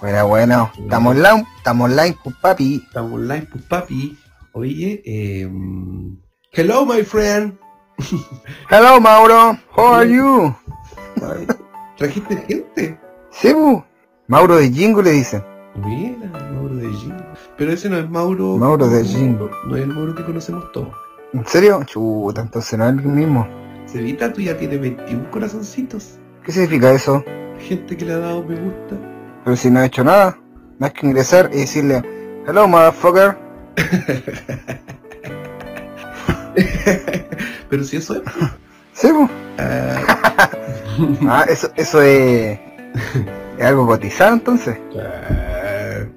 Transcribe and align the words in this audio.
Bueno, 0.00 0.28
bueno. 0.28 0.72
Estamos 0.78 1.14
online, 1.14 1.46
estamos 1.58 1.90
online, 1.90 2.16
pues 2.24 2.36
papi. 2.36 2.82
Estamos 2.86 3.12
online, 3.12 3.46
pues 3.52 3.64
papi. 3.64 4.18
Oye, 4.52 5.02
eh, 5.04 5.50
hello 6.52 6.86
my 6.86 7.02
friend. 7.02 7.58
Hello 8.70 8.98
Mauro, 8.98 9.58
how 9.76 9.92
are 9.92 10.10
you? 10.10 10.54
¿Trajiste 11.98 12.34
gente? 12.48 12.98
Sí, 13.30 13.52
pu. 13.52 13.84
Mauro 14.26 14.56
de 14.56 14.70
Jingo 14.70 15.02
le 15.02 15.10
dicen. 15.10 15.44
Mira, 15.74 16.30
Mauro 16.54 16.76
de 16.76 16.88
Jingo. 16.88 17.22
Pero 17.58 17.72
ese 17.72 17.90
no 17.90 17.98
es 17.98 18.08
Mauro. 18.08 18.56
Mauro 18.56 18.88
de 18.88 19.04
Jingo. 19.04 19.50
No 19.66 19.76
es 19.76 19.82
el 19.82 19.88
Mauro 19.88 20.14
que 20.14 20.24
conocemos 20.24 20.72
todos. 20.72 20.88
¿En 21.34 21.46
serio? 21.46 21.82
Chuta, 21.84 22.40
entonces 22.40 22.78
no 22.78 22.88
es 22.88 22.92
el 22.92 23.02
mismo. 23.02 23.46
Cevita, 23.86 24.32
tú 24.32 24.40
ya 24.40 24.56
tienes 24.56 24.80
21 24.80 25.30
corazoncitos. 25.30 26.18
¿Qué 26.42 26.52
significa 26.52 26.90
eso? 26.90 27.22
Gente 27.58 27.98
que 27.98 28.06
le 28.06 28.14
ha 28.14 28.18
dado 28.18 28.42
me 28.44 28.56
gusta. 28.56 29.19
Pero 29.50 29.58
si 29.58 29.68
no 29.68 29.82
he 29.82 29.86
hecho 29.86 30.04
nada, 30.04 30.38
más 30.78 30.92
que 30.92 31.08
ingresar 31.08 31.50
y 31.52 31.62
decirle, 31.62 32.04
hello 32.46 32.68
motherfucker. 32.68 33.36
Pero 37.68 37.82
si 37.82 37.96
eso 37.96 38.14
es. 38.14 38.22
Sí, 38.92 39.08
ah, 39.58 40.48
Ah, 41.28 41.44
eso, 41.48 41.68
eso 41.74 42.00
es, 42.00 42.60
es 43.58 43.64
algo 43.64 43.88
cotizado 43.88 44.34
entonces. 44.34 44.78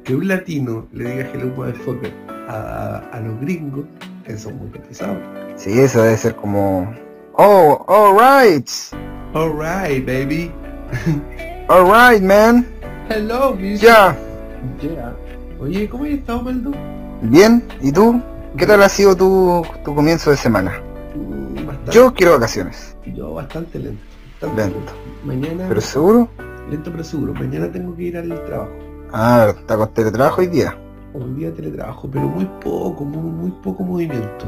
que 0.04 0.14
un 0.14 0.28
latino 0.28 0.88
le 0.92 1.10
diga 1.10 1.28
hello 1.34 1.48
motherfucker 1.58 2.14
a, 2.48 3.02
a 3.14 3.20
los 3.20 3.42
gringos, 3.42 3.86
eso 4.26 4.50
es 4.50 4.56
muy 4.56 4.70
cotizado. 4.70 5.18
Sí, 5.56 5.80
eso 5.80 6.04
debe 6.04 6.18
ser 6.18 6.36
como, 6.36 6.94
oh, 7.34 7.84
alright, 7.88 8.70
Alright, 9.34 10.06
baby. 10.06 10.52
alright 11.68 12.22
man, 12.22 12.68
Hello, 13.10 13.58
ya. 13.60 14.16
Yeah. 14.82 15.16
Oye, 15.60 15.90
¿cómo 15.90 16.06
has 16.06 16.12
estado, 16.12 16.42
Maldo? 16.42 16.72
Bien, 17.22 17.64
¿y 17.82 17.92
tú? 17.92 18.22
¿Qué 18.58 18.66
tal 18.66 18.82
ha 18.82 18.90
sido 18.90 19.16
tu, 19.16 19.62
tu 19.84 19.94
comienzo 19.96 20.32
de 20.32 20.38
semana? 20.38 20.82
Mm, 21.16 21.66
Bastante. 21.68 21.92
Yo 21.92 22.14
quiero 22.14 22.34
vacaciones, 22.34 22.96
Yo 23.14 23.34
bastante 23.34 23.80
lento. 23.80 24.02
Bastante 24.42 24.74
lento. 24.76 24.94
Mañana. 25.26 25.66
¿Pero 25.68 25.82
seguro? 25.82 26.30
Lento 26.70 26.92
pero 26.92 27.04
seguro. 27.04 27.34
Mañana 27.34 27.72
tengo 27.72 27.96
que 27.96 28.04
ir 28.04 28.18
al 28.18 28.30
trabajo. 28.46 28.72
Ah, 29.12 29.54
está 29.58 29.78
con 29.78 29.94
teletrabajo 29.94 30.42
hoy 30.42 30.48
día. 30.48 30.78
Un 31.14 31.36
día 31.36 31.50
de 31.50 31.56
teletrabajo, 31.58 32.10
pero 32.10 32.26
muy 32.26 32.46
poco, 32.64 33.04
muy, 33.04 33.32
muy 33.32 33.52
poco 33.62 33.84
movimiento. 33.84 34.46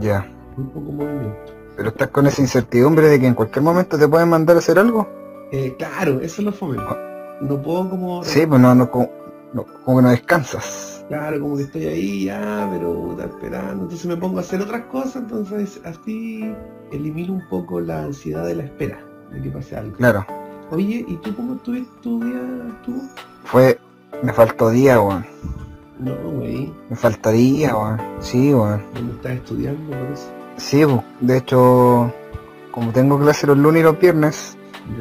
Ya. 0.00 0.26
Muy 0.56 0.66
poco 0.68 0.90
movimiento. 0.92 1.52
Pero 1.76 1.90
estás 1.90 2.08
con 2.08 2.26
esa 2.26 2.42
incertidumbre 2.42 3.08
de 3.08 3.20
que 3.20 3.26
en 3.26 3.34
cualquier 3.34 3.62
momento 3.62 3.98
te 3.98 4.08
pueden 4.08 4.28
mandar 4.28 4.56
a 4.56 4.58
hacer 4.58 4.78
algo. 4.78 5.08
Eh, 5.52 5.74
claro, 5.78 6.20
eso 6.20 6.40
es 6.40 6.44
lo 6.44 6.52
fome. 6.52 6.78
No 7.40 7.60
puedo 7.62 7.88
como... 7.88 8.24
Sí, 8.24 8.46
pues 8.46 8.60
no, 8.60 8.74
no, 8.74 8.90
como, 8.90 9.10
no, 9.52 9.64
como 9.84 9.98
que 9.98 10.02
no 10.02 10.10
descansas. 10.10 11.04
Claro, 11.08 11.40
como 11.40 11.56
que 11.56 11.64
estoy 11.64 11.86
ahí 11.86 12.24
ya, 12.26 12.68
pero 12.70 13.10
está 13.12 13.24
esperando. 13.24 13.82
Entonces 13.84 14.06
me 14.06 14.16
pongo 14.16 14.38
a 14.38 14.42
hacer 14.42 14.60
otras 14.60 14.82
cosas, 14.86 15.16
entonces 15.16 15.80
así 15.84 16.54
elimino 16.92 17.32
un 17.32 17.48
poco 17.48 17.80
la 17.80 18.04
ansiedad 18.04 18.46
de 18.46 18.54
la 18.54 18.64
espera, 18.64 19.02
de 19.32 19.42
que 19.42 19.50
pase 19.50 19.76
algo. 19.76 19.96
Claro. 19.96 20.24
Oye, 20.70 21.04
¿y 21.08 21.16
tú 21.16 21.34
cómo 21.34 21.54
estuviste 21.54 21.90
tu 22.00 22.22
día? 22.22 22.40
¿Tú? 22.84 23.02
Fue, 23.44 23.78
me 24.22 24.32
faltó 24.32 24.70
día, 24.70 25.00
weón. 25.00 25.26
No, 25.98 26.14
güey. 26.14 26.72
Me 26.88 26.94
falta 26.94 27.30
día, 27.30 27.76
weón. 27.76 28.00
Sí, 28.20 28.54
weón. 28.54 28.82
¿Dónde 28.94 29.14
estás 29.14 29.32
estudiando? 29.32 29.90
Por 29.90 30.12
eso. 30.12 30.28
Sí. 30.58 30.84
De 31.20 31.38
hecho, 31.38 32.12
como 32.70 32.92
tengo 32.92 33.18
clase 33.18 33.48
los 33.48 33.58
lunes 33.58 33.80
y 33.80 33.84
los 33.84 33.98
viernes, 33.98 34.56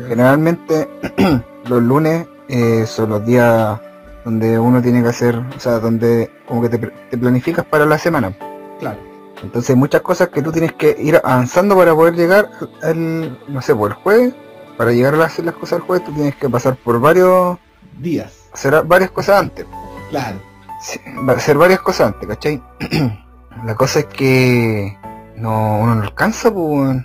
generalmente 0.08 0.90
los 1.70 1.82
lunes 1.82 2.28
eh, 2.48 2.86
son 2.86 3.12
los 3.12 3.26
días 3.26 3.80
donde 4.26 4.60
uno 4.60 4.82
tiene 4.82 5.02
que 5.02 5.10
hacer, 5.10 5.38
o 5.38 5.60
sea, 5.60 5.80
donde 5.80 6.30
como 6.48 6.62
que 6.62 6.70
te, 6.70 6.78
te 6.78 7.18
planificas 7.18 7.66
para 7.66 7.86
la 7.86 7.98
semana. 7.98 8.36
Claro. 8.80 9.00
Entonces 9.42 9.70
hay 9.70 9.76
muchas 9.76 10.02
cosas 10.02 10.30
que 10.30 10.42
tú 10.42 10.52
tienes 10.52 10.74
que 10.74 10.96
ir 11.00 11.20
avanzando 11.24 11.76
para 11.78 11.96
poder 11.96 12.16
llegar 12.16 12.50
al, 12.82 13.40
no 13.48 13.62
sé, 13.62 13.74
por 13.76 13.92
el 13.92 13.98
jueves. 13.98 14.34
Para 14.78 14.92
llegar 14.92 15.16
a 15.16 15.26
hacer 15.26 15.46
las 15.46 15.56
cosas 15.56 15.80
el 15.80 15.86
jueves 15.86 16.06
tú 16.06 16.14
tienes 16.14 16.36
que 16.36 16.50
pasar 16.50 16.76
por 16.78 17.00
varios, 17.00 17.58
Días. 18.00 18.50
hacer 18.54 18.84
varias 18.86 19.12
cosas 19.12 19.42
antes. 19.42 19.66
Claro. 20.10 20.40
Sí, 20.82 21.00
hacer 21.28 21.58
varias 21.58 21.80
cosas 21.82 22.14
antes, 22.14 22.28
¿cachai? 22.28 22.64
la 23.66 23.76
cosa 23.76 24.00
es 24.00 24.06
que 24.06 24.98
no, 25.36 25.80
uno 25.80 25.96
no 25.96 26.04
alcanza, 26.04 26.52
pues. 26.54 26.98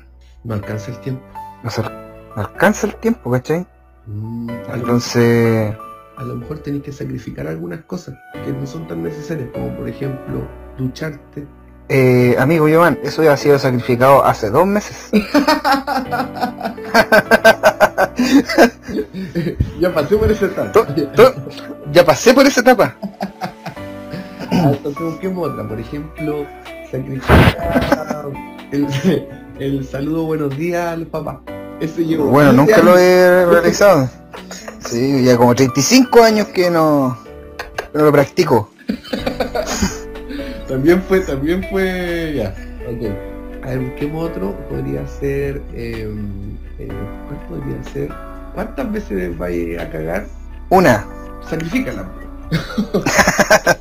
No 0.45 0.55
alcanza 0.55 0.93
el 0.93 1.01
tiempo. 1.01 1.23
no, 1.63 1.71
no 2.37 2.43
alcanza 2.43 2.87
el 2.87 2.97
tiempo, 2.97 3.31
¿cachai? 3.31 3.67
Mm, 4.07 4.51
Entonces, 4.75 5.75
a 6.17 6.23
lo 6.25 6.37
mejor 6.37 6.59
tenés 6.59 6.83
que 6.83 6.93
sacrificar 6.93 7.47
algunas 7.47 7.85
cosas 7.85 8.15
que 8.45 8.53
no 8.53 8.67
son 8.67 8.87
tan 8.87 9.03
necesarias, 9.03 9.49
como 9.53 9.75
por 9.77 9.89
ejemplo 9.89 10.47
ducharte. 10.77 11.47
eh, 11.89 12.35
amigo 12.39 12.69
Giovanni, 12.69 12.99
eso 13.03 13.23
ya 13.23 13.33
ha 13.35 13.37
sido 13.37 13.59
sacrificado 13.59 14.25
hace 14.25 14.51
dos 14.51 14.67
meses. 14.67 15.11
ya 19.81 19.93
pasé 19.93 20.17
por 20.17 20.31
ese 20.31 20.47
etapa. 20.47 20.73
Ya 21.93 22.05
pasé 22.05 22.35
por 22.35 22.47
esa 22.47 22.61
etapa. 22.61 22.97
Ah, 24.51 24.71
Entonces 24.73 25.03
busquemos 25.03 25.49
otra, 25.49 25.67
por 25.67 25.81
ejemplo, 25.81 26.47
sacrificar 26.91 28.27
el, 28.71 28.87
el 29.59 29.85
saludo 29.85 30.25
buenos 30.27 30.57
días 30.57 30.87
al 30.93 31.07
papá. 31.07 31.43
Eso 31.85 32.01
llevo 32.01 32.27
Bueno, 32.27 32.51
15 32.51 32.57
nunca 32.57 32.83
lo 32.83 32.99
he 32.99 33.47
realizado. 33.51 34.11
Sí, 34.89 35.23
ya 35.25 35.37
como 35.37 35.55
35 35.55 36.23
años 36.23 36.49
que 36.49 36.71
no, 36.71 37.19
que 37.57 37.99
no 37.99 38.05
lo 38.05 38.13
practico. 38.13 38.71
También 40.69 41.03
fue, 41.03 41.21
también 41.21 41.63
fue, 41.71 42.33
ya, 42.37 42.55
ok. 42.89 43.65
A 43.65 43.69
ver, 43.69 43.79
busquemos 43.81 44.31
otro, 44.31 44.57
podría 44.69 45.07
ser, 45.07 45.63
eh, 45.75 46.11
eh, 46.79 46.89
¿cuál 46.89 47.61
podría 47.61 47.93
ser? 47.93 48.09
¿Cuántas 48.55 48.91
veces 48.91 49.37
vais 49.37 49.79
a 49.79 49.91
cagar? 49.91 50.27
Una. 50.71 51.07
Sacrifícala. 51.49 52.11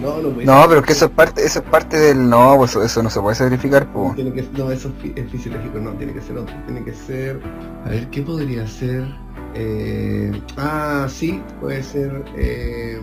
no, 0.00 0.20
no 0.22 0.28
puede 0.30 0.46
No, 0.46 0.64
pero 0.68 0.82
que 0.82 0.92
eso 0.92 1.06
es 1.06 1.10
parte, 1.10 1.44
eso 1.44 1.58
es 1.60 1.64
parte 1.64 1.96
del 1.98 2.28
no, 2.28 2.54
pues 2.58 2.70
eso, 2.72 2.82
eso 2.82 3.02
no 3.02 3.10
se 3.10 3.20
puede 3.20 3.34
sacrificar, 3.36 3.86
pues. 3.92 4.14
Tiene 4.14 4.32
que, 4.32 4.44
no, 4.56 4.70
eso 4.70 4.88
es, 4.88 4.94
fi- 5.02 5.12
es 5.16 5.30
fisiológico, 5.30 5.78
no, 5.78 5.92
tiene 5.92 6.12
que 6.12 6.20
ser 6.20 6.38
otro. 6.38 6.54
Tiene 6.66 6.84
que 6.84 6.92
ser. 6.92 7.40
A 7.84 7.88
ver, 7.90 8.08
¿qué 8.10 8.22
podría 8.22 8.66
ser? 8.66 9.06
Eh, 9.54 10.32
ah, 10.58 11.06
sí, 11.08 11.42
puede 11.60 11.82
ser. 11.82 12.24
eh, 12.36 13.00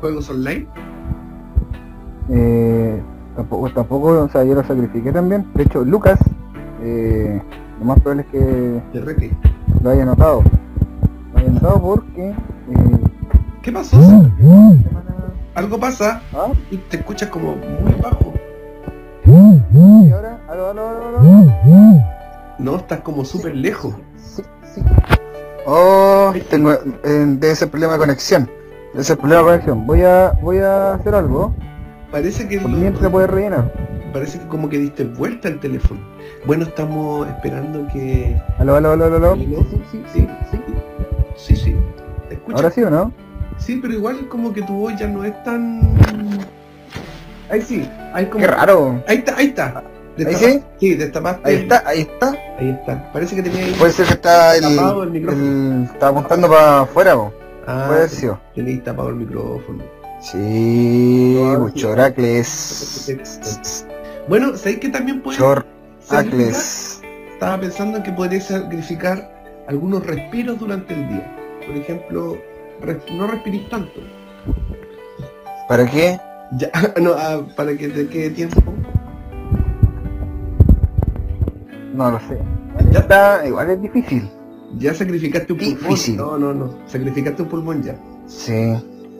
juegos 0.00 0.30
online. 0.30 0.66
Eh, 2.30 3.00
tampoco, 3.36 3.70
tampoco, 3.70 4.06
o 4.22 4.28
sea, 4.28 4.44
yo 4.44 4.54
lo 4.54 4.64
sacrifiqué 4.64 5.12
también. 5.12 5.46
De 5.54 5.62
hecho, 5.64 5.84
Lucas, 5.84 6.18
eh, 6.82 7.40
lo 7.80 7.84
más 7.84 7.98
probable 8.00 8.22
es 8.22 8.28
que 8.28 8.80
lo 9.82 9.90
haya 9.90 10.04
notado. 10.04 10.42
Lo 11.32 11.38
haya 11.38 11.50
notado 11.50 11.80
porque 11.82 12.34
¿Qué 13.62 13.72
pasó? 13.72 13.96
Algo 15.58 15.80
pasa 15.80 16.22
¿Ah? 16.32 16.52
y 16.70 16.76
te 16.76 16.98
escuchas 16.98 17.28
como 17.30 17.56
muy 17.56 17.92
bajo. 18.00 18.32
¿Y 19.26 20.10
ahora? 20.12 20.38
¿Aló, 20.48 20.70
aló, 20.70 20.88
aló, 20.88 21.08
aló? 21.08 22.02
No, 22.60 22.76
estás 22.76 23.00
como 23.00 23.24
súper 23.24 23.56
lejos. 23.56 23.92
Sí, 24.16 24.42
sí. 24.74 24.80
Oh, 25.66 26.32
tengo, 26.48 26.72
eh, 26.72 26.78
debe 27.02 27.54
ser 27.56 27.68
problema 27.70 27.94
de 27.94 27.98
conexión. 27.98 28.48
Debe 28.92 29.02
ser 29.04 29.18
problema 29.18 29.40
de 29.42 29.46
conexión. 29.48 29.84
Voy 29.84 30.02
a, 30.02 30.32
voy 30.40 30.58
a 30.58 30.94
hacer 30.94 31.12
algo. 31.16 31.52
Parece 32.12 32.46
que 32.48 32.60
Por 32.60 32.70
lo- 32.70 32.76
mientras 32.78 33.10
puede 33.10 33.26
rellenar. 33.26 33.72
parece 34.12 34.38
que 34.38 34.46
como 34.46 34.68
que 34.68 34.78
diste 34.78 35.04
vuelta 35.04 35.48
al 35.48 35.58
teléfono. 35.58 36.00
Bueno, 36.46 36.64
estamos 36.66 37.26
esperando 37.28 37.84
que. 37.92 38.40
Aló, 38.58 38.76
aló, 38.76 38.92
aló, 38.92 39.04
aló, 39.06 39.16
aló. 39.16 39.34
Sí, 39.34 39.48
sí, 39.90 40.04
sí, 40.12 40.28
sí. 40.52 40.60
Sí, 41.36 41.56
sí. 41.56 41.76
¿Te 42.28 42.34
escuchas? 42.36 42.60
Ahora 42.62 42.70
sí 42.74 42.82
o 42.84 42.90
no? 42.90 43.12
Sí, 43.58 43.78
pero 43.82 43.94
igual 43.94 44.28
como 44.28 44.52
que 44.52 44.62
tu 44.62 44.72
voz 44.74 44.94
ya 44.96 45.06
no 45.08 45.24
es 45.24 45.42
tan... 45.44 45.80
Ahí 47.50 47.62
sí, 47.62 47.88
ahí 48.14 48.26
como... 48.26 48.44
Qué 48.44 48.50
raro. 48.50 49.02
Ahí 49.06 49.18
está, 49.18 49.36
ahí 49.36 49.46
está. 49.46 49.82
¿Ahí 50.18 50.34
sí? 50.34 50.62
Sí, 50.80 50.94
destapaste. 50.94 51.48
Ahí 51.48 51.56
está, 51.56 51.82
ahí 51.86 52.00
está. 52.00 52.30
Ahí 52.58 52.70
está. 52.70 53.12
Parece 53.12 53.36
que 53.36 53.42
tenía 53.42 53.64
ahí... 53.64 53.74
Puede 53.78 53.92
ser 53.92 54.06
que 54.06 54.14
está 54.14 54.56
el, 54.56 54.64
el 54.64 55.10
micrófono. 55.10 55.44
el- 55.44 55.84
está 55.92 56.08
apuntando 56.08 56.48
para 56.48 56.80
afuera, 56.80 57.14
po. 57.14 57.32
Ah, 57.66 57.84
Puede 57.88 58.08
sido. 58.08 58.40
tenéis 58.54 58.82
tapado 58.82 59.10
el 59.10 59.16
micrófono. 59.16 59.84
Sí, 60.20 61.38
Ahora 61.44 61.60
pues, 61.60 61.72
sí. 61.74 61.80
choracles. 61.80 63.86
Bueno, 64.28 64.56
¿sabéis 64.56 64.78
que 64.80 64.88
también 64.88 65.22
puede? 65.22 65.38
Choracles. 65.38 67.00
Estaba 67.32 67.60
pensando 67.60 68.02
que 68.02 68.10
podría 68.12 68.40
sacrificar 68.40 69.30
algunos 69.68 70.04
respiros 70.04 70.58
durante 70.58 70.94
el 70.94 71.08
día. 71.08 71.36
Por 71.66 71.76
ejemplo, 71.76 72.36
no 73.12 73.26
respirís 73.26 73.68
tanto. 73.68 74.00
¿Para 75.68 75.86
qué? 75.86 76.18
Ya, 76.52 76.70
no, 77.02 77.12
ah, 77.12 77.46
para 77.56 77.76
que 77.76 77.88
te 77.88 78.06
quede 78.08 78.30
tiempo. 78.30 78.62
No 81.94 82.10
lo 82.12 82.20
sé. 82.20 82.38
Ya 82.92 83.00
está, 83.00 83.46
igual 83.46 83.70
es 83.70 83.82
difícil. 83.82 84.28
Ya 84.78 84.94
sacrificaste 84.94 85.52
un 85.52 85.58
Difícil. 85.58 86.16
pulmón. 86.16 86.40
No, 86.40 86.54
no, 86.54 86.66
no. 86.66 86.74
Sacrificaste 86.86 87.42
un 87.42 87.48
pulmón 87.48 87.82
ya. 87.82 87.96
Sí. 88.26 88.74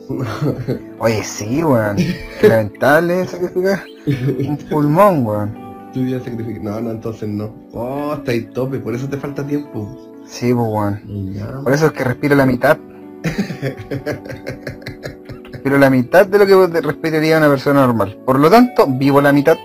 Oye, 0.99 1.23
sí, 1.23 1.63
weón. 1.63 1.97
Lamentable 2.41 3.27
sacrificar 3.27 3.83
un 4.07 4.57
pulmón, 4.69 5.25
weón. 5.25 5.69
Tú 5.93 6.05
ya 6.05 6.19
sacrificaste. 6.19 6.63
No, 6.63 6.79
no, 6.79 6.91
entonces 6.91 7.27
no. 7.29 7.53
Oh, 7.73 8.13
está 8.15 8.31
ahí 8.31 8.41
tope, 8.53 8.79
por 8.79 8.95
eso 8.95 9.07
te 9.09 9.17
falta 9.17 9.45
tiempo. 9.45 10.21
Sí, 10.25 10.53
pues, 10.53 10.67
weón. 10.67 11.33
Ya. 11.33 11.47
Por 11.63 11.73
eso 11.73 11.87
es 11.87 11.91
que 11.91 12.03
respiro 12.03 12.35
la 12.35 12.45
mitad. 12.45 12.77
Respiro 15.51 15.77
la 15.77 15.89
mitad 15.89 16.25
de 16.25 16.39
lo 16.39 16.45
que 16.45 16.81
respiraría 16.81 17.37
una 17.37 17.49
persona 17.49 17.85
normal. 17.85 18.17
Por 18.25 18.39
lo 18.39 18.49
tanto, 18.49 18.85
vivo 18.87 19.21
la 19.21 19.33
mitad. 19.33 19.57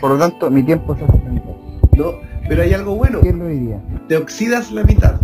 Por 0.00 0.12
lo 0.12 0.18
tanto, 0.18 0.50
mi 0.50 0.62
tiempo 0.62 0.92
hace 0.92 1.06
la 1.06 1.30
mitad. 1.30 1.54
No, 1.96 2.14
pero 2.48 2.62
hay 2.62 2.74
algo 2.74 2.96
bueno. 2.96 3.20
¿Quién 3.20 3.38
lo 3.38 3.46
diría? 3.46 3.80
Te 4.08 4.16
oxidas 4.16 4.72
la 4.72 4.84
mitad. 4.84 5.20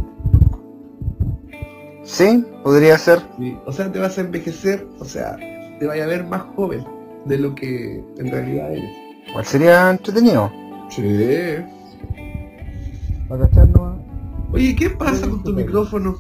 Sí, 2.04 2.44
podría 2.62 2.96
ser. 2.98 3.20
Sí, 3.38 3.56
O 3.66 3.72
sea, 3.72 3.90
te 3.90 3.98
vas 3.98 4.18
a 4.18 4.22
envejecer, 4.22 4.86
o 4.98 5.04
sea, 5.04 5.36
te 5.78 5.86
vaya 5.86 6.04
a 6.04 6.06
ver 6.06 6.24
más 6.24 6.42
joven 6.56 6.84
de 7.24 7.38
lo 7.38 7.54
que 7.54 8.02
en 8.18 8.30
realidad 8.30 8.72
eres. 8.72 8.90
Igual 9.28 9.44
sería 9.44 9.90
entretenido. 9.90 10.50
Sí. 10.88 11.02
Para. 13.28 13.48
Oye, 14.52 14.74
¿qué 14.74 14.90
pasa 14.90 15.28
con 15.28 15.44
tu 15.44 15.52
micrófono? 15.52 16.16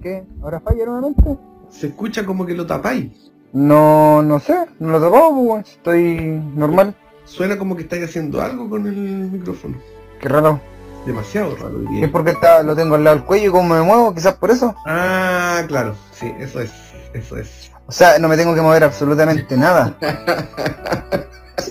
¿Por 0.00 0.10
qué? 0.10 0.24
¿Ahora 0.42 0.60
falla 0.60 0.86
nuevamente? 0.86 1.36
Se 1.68 1.88
escucha 1.88 2.24
como 2.24 2.46
que 2.46 2.54
lo 2.54 2.66
tapáis. 2.66 3.30
No, 3.52 4.22
no 4.22 4.40
sé, 4.40 4.56
no 4.78 4.92
lo 4.92 4.98
tocó, 4.98 5.34
pues, 5.34 5.46
weón. 5.46 5.60
Estoy 5.60 6.42
normal. 6.54 6.94
Suena 7.26 7.58
como 7.58 7.76
que 7.76 7.82
estáis 7.82 8.04
haciendo 8.04 8.40
algo 8.40 8.70
con 8.70 8.86
el 8.86 8.94
micrófono. 8.96 9.76
Qué 10.18 10.28
raro. 10.30 10.58
Demasiado 11.04 11.54
raro 11.56 11.82
¿Es 12.00 12.08
porque 12.10 12.30
está, 12.30 12.62
lo 12.62 12.74
tengo 12.74 12.94
al 12.94 13.04
lado 13.04 13.16
del 13.16 13.26
cuello 13.26 13.48
y 13.48 13.50
cómo 13.50 13.74
me 13.74 13.82
muevo? 13.82 14.14
Quizás 14.14 14.34
por 14.34 14.50
eso. 14.50 14.74
Ah, 14.86 15.64
claro. 15.68 15.94
Sí, 16.12 16.32
eso 16.38 16.62
es. 16.62 16.72
Eso 17.12 17.36
es. 17.36 17.70
O 17.86 17.92
sea, 17.92 18.18
no 18.18 18.28
me 18.28 18.38
tengo 18.38 18.54
que 18.54 18.62
mover 18.62 18.84
absolutamente 18.84 19.54
nada. 19.54 19.98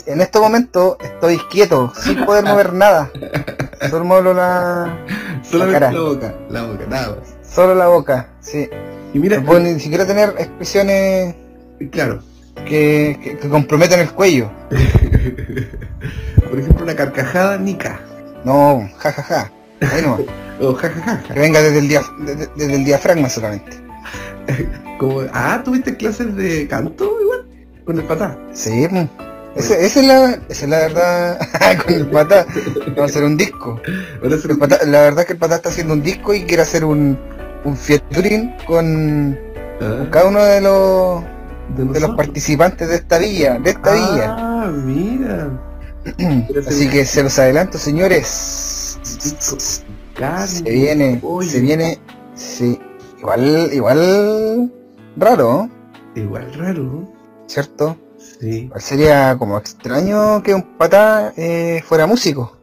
En 0.05 0.21
este 0.21 0.39
momento 0.39 0.97
estoy 1.01 1.37
quieto, 1.49 1.93
sin 1.95 2.25
poder 2.25 2.43
mover 2.43 2.73
nada. 2.73 3.09
Solo 3.89 4.05
muevo 4.05 4.33
la... 4.33 5.05
Solamente 5.41 5.79
cara. 5.79 5.91
la 5.91 5.99
boca. 5.99 6.35
La 6.49 6.63
boca, 6.63 6.85
nada 6.87 7.15
más. 7.15 7.38
Solo 7.59 7.75
la 7.75 7.87
boca, 7.87 8.29
sí. 8.39 8.69
Y 9.13 9.19
mira, 9.19 9.39
No 9.41 9.45
puedo 9.47 9.59
ni 9.59 9.77
siquiera 9.81 10.07
tener 10.07 10.29
expresiones 10.37 11.35
claro. 11.91 12.21
que, 12.65 13.19
que, 13.21 13.37
que 13.37 13.49
comprometan 13.49 13.99
el 13.99 14.09
cuello. 14.13 14.49
Por 16.49 16.57
ejemplo, 16.57 16.83
una 16.85 16.95
carcajada 16.95 17.57
nica. 17.57 17.99
No, 18.45 18.89
jajaja. 18.97 19.51
Ahí 19.81 20.01
nomás. 20.01 20.21
O 20.61 20.73
jajaja. 20.73 21.21
Que 21.33 21.37
venga 21.37 21.61
desde 21.61 21.79
el, 21.79 21.89
dia- 21.89 22.01
desde, 22.19 22.47
desde 22.55 22.75
el 22.75 22.85
diafragma 22.85 23.27
solamente. 23.27 23.75
Como, 24.97 25.23
ah, 25.33 25.61
¿tuviste 25.61 25.97
clases 25.97 26.33
de 26.37 26.65
canto 26.65 27.11
igual? 27.21 27.45
Con 27.85 27.97
el 27.99 28.05
patá. 28.05 28.37
Sí, 28.53 28.87
pues. 28.89 29.05
Ese- 29.57 29.85
esa, 29.85 29.99
es 29.99 30.05
la, 30.07 30.29
esa 30.47 30.63
es 30.63 30.69
la 30.69 30.77
verdad. 30.79 31.39
Con 31.85 31.93
el 31.93 32.07
patá. 32.07 32.45
Vamos 32.87 32.99
a 32.99 33.03
hacer 33.03 33.23
un 33.25 33.35
disco. 33.35 33.81
Patá- 34.57 34.85
la 34.85 35.01
verdad 35.01 35.19
es 35.19 35.25
que 35.25 35.33
el 35.33 35.39
patá 35.39 35.55
está 35.55 35.67
haciendo 35.67 35.93
un 35.93 36.01
disco 36.01 36.33
y 36.33 36.43
quiere 36.43 36.63
hacer 36.63 36.85
un, 36.85 37.17
un 37.65 37.75
featuring 37.75 38.55
con 38.65 39.37
Ah, 39.81 40.05
cada 40.11 40.27
uno 40.27 40.43
de 40.43 40.59
los 40.59 41.23
de 41.77 41.85
de 41.85 41.99
los 42.01 42.15
participantes 42.15 42.89
de 42.89 42.95
esta 42.95 43.17
villa, 43.17 43.57
de 43.59 43.69
esta 43.69 43.93
villa. 43.93 44.35
Ah, 44.37 44.67
mira. 44.73 45.49
Así 46.67 46.89
que 46.89 47.05
se 47.05 47.23
los 47.23 47.39
adelanto, 47.39 47.77
señores. 47.77 48.99
Carne, 50.15 50.47
Se 50.47 50.63
viene, 50.63 51.17
pollo. 51.21 51.49
se 51.49 51.59
viene, 51.61 51.99
sí. 52.35 52.77
Igual, 53.19 53.69
igual 53.71 54.71
raro. 55.15 55.69
Igual 56.15 56.53
raro. 56.55 57.07
¿cierto? 57.47 57.97
Sí. 58.41 58.69
Sería 58.77 59.37
como 59.39 59.57
extraño 59.57 60.43
que 60.43 60.53
un 60.53 60.77
patá 60.77 61.33
eh, 61.37 61.81
fuera 61.85 62.05
músico. 62.05 62.57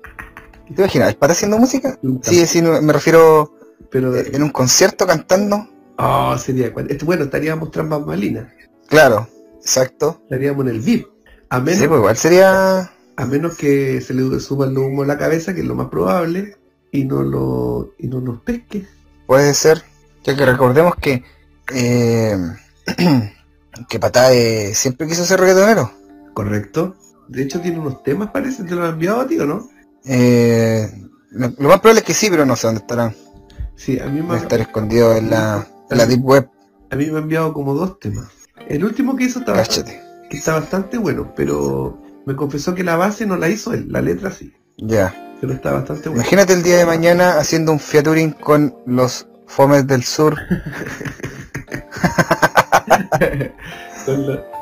¿Te 0.74 0.82
imaginas? 0.82 1.08
¿El 1.10 1.16
patá 1.16 1.32
haciendo 1.32 1.58
música? 1.58 1.98
Sí, 2.22 2.46
sí, 2.46 2.60
me 2.62 2.92
refiero 2.92 3.55
Pero, 3.90 4.14
eh, 4.16 4.30
en 4.32 4.42
un 4.42 4.50
concierto 4.50 5.06
cantando. 5.06 5.68
oh, 5.98 6.36
sería, 6.38 6.72
este, 6.88 7.04
bueno, 7.04 7.24
estaríamos 7.24 7.70
tras 7.70 7.88
bambalinas. 7.88 8.52
Claro, 8.88 9.28
exacto. 9.60 10.20
Estaríamos 10.24 10.66
en 10.66 10.72
el 10.74 10.80
VIP. 10.80 11.06
A 11.48 11.60
menos, 11.60 11.80
Sí, 11.80 11.86
pues 11.86 11.98
igual 11.98 12.16
sería 12.16 12.90
a 13.16 13.24
menos 13.26 13.56
que 13.56 14.00
se 14.00 14.12
le 14.14 14.40
suba 14.40 14.66
el 14.66 14.76
humo 14.76 15.02
a 15.02 15.06
la 15.06 15.18
cabeza, 15.18 15.54
que 15.54 15.60
es 15.60 15.66
lo 15.66 15.74
más 15.74 15.88
probable, 15.88 16.56
y 16.92 17.04
no 17.04 17.22
lo, 17.22 17.94
y 17.98 18.08
no 18.08 18.20
nos 18.20 18.40
pesque. 18.42 18.86
Puede 19.26 19.54
ser, 19.54 19.82
ya 20.24 20.36
que 20.36 20.44
recordemos 20.44 20.94
que 20.96 21.24
eh, 21.72 22.36
que 23.88 23.98
Patá 23.98 24.32
eh, 24.32 24.74
siempre 24.74 25.06
quiso 25.06 25.24
ser 25.24 25.40
reggaetonero. 25.40 25.90
Correcto. 26.34 26.96
De 27.28 27.42
hecho 27.42 27.60
tiene 27.60 27.78
unos 27.78 28.02
temas, 28.02 28.30
parece, 28.30 28.64
te 28.64 28.74
lo 28.74 28.84
han 28.84 28.94
enviado 28.94 29.22
a 29.22 29.26
ti, 29.26 29.38
¿o 29.38 29.46
no? 29.46 29.68
Eh, 30.04 30.88
lo, 31.30 31.52
lo 31.58 31.68
más 31.68 31.80
probable 31.80 32.00
es 32.00 32.06
que 32.06 32.14
sí, 32.14 32.28
pero 32.30 32.44
no 32.46 32.54
sé 32.54 32.66
dónde 32.66 32.80
estarán. 32.82 33.14
Sí, 33.76 33.98
a 34.00 34.06
mí 34.06 34.22
me 34.22 34.34
ha, 34.34 34.38
estar 34.38 34.60
escondido 34.60 35.14
en 35.16 35.30
la, 35.30 35.66
en 35.90 35.98
la 35.98 36.06
deep 36.06 36.24
web. 36.24 36.48
a 36.90 36.96
mí 36.96 37.06
me 37.06 37.18
ha 37.18 37.22
enviado 37.22 37.52
como 37.52 37.74
dos 37.74 37.98
temas. 38.00 38.26
El 38.68 38.84
último 38.84 39.14
que 39.16 39.24
hizo 39.24 39.44
Cáchate. 39.44 40.00
que 40.30 40.36
está 40.38 40.54
bastante 40.54 40.98
bueno, 40.98 41.32
pero 41.36 42.00
me 42.24 42.34
confesó 42.34 42.74
que 42.74 42.82
la 42.82 42.96
base 42.96 43.26
no 43.26 43.36
la 43.36 43.48
hizo 43.48 43.72
él, 43.72 43.86
la 43.90 44.00
letra 44.00 44.30
sí, 44.30 44.52
Ya. 44.78 45.14
pero 45.40 45.52
está 45.52 45.72
bastante 45.72 46.08
bueno. 46.08 46.22
Imagínate 46.22 46.54
el 46.54 46.62
día 46.62 46.78
de 46.78 46.86
mañana 46.86 47.38
haciendo 47.38 47.70
un 47.72 47.78
featuring 47.80 48.32
con 48.32 48.74
los 48.86 49.28
Fomes 49.46 49.86
del 49.86 50.02
Sur. 50.02 50.36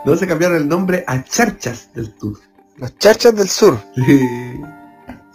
No 0.05 0.17
se 0.17 0.27
cambiaron 0.27 0.57
el 0.59 0.69
nombre 0.69 1.05
a 1.07 1.23
Charchas 1.25 1.91
del 1.95 2.13
Tour. 2.15 2.39
Los 2.77 2.99
Charchas 2.99 3.35
del 3.35 3.49
Sur. 3.49 3.79
Sí, 3.95 4.21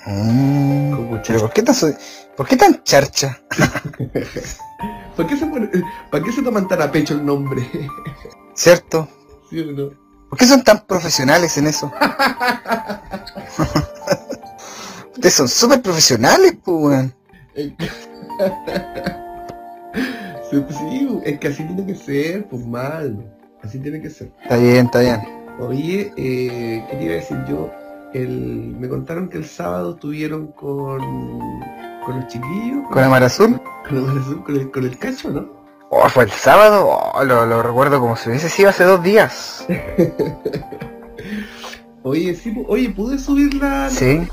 Mm, 0.06 1.18
pero. 1.28 1.40
¿por 1.42 1.54
qué 1.54 1.74
so- 1.74 1.94
¿por 2.40 2.48
qué 2.48 2.56
tan 2.56 2.82
charcha? 2.84 3.38
¿Por 5.18 5.28
qué 5.28 5.36
se 5.36 5.46
pone- 5.46 5.70
¿Para 6.10 6.24
qué 6.24 6.32
se 6.32 6.42
toman 6.42 6.70
tan 6.70 6.82
a 6.82 6.90
pecho 6.90 7.14
el 7.16 7.26
nombre? 7.26 7.70
¿Cierto? 8.54 9.10
¿Sí 9.50 9.60
o 9.60 9.66
no? 9.74 9.90
¿Por 10.30 10.40
qué 10.40 10.46
son 10.46 10.64
tan 10.64 10.86
profesionales 10.86 11.58
en 11.58 11.68
eso? 11.68 11.92
Ustedes 15.16 15.34
son 15.34 15.50
súper 15.50 15.82
profesionales, 15.82 16.54
pues, 16.64 16.78
weón. 16.82 17.14
Sí, 20.50 20.66
sí, 20.70 21.20
es 21.26 21.40
que 21.40 21.48
así 21.50 21.66
tiene 21.66 21.86
que 21.86 21.96
ser, 21.96 22.48
pues 22.48 22.66
mal. 22.66 23.36
Así 23.62 23.80
tiene 23.80 24.02
que 24.02 24.10
ser. 24.10 24.32
Está 24.44 24.56
bien, 24.56 24.86
está 24.86 25.00
bien. 25.02 25.20
Oye, 25.60 26.14
eh, 26.16 26.86
¿qué 26.90 26.96
te 26.96 27.04
iba 27.04 27.14
a 27.16 27.18
decir 27.18 27.38
yo? 27.50 27.70
El, 28.14 28.78
me 28.80 28.88
contaron 28.88 29.28
que 29.28 29.36
el 29.38 29.46
sábado 29.46 29.96
estuvieron 29.96 30.54
con, 30.54 31.02
con 32.10 32.20
los 32.22 32.28
chiquillos, 32.28 32.88
¿Con 32.92 33.04
Amar 33.04 33.24
Azul? 33.24 33.62
con, 33.88 33.98
el, 33.98 34.44
con, 34.44 34.56
el, 34.56 34.72
con 34.72 34.86
el 34.86 34.98
cacho, 34.98 35.30
¿no? 35.30 35.48
Oh, 35.92 36.08
fue 36.10 36.24
el 36.24 36.32
sábado. 36.32 36.88
Oh, 36.90 37.24
lo, 37.24 37.46
lo 37.46 37.62
recuerdo 37.62 38.00
como 38.00 38.16
si 38.16 38.30
hubiese 38.30 38.50
sido 38.50 38.70
hace 38.70 38.84
dos 38.84 39.04
días. 39.04 39.66
Oye, 42.04 42.34
sí, 42.34 42.64
oye, 42.68 42.90
pude 42.90 43.20
subir 43.20 43.54
la, 43.56 43.70
la, 43.84 43.90
Sí. 43.90 44.28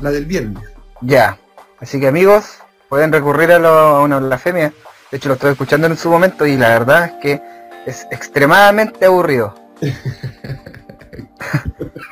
la 0.00 0.10
del 0.10 0.24
viernes. 0.24 0.62
Ya. 1.02 1.36
Así 1.80 2.00
que 2.00 2.06
amigos, 2.08 2.58
pueden 2.88 3.12
recurrir 3.12 3.50
a, 3.52 3.58
lo- 3.58 3.68
a 3.68 4.02
una 4.02 4.18
blasfemia. 4.20 4.72
De 5.10 5.16
hecho, 5.18 5.28
lo 5.28 5.34
estoy 5.34 5.50
escuchando 5.52 5.88
en 5.88 5.96
su 5.98 6.08
momento 6.08 6.46
y 6.46 6.56
la 6.56 6.68
verdad 6.68 7.04
es 7.06 7.12
que 7.20 7.42
es 7.84 8.06
extremadamente 8.10 9.04
aburrido. 9.04 9.54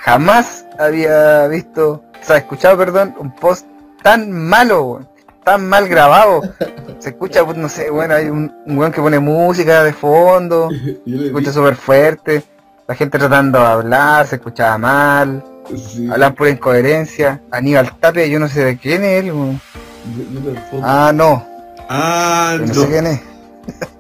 Jamás 0.01 0.67
había 0.79 1.47
visto, 1.47 2.03
o 2.21 2.25
sea, 2.25 2.37
escuchado, 2.39 2.77
perdón, 2.77 3.15
un 3.19 3.35
post 3.35 3.67
tan 4.03 4.31
malo, 4.31 4.83
weón, 4.85 5.09
tan 5.45 5.69
mal 5.69 5.89
grabado. 5.89 6.43
Se 6.99 7.11
escucha, 7.11 7.45
pues, 7.45 7.57
no 7.57 7.69
sé, 7.69 7.89
bueno, 7.91 8.15
hay 8.15 8.27
un, 8.27 8.55
un 8.67 8.79
weón 8.79 8.93
que 8.93 9.01
pone 9.01 9.19
música 9.19 9.83
de 9.85 9.93
fondo, 9.93 10.69
se 11.07 11.27
escucha 11.27 11.53
súper 11.53 11.75
fuerte, 11.77 12.43
la 12.87 12.95
gente 12.95 13.19
tratando 13.19 13.59
de 13.59 13.67
hablar, 13.67 14.27
se 14.27 14.37
escuchaba 14.37 14.77
mal, 14.77 15.43
sí, 15.75 16.09
hablan 16.11 16.35
pura 16.35 16.51
incoherencia. 16.51 17.41
Aníbal 17.51 17.97
Tapia, 17.99 18.27
yo 18.27 18.39
no 18.39 18.49
sé 18.49 18.65
de 18.65 18.77
quién 18.79 19.03
es 19.03 19.25
él, 19.25 19.33
weón. 19.33 19.61
Ah, 20.83 21.11
no, 21.15 21.47
Ah, 21.89 22.57
no 22.61 22.67
no. 22.67 22.75
sé 22.75 22.89
quién 22.89 23.07
es. 23.07 23.21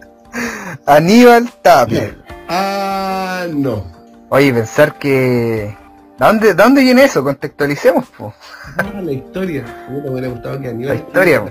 Aníbal 0.86 1.50
Tapia. 1.62 2.16
Ah, 2.48 3.46
no. 3.50 3.84
Oye, 4.28 4.52
pensar 4.52 4.94
que... 4.98 5.76
¿De 6.20 6.26
dónde, 6.26 6.46
de 6.48 6.54
dónde 6.54 6.82
viene 6.82 7.04
eso? 7.04 7.24
Contextualicemos, 7.24 8.04
po. 8.10 8.34
Ah, 8.76 9.00
la 9.02 9.10
historia. 9.10 9.64
A 9.64 9.90
mí 9.90 10.02
me 10.02 10.10
hubiera 10.10 10.28
gustado 10.28 10.60
que. 10.60 10.70
La 10.70 10.94
historia, 10.94 11.42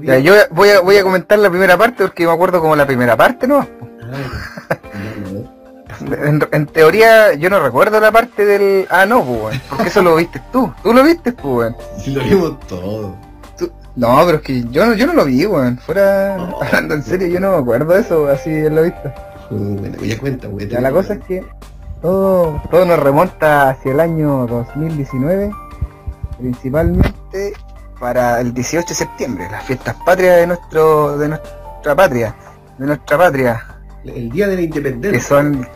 Ya, 0.00 0.18
yo 0.18 0.32
voy 0.50 0.70
a, 0.70 0.80
voy 0.80 0.96
a 0.96 1.02
comentar 1.02 1.38
la 1.38 1.50
primera 1.50 1.76
parte 1.76 2.04
porque 2.04 2.24
me 2.24 2.32
acuerdo 2.32 2.62
como 2.62 2.74
la 2.74 2.86
primera 2.86 3.18
parte, 3.18 3.46
¿no? 3.46 3.58
Ah. 3.60 4.76
En, 6.00 6.40
en 6.52 6.66
teoría 6.66 7.34
yo 7.34 7.50
no 7.50 7.60
recuerdo 7.60 8.00
la 8.00 8.10
parte 8.10 8.46
del... 8.46 8.86
Ah, 8.88 9.04
no, 9.04 9.22
pues, 9.22 9.42
weón, 9.42 9.60
porque 9.68 9.88
eso 9.88 10.00
lo 10.00 10.16
viste 10.16 10.40
tú. 10.50 10.72
Tú 10.82 10.94
lo 10.94 11.02
viste, 11.02 11.32
pues, 11.32 11.44
weón. 11.44 11.76
Si 11.98 12.12
lo 12.12 12.24
vimos 12.24 12.58
todo. 12.60 13.14
No, 13.96 14.22
pero 14.24 14.38
es 14.38 14.42
que 14.42 14.64
yo 14.70 14.86
no, 14.86 14.94
yo 14.94 15.06
no 15.06 15.12
lo 15.12 15.26
vi, 15.26 15.44
weón. 15.44 15.76
Fuera, 15.76 16.36
hablando 16.36 16.94
en 16.94 17.02
serio, 17.02 17.26
yo 17.26 17.38
no 17.40 17.50
me 17.50 17.58
acuerdo 17.58 17.92
de 17.92 18.00
eso, 18.00 18.28
así 18.28 18.48
en 18.48 18.76
lo 18.76 18.84
visto. 18.84 19.12
Bueno, 19.50 19.98
ya 20.02 20.18
cuenta, 20.18 20.48
güey. 20.48 20.68
Ya, 20.68 20.80
la 20.80 20.90
cosa 20.90 21.14
es 21.14 21.20
que 21.24 21.44
todo, 22.02 22.60
todo 22.70 22.84
nos 22.84 22.98
remonta 22.98 23.70
hacia 23.70 23.92
el 23.92 24.00
año 24.00 24.46
2019, 24.46 25.50
principalmente 26.38 27.52
para 27.98 28.40
el 28.40 28.54
18 28.54 28.88
de 28.88 28.94
septiembre, 28.94 29.48
las 29.50 29.64
fiestas 29.64 29.94
patrias 30.06 30.36
de 30.38 30.46
nuestro, 30.46 31.18
de 31.18 31.28
nuestra 31.28 31.94
patria, 31.94 32.34
de 32.78 32.86
nuestra 32.86 33.18
patria, 33.18 33.64
El 34.04 34.30
día 34.30 34.46
de 34.46 34.52
la 34.54 34.58
que 34.60 34.64
independencia. 34.64 35.20
son 35.20 35.68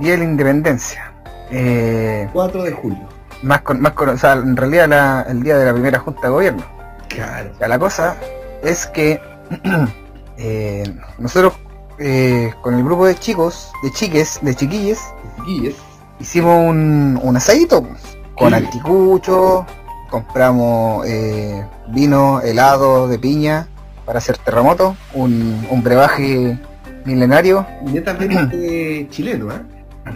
Día 0.00 0.12
de 0.12 0.18
la 0.18 0.24
Independencia. 0.24 1.12
Eh, 1.50 2.28
4 2.32 2.62
de 2.62 2.72
julio. 2.72 3.08
más 3.42 3.62
con, 3.62 3.80
más 3.80 3.92
con, 3.92 4.08
o 4.10 4.16
sea, 4.18 4.32
en 4.34 4.56
realidad 4.56 4.88
la- 4.88 5.22
el 5.28 5.42
día 5.42 5.56
de 5.58 5.64
la 5.66 5.72
primera 5.72 5.98
junta 5.98 6.22
de 6.22 6.28
gobierno. 6.28 6.62
Claro. 7.08 7.50
Ya, 7.58 7.68
la 7.68 7.78
cosa 7.78 8.16
es 8.62 8.86
que 8.86 9.20
eh, 10.38 10.84
nosotros 11.18 11.54
eh, 11.98 12.52
con 12.62 12.74
el 12.74 12.84
grupo 12.84 13.06
de 13.06 13.14
chicos, 13.16 13.70
de 13.82 13.90
chiques, 13.92 14.38
de 14.42 14.54
chiquilles, 14.54 14.98
Chiquillos. 15.38 15.74
hicimos 16.20 16.68
un, 16.68 17.18
un 17.22 17.36
asadito 17.36 17.82
pues, 17.82 18.00
con 18.36 18.48
Sí. 18.50 18.54
anticucho, 18.54 19.66
compramos 20.10 21.04
eh, 21.06 21.64
vino, 21.88 22.40
helado 22.40 23.08
de 23.08 23.18
piña 23.18 23.68
para 24.04 24.18
hacer 24.18 24.38
terremoto, 24.38 24.96
un, 25.12 25.66
un 25.70 25.82
brebaje 25.82 26.58
milenario, 27.04 27.66
Netamente 27.84 29.06
chileno, 29.10 29.48
¿ah? 29.50 29.62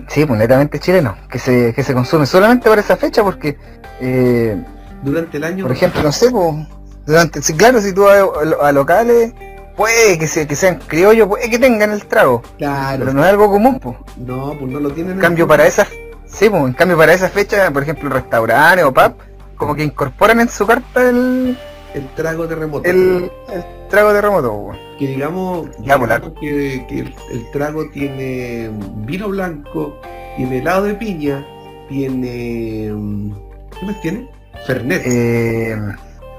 sí, 0.08 0.24
pues 0.24 0.38
netamente 0.38 0.78
chileno, 0.78 1.16
que 1.28 1.38
se, 1.38 1.72
que 1.74 1.82
se 1.82 1.92
consume 1.94 2.26
solamente 2.26 2.68
para 2.68 2.80
esa 2.80 2.96
fecha 2.96 3.22
porque, 3.22 3.58
eh, 4.00 4.62
Durante 5.02 5.36
el 5.36 5.44
año. 5.44 5.64
por 5.64 5.72
ejemplo, 5.72 6.02
no 6.02 6.12
sé, 6.12 6.30
pues, 6.30 6.54
durante, 7.04 7.40
claro, 7.56 7.80
si 7.80 7.92
tú 7.92 8.02
vas 8.04 8.22
a, 8.62 8.68
a 8.68 8.72
locales, 8.72 9.32
puede 9.76 10.18
que, 10.18 10.26
se, 10.26 10.46
que 10.46 10.56
sean 10.56 10.78
criollos, 10.86 11.28
puede 11.28 11.48
que 11.50 11.58
tengan 11.58 11.92
el 11.92 12.04
trago, 12.06 12.42
Claro. 12.58 12.98
pero 13.00 13.12
no 13.12 13.24
es 13.24 13.30
algo 13.30 13.50
común, 13.50 13.78
pues. 13.80 13.96
No, 14.16 14.54
pues 14.58 14.70
no 14.70 14.80
lo 14.80 14.90
tienen. 14.90 15.14
En 15.14 15.18
cambio 15.20 15.46
para 15.48 15.66
esas, 15.66 15.88
sí, 16.26 16.48
pues, 16.50 16.62
en 16.64 16.72
cambio 16.74 16.96
para 16.96 17.12
esa 17.14 17.28
fecha, 17.28 17.70
por 17.70 17.82
ejemplo, 17.82 18.08
restaurantes 18.10 18.84
o 18.84 18.92
pub, 18.92 19.14
como 19.56 19.74
que 19.74 19.84
incorporan 19.84 20.40
en 20.40 20.48
su 20.48 20.66
carta 20.66 21.08
el, 21.08 21.56
El 21.94 22.06
trago 22.14 22.46
terremoto. 22.48 22.88
el, 22.88 23.30
el 23.52 23.64
trago 23.88 24.12
de 24.12 24.20
remoto, 24.20 24.64
pues. 24.66 24.78
Que 24.98 25.06
digamos, 25.08 25.68
Ya, 25.80 25.98
pues, 25.98 26.10
digamos 26.10 26.32
que, 26.40 26.86
que 26.88 26.98
el, 27.00 27.14
el 27.32 27.50
trago 27.52 27.88
tiene 27.90 28.70
vino 29.04 29.28
blanco, 29.28 30.00
tiene 30.36 30.58
helado 30.58 30.84
de 30.84 30.94
piña, 30.94 31.44
tiene. 31.88 32.90
mm, 32.92 33.32
¿Qué 33.78 33.86
más 33.86 34.00
tiene? 34.00 34.28
Fernet. 34.66 35.02
Eh, 35.04 35.76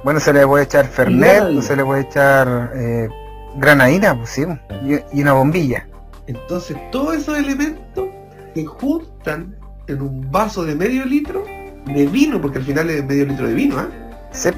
bueno, 0.03 0.19
se 0.19 0.33
le 0.33 0.45
puede 0.47 0.63
echar 0.65 0.85
Fernet, 0.87 1.35
Granadina. 1.35 1.59
o 1.59 1.61
se 1.63 1.75
le 1.75 1.83
puede 1.85 2.01
echar 2.01 2.71
eh, 2.75 3.09
granadina, 3.57 4.15
pues 4.17 4.29
sí, 4.29 4.43
y, 4.85 5.17
y 5.17 5.21
una 5.21 5.33
bombilla. 5.33 5.87
Entonces 6.27 6.77
todos 6.91 7.15
esos 7.17 7.37
elementos 7.37 8.07
se 8.53 8.65
juntan 8.65 9.55
en 9.87 10.01
un 10.01 10.31
vaso 10.31 10.63
de 10.63 10.75
medio 10.75 11.05
litro 11.05 11.43
de 11.85 12.05
vino, 12.07 12.41
porque 12.41 12.59
al 12.59 12.63
final 12.65 12.89
es 12.89 13.03
medio 13.05 13.25
litro 13.25 13.47
de 13.47 13.53
vino, 13.53 13.77
¿ah? 13.79 13.87
Sí, 14.31 14.49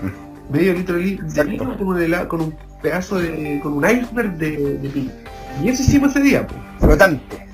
Medio 0.50 0.74
litro 0.74 0.96
de, 0.98 1.02
vino 1.02 1.76
con 1.78 1.88
un, 1.88 2.00
helado- 2.02 2.28
con 2.28 2.42
un 2.42 2.56
pedazo 2.82 3.18
de. 3.18 3.60
con 3.64 3.74
un 3.74 3.84
iceberg 3.90 4.38
de, 4.38 4.78
de 4.78 4.90
piña. 4.90 5.12
Y 5.64 5.70
eso 5.70 5.82
hicimos 5.82 6.12
ese 6.12 6.20
día, 6.22 6.46
pues. 6.46 6.60
flotante, 6.80 7.48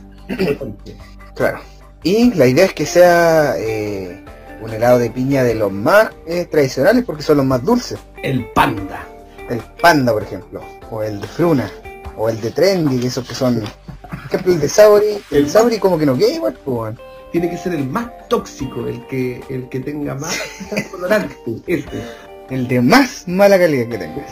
claro. 1.36 1.60
Y 2.04 2.34
la 2.34 2.48
idea 2.48 2.66
es 2.66 2.74
que 2.74 2.86
sea 2.86 3.54
eh, 3.58 4.24
un 4.62 4.72
helado 4.72 4.98
de 5.00 5.10
piña 5.10 5.44
de 5.44 5.56
los 5.56 5.72
más 5.72 6.10
eh, 6.28 6.46
tradicionales 6.46 7.06
porque 7.06 7.22
son 7.24 7.38
los 7.38 7.46
más 7.46 7.64
dulces. 7.64 8.00
El 8.24 8.46
panda. 8.54 9.06
El 9.51 9.60
Panda, 9.81 10.13
por 10.13 10.24
ejemplo, 10.24 10.62
o 10.89 11.03
el 11.03 11.20
de 11.22 11.27
Fruna, 11.27 11.70
o 12.17 12.29
el 12.29 12.39
de 12.41 12.51
Trendy, 12.51 13.00
que 13.00 13.08
esos 13.08 13.27
que 13.27 13.36
son, 13.36 13.60
por 13.60 14.25
ejemplo, 14.27 14.53
el 14.53 14.60
de 14.60 14.70
Sabori, 14.70 15.22
el 15.31 15.38
El- 15.38 15.50
Sabori 15.50 15.77
como 15.79 15.98
que 15.98 16.05
no 16.05 16.17
queda 16.17 16.29
igual, 16.34 16.58
pues. 16.65 16.96
Tiene 17.31 17.50
que 17.50 17.58
ser 17.58 17.74
el 17.74 17.88
más 17.88 18.10
tóxico, 18.27 18.88
el 18.88 19.05
que, 19.08 19.41
el 19.50 19.70
que 19.70 19.79
tenga 19.79 20.15
más 20.15 20.38
colorante. 20.91 21.36
Este. 21.67 22.01
el 22.50 22.67
de 22.67 22.81
más 22.81 23.24
mala 23.27 23.58
calidad 23.58 23.88
que 23.88 23.98
tenga. 23.98 24.25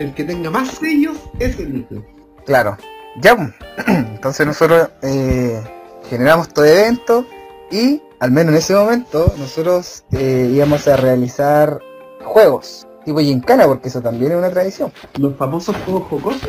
El 0.00 0.12
que 0.14 0.24
tenga 0.24 0.50
más 0.50 0.68
sellos 0.70 1.16
es 1.38 1.56
el 1.60 1.68
mismo. 1.68 2.04
Claro, 2.46 2.76
ya, 3.20 3.54
entonces 3.86 4.44
nosotros 4.46 4.88
eh, 5.02 5.62
generamos 6.08 6.48
todo 6.48 6.64
evento 6.64 7.24
y, 7.70 8.02
al 8.18 8.32
menos 8.32 8.52
en 8.52 8.58
ese 8.58 8.74
momento, 8.74 9.32
nosotros 9.38 10.04
eh, 10.10 10.50
íbamos 10.52 10.88
a 10.88 10.96
realizar 10.96 11.78
juegos, 12.24 12.88
tipo 13.04 13.20
Gincana, 13.20 13.66
porque 13.66 13.88
eso 13.88 14.00
también 14.00 14.32
es 14.32 14.38
una 14.38 14.50
tradición. 14.50 14.92
Los 15.18 15.36
famosos 15.36 15.76
juegos 15.84 16.08
jocosos. 16.08 16.48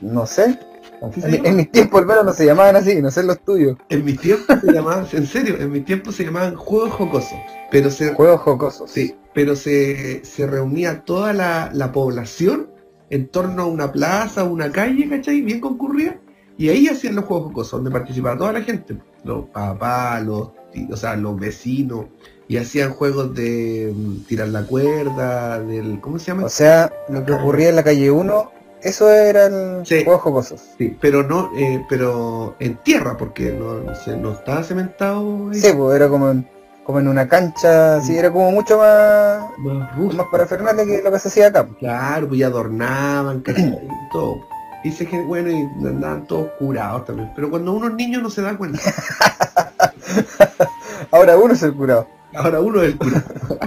No 0.00 0.26
sé, 0.26 0.58
en, 1.02 1.46
en 1.46 1.56
mis 1.56 1.70
tiempos 1.70 2.00
al 2.00 2.06
menos 2.06 2.24
no 2.24 2.32
se 2.32 2.46
llamaban 2.46 2.76
así, 2.76 3.00
no 3.00 3.10
sé 3.10 3.22
los 3.22 3.38
tuyos. 3.40 3.76
En 3.88 4.04
mis 4.04 4.20
tiempos 4.20 4.60
se 4.60 4.72
llamaban, 4.72 5.06
en 5.12 5.26
serio, 5.26 5.56
en 5.58 5.70
mis 5.70 5.84
tiempos 5.84 6.14
se 6.14 6.24
llamaban 6.24 6.54
juegos 6.54 6.92
jocosos. 6.92 7.38
Pero 7.70 7.90
se, 7.90 8.14
Juegos 8.14 8.40
jocosos. 8.40 8.90
sí, 8.90 9.14
pero 9.34 9.56
se, 9.56 10.24
se 10.24 10.46
reunía 10.46 11.02
toda 11.04 11.32
la, 11.32 11.70
la 11.72 11.92
población 11.92 12.70
en 13.10 13.28
torno 13.28 13.62
a 13.62 13.66
una 13.66 13.92
plaza, 13.92 14.44
una 14.44 14.70
calle, 14.70 15.08
¿cachai? 15.08 15.42
Bien 15.42 15.60
concurrida. 15.60 16.18
Y 16.58 16.70
ahí 16.70 16.88
hacían 16.88 17.14
los 17.14 17.26
juegos 17.26 17.48
jocosos, 17.48 17.72
donde 17.72 17.90
participaba 17.90 18.38
toda 18.38 18.52
la 18.52 18.62
gente. 18.62 18.96
Los 19.24 19.46
papás, 19.46 20.24
los, 20.24 20.52
o 20.90 20.96
sea, 20.96 21.16
los 21.16 21.38
vecinos. 21.38 22.06
Y 22.48 22.58
hacían 22.58 22.92
juegos 22.92 23.34
de 23.34 23.92
mm, 23.94 24.24
tirar 24.26 24.48
la 24.48 24.62
cuerda, 24.66 25.58
del. 25.60 26.00
¿Cómo 26.00 26.18
se 26.18 26.26
llama? 26.26 26.44
O 26.44 26.48
sea, 26.48 26.92
lo 27.08 27.24
que 27.24 27.32
ocurría 27.32 27.70
en 27.70 27.76
la 27.76 27.82
calle 27.82 28.08
1, 28.10 28.52
eso 28.82 29.10
eran 29.10 29.84
Sí. 29.84 30.04
juegos 30.04 30.22
jocosos. 30.22 30.62
Sí, 30.78 30.96
pero 31.00 31.22
no, 31.24 31.50
eh, 31.56 31.84
pero 31.88 32.54
en 32.60 32.76
tierra, 32.84 33.16
porque 33.16 33.50
no, 33.52 33.94
se- 33.96 34.16
no 34.16 34.32
estaba 34.32 34.62
cementado. 34.62 35.50
ahí. 35.50 35.58
Sí, 35.60 35.72
pues 35.76 35.96
era 35.96 36.08
como 36.08 36.30
en, 36.30 36.48
como 36.84 37.00
en 37.00 37.08
una 37.08 37.26
cancha, 37.26 37.96
así 37.96 38.16
era 38.16 38.30
como 38.30 38.52
mucho 38.52 38.78
más, 38.78 39.42
Más 39.58 39.96
rústico. 39.96 40.22
más 40.22 40.26
parafernalia 40.30 40.84
que 40.84 41.02
lo 41.02 41.10
que 41.10 41.18
se 41.18 41.28
hacía 41.28 41.48
acá. 41.48 41.66
Claro, 41.80 42.28
pues 42.28 42.38
ya 42.38 42.46
adornaban, 42.46 43.42
y 43.46 44.12
todo. 44.12 44.36
Dice 44.84 45.04
que, 45.04 45.20
bueno, 45.20 45.50
y 45.50 45.62
andaban 45.84 46.28
todos 46.28 46.50
curados 46.60 47.06
también. 47.06 47.32
Pero 47.34 47.50
cuando 47.50 47.72
uno 47.72 47.88
es 47.88 47.94
niño 47.94 48.20
no 48.20 48.30
se 48.30 48.40
da 48.42 48.56
cuenta. 48.56 48.78
Ahora 51.10 51.36
uno 51.36 51.54
es 51.54 51.62
el 51.64 51.74
curado. 51.74 52.06
Ahora 52.36 52.60
uno 52.60 52.82
es 52.82 52.88
el 52.92 52.98
curado. 52.98 53.24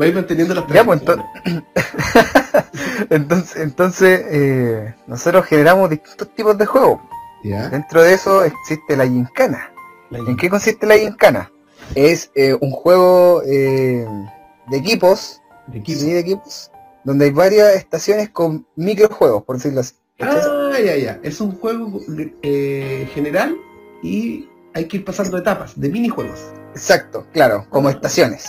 Va 0.00 0.04
a 0.06 0.08
ir 0.08 0.14
manteniendo 0.14 0.54
las 0.54 0.66
Ya, 0.68 0.84
pues, 0.84 1.02
tradiciones. 1.04 1.64
Entonces, 3.10 3.56
entonces 3.62 4.22
eh, 4.30 4.94
nosotros 5.06 5.44
generamos 5.46 5.90
distintos 5.90 6.34
tipos 6.34 6.56
de 6.56 6.66
juegos. 6.66 7.00
Dentro 7.42 8.02
de 8.02 8.14
eso 8.14 8.44
existe 8.44 8.96
la 8.96 9.06
gincana. 9.06 9.70
La- 10.10 10.18
¿En 10.20 10.36
qué 10.36 10.48
consiste 10.48 10.86
la 10.86 10.96
gincana? 10.96 11.50
Es 11.94 12.30
eh, 12.34 12.56
un 12.60 12.70
juego 12.70 13.42
eh, 13.44 14.06
de 14.68 14.76
equipos, 14.76 15.40
de 15.66 15.78
equipo. 15.78 16.00
sí, 16.00 16.10
de 16.12 16.20
equipos, 16.20 16.70
donde 17.04 17.26
hay 17.26 17.30
varias 17.32 17.74
estaciones 17.74 18.30
con 18.30 18.64
microjuegos, 18.76 19.42
por 19.42 19.56
decirlo 19.56 19.80
así. 19.80 19.94
Ah, 20.20 20.70
ya, 20.82 20.96
ya. 20.96 21.18
Es 21.22 21.40
un 21.40 21.52
juego 21.58 22.00
eh, 22.42 23.08
general 23.12 23.56
y 24.02 24.48
hay 24.74 24.86
que 24.86 24.98
ir 24.98 25.04
pasando 25.04 25.38
etapas 25.38 25.78
de 25.78 25.88
minijuegos. 25.88 26.40
Exacto, 26.72 27.26
claro, 27.32 27.66
como 27.68 27.90
estaciones. 27.90 28.48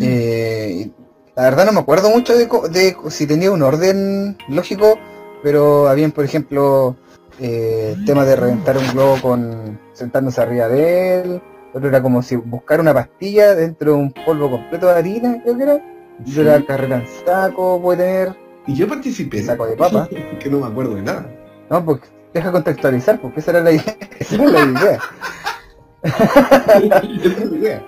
Eh, 0.00 0.90
la 1.34 1.44
verdad 1.44 1.66
no 1.66 1.72
me 1.72 1.80
acuerdo 1.80 2.10
mucho 2.10 2.36
de, 2.36 2.46
de 2.70 2.96
si 3.10 3.26
tenía 3.26 3.50
un 3.50 3.62
orden 3.62 4.36
lógico, 4.48 4.98
pero 5.42 5.88
habían, 5.88 6.12
por 6.12 6.24
ejemplo, 6.24 6.96
eh, 7.40 7.96
tema 8.04 8.24
de 8.24 8.36
reventar 8.36 8.76
un 8.76 8.88
globo 8.92 9.20
con 9.22 9.80
sentándose 9.92 10.40
arriba 10.40 10.68
de 10.68 11.20
él. 11.20 11.42
Otro 11.72 11.88
era 11.88 12.02
como 12.02 12.22
si 12.22 12.36
buscar 12.36 12.80
una 12.80 12.94
pastilla 12.94 13.54
dentro 13.54 13.92
de 13.92 13.98
un 13.98 14.12
polvo 14.12 14.50
completo 14.50 14.86
de 14.88 14.94
harina, 14.94 15.40
creo 15.42 15.56
que 15.56 15.62
era. 15.62 15.94
Sí. 16.24 16.40
era 16.40 16.66
carrera 16.66 16.96
en 16.96 17.06
saco, 17.24 17.80
puede 17.80 17.98
tener. 17.98 18.36
Y 18.66 18.74
yo 18.74 18.88
participé. 18.88 19.42
Saco 19.42 19.66
de 19.66 19.76
papa. 19.76 20.08
que 20.40 20.50
no 20.50 20.58
me 20.60 20.66
acuerdo 20.66 20.96
de 20.96 21.02
nada. 21.02 21.30
No, 21.70 21.84
pues 21.84 22.00
deja 22.32 22.52
contextualizar, 22.52 23.20
porque 23.20 23.40
esa 23.40 23.50
era 23.52 23.60
la 23.60 23.72
idea. 23.72 23.96
esa 24.18 24.36
era 24.36 24.50
la 24.50 24.64
idea. 24.64 25.00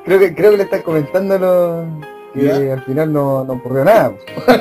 Creo 0.05 0.19
que, 0.19 0.35
creo 0.35 0.51
que 0.53 0.57
le 0.57 0.63
están 0.65 0.83
comentando 0.83 1.39
lo 1.39 1.85
que 2.35 2.45
¿Ya? 2.45 2.73
al 2.75 2.83
final 2.85 3.13
no, 3.13 3.45
no 3.45 3.53
ocurrió 3.55 3.85
nada. 3.85 4.13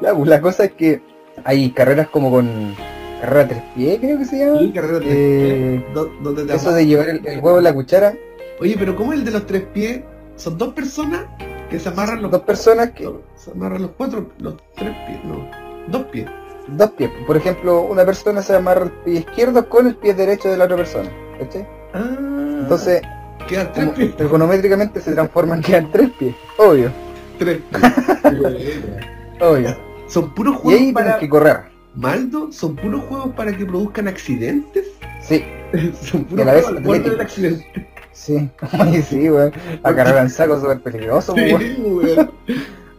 ya, 0.00 0.14
pues 0.14 0.28
la 0.28 0.40
cosa 0.40 0.64
es 0.64 0.72
que 0.72 1.02
hay 1.44 1.70
carreras 1.70 2.08
como 2.08 2.30
con 2.30 2.74
carrera 3.20 3.48
tres 3.48 3.62
pies, 3.74 3.98
creo 4.00 4.18
que 4.18 4.24
se 4.24 4.38
llama. 4.38 4.60
Sí, 4.60 4.72
carrera 4.72 4.98
tres 4.98 5.12
Eh, 5.12 5.84
pies. 5.92 6.46
Te 6.46 6.54
Eso 6.54 6.72
de 6.72 6.86
llevar 6.86 7.08
el, 7.10 7.26
el 7.26 7.40
huevo 7.40 7.58
en 7.58 7.64
la 7.64 7.74
cuchara, 7.74 8.14
Oye, 8.60 8.76
pero 8.78 8.94
¿cómo 8.94 9.14
el 9.14 9.24
de 9.24 9.30
los 9.30 9.46
tres 9.46 9.62
pies? 9.72 10.02
Son 10.36 10.58
dos 10.58 10.74
personas 10.74 11.24
que 11.70 11.78
se 11.78 11.88
amarran 11.88 12.20
los 12.20 12.30
dos 12.30 12.42
personas 12.42 12.90
que, 12.90 13.10
Se 13.36 13.50
amarran 13.52 13.82
los 13.82 13.92
cuatro, 13.92 14.30
los 14.38 14.56
tres 14.76 14.94
pies, 15.06 15.24
no, 15.24 15.48
dos 15.88 16.04
pies. 16.06 16.28
Dos 16.76 16.90
pies. 16.90 17.10
Por 17.26 17.36
ejemplo, 17.36 17.82
una 17.82 18.04
persona 18.04 18.42
se 18.42 18.54
amarra 18.56 18.84
el 18.84 18.90
pie 18.90 19.14
izquierdo 19.20 19.68
con 19.68 19.86
el 19.86 19.94
pie 19.96 20.14
derecho 20.14 20.48
de 20.50 20.56
la 20.56 20.64
otra 20.64 20.76
persona. 20.76 21.10
¿cachai? 21.38 21.66
Ah, 21.94 22.16
Entonces, 22.62 23.02
Quedan 23.48 23.72
tres 23.72 23.88
pies. 23.90 24.16
trigonométricamente 24.16 25.00
se 25.00 25.12
transforman, 25.12 25.60
quedan 25.62 25.90
tres 25.90 26.10
pies. 26.18 26.34
Obvio, 26.58 26.90
Tres 27.38 27.58
pies. 27.70 27.82
obvio. 29.40 29.76
Son 30.08 30.34
puros 30.34 30.56
Y 30.56 30.58
juegos 30.58 30.80
ahí 30.82 30.92
para... 30.92 31.18
que 31.18 31.28
correr. 31.28 31.60
Maldo, 31.94 32.52
son 32.52 32.76
puros 32.76 33.02
juegos 33.08 33.34
para 33.34 33.56
que 33.56 33.64
produzcan 33.66 34.08
accidentes. 34.08 34.86
Sí, 35.22 35.44
son 36.02 36.24
puros 36.24 36.42
a 36.42 36.46
la 36.46 36.52
vez 36.54 36.64
juegos 36.64 36.78
a 36.78 36.80
la 36.80 36.86
puerta 36.86 37.10
del 37.10 37.20
accidente. 37.20 37.88
sí. 38.12 38.50
Sí, 39.08 39.30
weón. 39.30 39.52
A 39.82 39.94
cargar 39.94 40.18
en 40.18 40.30
saco 40.30 40.60
súper 40.60 40.80
peligroso, 40.80 41.34
Sí, 41.34 41.52
weón. 41.82 42.30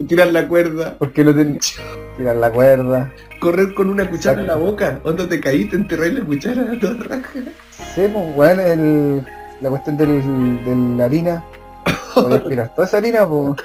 Tirar 0.07 0.27
la 0.33 0.47
cuerda, 0.47 0.95
Porque 0.97 1.23
no 1.23 1.33
tenía... 1.35 1.59
Tirar 2.17 2.35
la 2.35 2.49
cuerda. 2.51 3.13
Correr 3.41 3.73
con 3.73 3.89
una 3.89 4.07
cuchara 4.09 4.39
en 4.39 4.47
la 4.47 4.55
boca, 4.55 5.01
onda 5.03 5.27
te 5.27 5.41
caíste, 5.41 5.75
enterráis 5.75 6.13
la 6.13 6.23
cuchara 6.23 6.63
toda 6.79 7.03
raja. 7.03 7.39
Sí, 7.95 8.07
pues, 8.13 8.35
weón, 8.35 8.59
el... 8.61 9.27
la 9.59 9.69
cuestión 9.69 9.97
del, 9.97 10.63
de 10.63 10.97
la 10.97 11.05
harina. 11.05 11.43
Voy 12.15 12.33
a 12.33 12.35
aspirar 12.37 12.73
toda 12.75 12.87
esa 12.87 12.97
harina, 12.97 13.27
pues. 13.27 13.61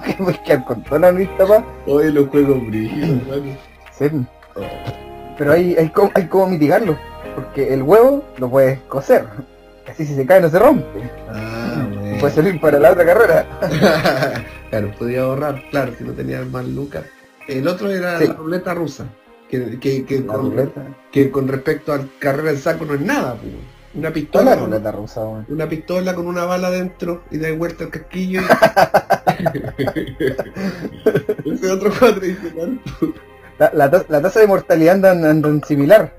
que 0.16 0.22
voy 0.22 0.40
a 0.50 0.64
con 0.64 0.82
toda 0.82 0.98
la 0.98 1.12
lista, 1.12 1.46
pa. 1.46 1.64
Oye, 1.86 2.10
los 2.10 2.28
juegos 2.28 2.66
brillan, 2.66 3.20
hermano. 3.20 3.56
Sí. 3.96 4.06
Pero 5.36 5.52
hay, 5.52 5.76
hay, 5.76 5.88
como, 5.90 6.10
hay 6.14 6.26
como 6.26 6.46
mitigarlo. 6.48 6.96
Porque 7.34 7.74
el 7.74 7.82
huevo 7.82 8.24
lo 8.38 8.48
puedes 8.48 8.80
coser. 8.88 9.26
Así 9.88 10.06
si 10.06 10.14
se 10.14 10.24
cae 10.24 10.40
no 10.40 10.48
se 10.48 10.58
rompe. 10.58 11.10
Ah, 11.28 11.86
Y 12.16 12.18
puede 12.20 12.32
servir 12.32 12.60
para 12.60 12.78
la 12.78 12.92
otra 12.92 13.04
carrera. 13.04 13.46
claro, 14.70 14.90
podía 14.98 15.22
ahorrar, 15.22 15.62
claro, 15.70 15.92
si 15.98 16.04
no 16.04 16.12
tenía 16.12 16.40
más 16.42 16.64
lucas. 16.64 17.02
El 17.48 17.68
otro 17.68 17.90
era 17.90 18.18
Sí. 18.18 18.26
la 18.28 18.34
ruleta 18.34 18.74
rusa, 18.74 19.06
que, 19.48 19.78
que, 19.78 20.04
que, 20.04 20.24
con, 20.24 20.50
ruleta. 20.50 20.86
que 21.12 21.30
con 21.30 21.48
respecto 21.48 21.92
al 21.92 22.08
carrera 22.18 22.50
en 22.50 22.58
saco 22.58 22.84
no 22.84 22.94
es 22.94 23.00
nada, 23.00 23.34
pues. 23.36 23.52
Una 23.96 24.12
pistola, 24.12 24.50
la 24.50 24.56
con- 24.56 24.66
ruleta 24.70 24.90
rusa, 24.92 25.20
una 25.48 25.68
pistola 25.68 26.14
con 26.14 26.26
una 26.26 26.44
bala 26.44 26.70
dentro 26.70 27.22
y 27.30 27.38
da 27.38 27.52
vuelta 27.52 27.84
el 27.84 27.90
casquillo. 27.90 28.40
y- 28.40 28.44
Ese 31.54 31.70
otro 31.70 31.90
juego 31.92 32.14
tradicional. 32.16 32.80
La, 33.58 33.70
la, 33.72 33.90
ta- 33.90 34.04
la 34.08 34.20
tasa 34.22 34.40
de 34.40 34.46
mortalidad 34.48 34.94
andan, 34.96 35.24
andan 35.24 35.62
similar. 35.64 36.12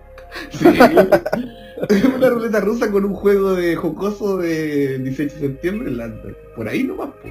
Sí. 0.51 0.65
una 2.15 2.29
ruleta 2.29 2.59
rusa 2.61 2.89
con 2.91 3.03
un 3.05 3.13
juego 3.13 3.53
de 3.55 3.75
jocoso 3.75 4.37
de 4.37 4.99
18 4.99 5.35
de 5.35 5.39
septiembre. 5.41 5.91
la- 5.91 6.13
Por 6.55 6.67
ahí 6.69 6.83
nomás, 6.83 7.09
po. 7.21 7.29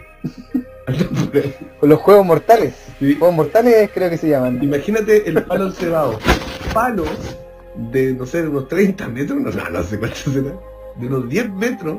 Con 1.81 1.89
los 1.89 2.01
juegos 2.01 2.27
mortales. 2.27 2.75
Sí. 2.99 3.17
Juegos 3.19 3.35
mortales 3.37 3.91
creo 3.93 4.11
que 4.11 4.19
se 4.19 4.29
llaman. 4.29 4.63
Imagínate 4.63 5.29
el 5.29 5.43
palo 5.45 5.71
cebado. 5.73 6.19
Palos 6.73 7.09
de, 7.75 8.13
no 8.13 8.27
sé, 8.27 8.43
de 8.43 8.49
unos 8.49 8.69
30 8.69 9.09
metros, 9.09 9.39
no, 9.41 9.51
no, 9.51 9.71
no 9.71 9.83
sé 9.83 9.99
cuánto 9.99 10.17
será. 10.17 10.53
De 10.97 11.07
unos 11.07 11.29
10 11.29 11.51
metros. 11.51 11.99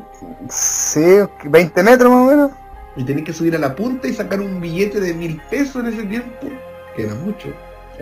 Sí, 0.50 1.04
20 1.46 1.84
metros 1.84 2.12
más 2.12 2.28
o 2.28 2.32
menos. 2.32 2.52
Y 2.96 3.04
tenés 3.04 3.26
que 3.26 3.34
subir 3.34 3.56
a 3.56 3.60
la 3.60 3.76
punta 3.76 4.08
y 4.08 4.14
sacar 4.14 4.40
un 4.40 4.62
billete 4.62 5.02
de 5.02 5.14
mil 5.14 5.42
pesos 5.50 5.84
en 5.84 5.94
ese 5.94 6.04
tiempo. 6.04 6.48
Que 6.96 7.04
era 7.04 7.16
mucho. 7.16 7.50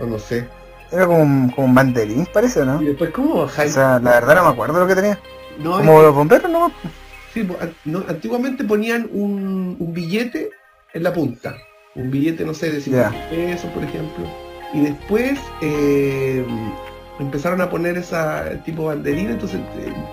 O 0.00 0.06
no 0.06 0.18
sé. 0.18 0.46
Era 0.92 1.06
como 1.06 1.22
un, 1.22 1.50
como 1.50 1.66
un 1.66 1.74
banderín, 1.74 2.26
parece, 2.32 2.64
¿no? 2.64 2.80
Y 2.80 2.86
después, 2.86 3.10
¿cómo 3.10 3.34
O 3.34 3.40
bajáis? 3.46 3.72
sea, 3.72 3.98
la 3.98 4.10
verdad 4.12 4.36
no 4.36 4.44
me 4.44 4.50
acuerdo 4.50 4.78
lo 4.78 4.86
que 4.86 4.94
tenía. 4.94 5.18
no, 5.58 5.80
es 5.80 5.86
Como 5.86 6.02
los 6.02 6.14
bomberos, 6.14 6.50
¿no? 6.50 6.70
Sí, 7.32 7.42
pues, 7.42 7.58
no, 7.84 8.04
antiguamente 8.08 8.62
ponían 8.62 9.08
un, 9.10 9.76
un 9.80 9.92
billete 9.92 10.50
en 10.94 11.02
la 11.02 11.12
punta. 11.12 11.56
Un 11.94 12.10
billete, 12.10 12.44
no 12.44 12.54
sé, 12.54 12.72
de 12.72 12.80
50 12.80 13.28
pesos, 13.30 13.70
por 13.70 13.84
ejemplo. 13.84 14.24
Y 14.72 14.80
después 14.80 15.38
eh, 15.60 16.44
empezaron 17.20 17.60
a 17.60 17.70
poner 17.70 17.96
esa 17.96 18.62
tipo 18.64 18.86
banderín, 18.86 19.30
entonces 19.30 19.60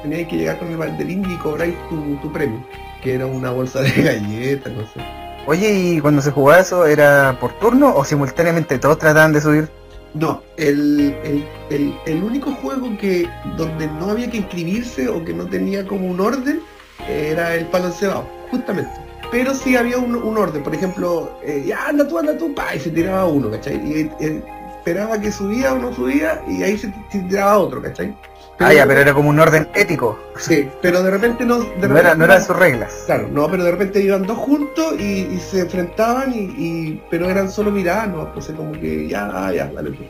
eh, 0.03 0.27
que 0.27 0.37
llegar 0.37 0.59
con 0.59 0.69
el 0.69 0.77
banderín 0.77 1.23
y 1.29 1.37
cobráis 1.37 1.75
tu, 1.89 2.17
tu 2.17 2.31
premio. 2.31 2.63
Que 3.01 3.15
era 3.15 3.25
una 3.25 3.51
bolsa 3.51 3.81
de 3.81 3.89
galletas, 4.03 4.73
no 4.73 4.81
sé. 4.81 4.99
Oye, 5.47 5.73
¿y 5.73 5.99
cuando 5.99 6.21
se 6.21 6.31
jugaba 6.31 6.61
eso 6.61 6.85
era 6.85 7.37
por 7.39 7.57
turno 7.59 7.95
o 7.95 8.05
simultáneamente 8.05 8.77
todos 8.77 8.99
trataban 8.99 9.33
de 9.33 9.41
subir? 9.41 9.69
No, 10.13 10.43
el, 10.57 11.15
el, 11.23 11.45
el, 11.69 11.95
el 12.05 12.23
único 12.23 12.51
juego 12.51 12.95
que 12.99 13.27
donde 13.57 13.87
no 13.87 14.11
había 14.11 14.29
que 14.29 14.37
inscribirse 14.37 15.07
o 15.07 15.23
que 15.23 15.33
no 15.33 15.45
tenía 15.47 15.87
como 15.87 16.07
un 16.07 16.19
orden 16.19 16.61
eh, 17.07 17.29
era 17.31 17.55
el 17.55 17.65
palo 17.67 17.87
encebado, 17.87 18.27
justamente. 18.51 19.10
Pero 19.31 19.53
sí 19.53 19.75
había 19.77 19.97
un, 19.97 20.15
un 20.15 20.37
orden, 20.37 20.61
por 20.61 20.75
ejemplo, 20.75 21.37
eh, 21.43 21.63
ya 21.65 21.87
anda 21.87 22.07
tú, 22.07 22.19
anda 22.19 22.37
tú, 22.37 22.53
pa, 22.53 22.75
y 22.75 22.79
se 22.79 22.89
tiraba 22.89 23.25
uno, 23.25 23.49
¿cachai? 23.49 23.75
Y 23.75 24.11
eh, 24.23 24.43
esperaba 24.77 25.19
que 25.19 25.31
subía 25.31 25.73
o 25.73 25.77
no 25.79 25.93
subía 25.93 26.41
y 26.47 26.63
ahí 26.63 26.77
se, 26.77 26.93
tiraba 27.11 27.57
otro, 27.59 27.81
¿cachai? 27.81 28.13
ah, 28.59 28.73
ya, 28.73 28.85
pero 28.85 28.99
era 29.01 29.13
como 29.13 29.29
un 29.29 29.39
orden 29.39 29.67
ético. 29.73 30.19
Sí, 30.37 30.69
pero 30.81 31.01
de 31.01 31.09
repente 31.11 31.45
no... 31.45 31.59
De 31.59 31.65
No 31.65 31.71
repente 31.87 31.99
era, 32.01 32.15
no 32.15 32.25
eran 32.25 32.43
sus 32.43 32.55
reglas. 32.55 32.91
Claro, 33.05 33.27
no, 33.31 33.49
pero 33.49 33.63
de 33.63 33.71
repente 33.71 34.01
iban 34.01 34.23
dos 34.23 34.37
juntos 34.37 34.93
y, 34.99 35.03
y 35.33 35.39
se 35.39 35.61
enfrentaban 35.61 36.33
y, 36.33 36.39
y- 36.57 37.03
pero 37.09 37.29
eran 37.29 37.49
solo 37.49 37.71
miradas, 37.71 38.09
no, 38.09 38.27
entonces 38.27 38.53
como 38.55 38.73
que 38.73 39.07
ya, 39.07 39.29
ah, 39.33 39.51
ya, 39.53 39.67
dale, 39.73 39.91
pues, 39.91 40.09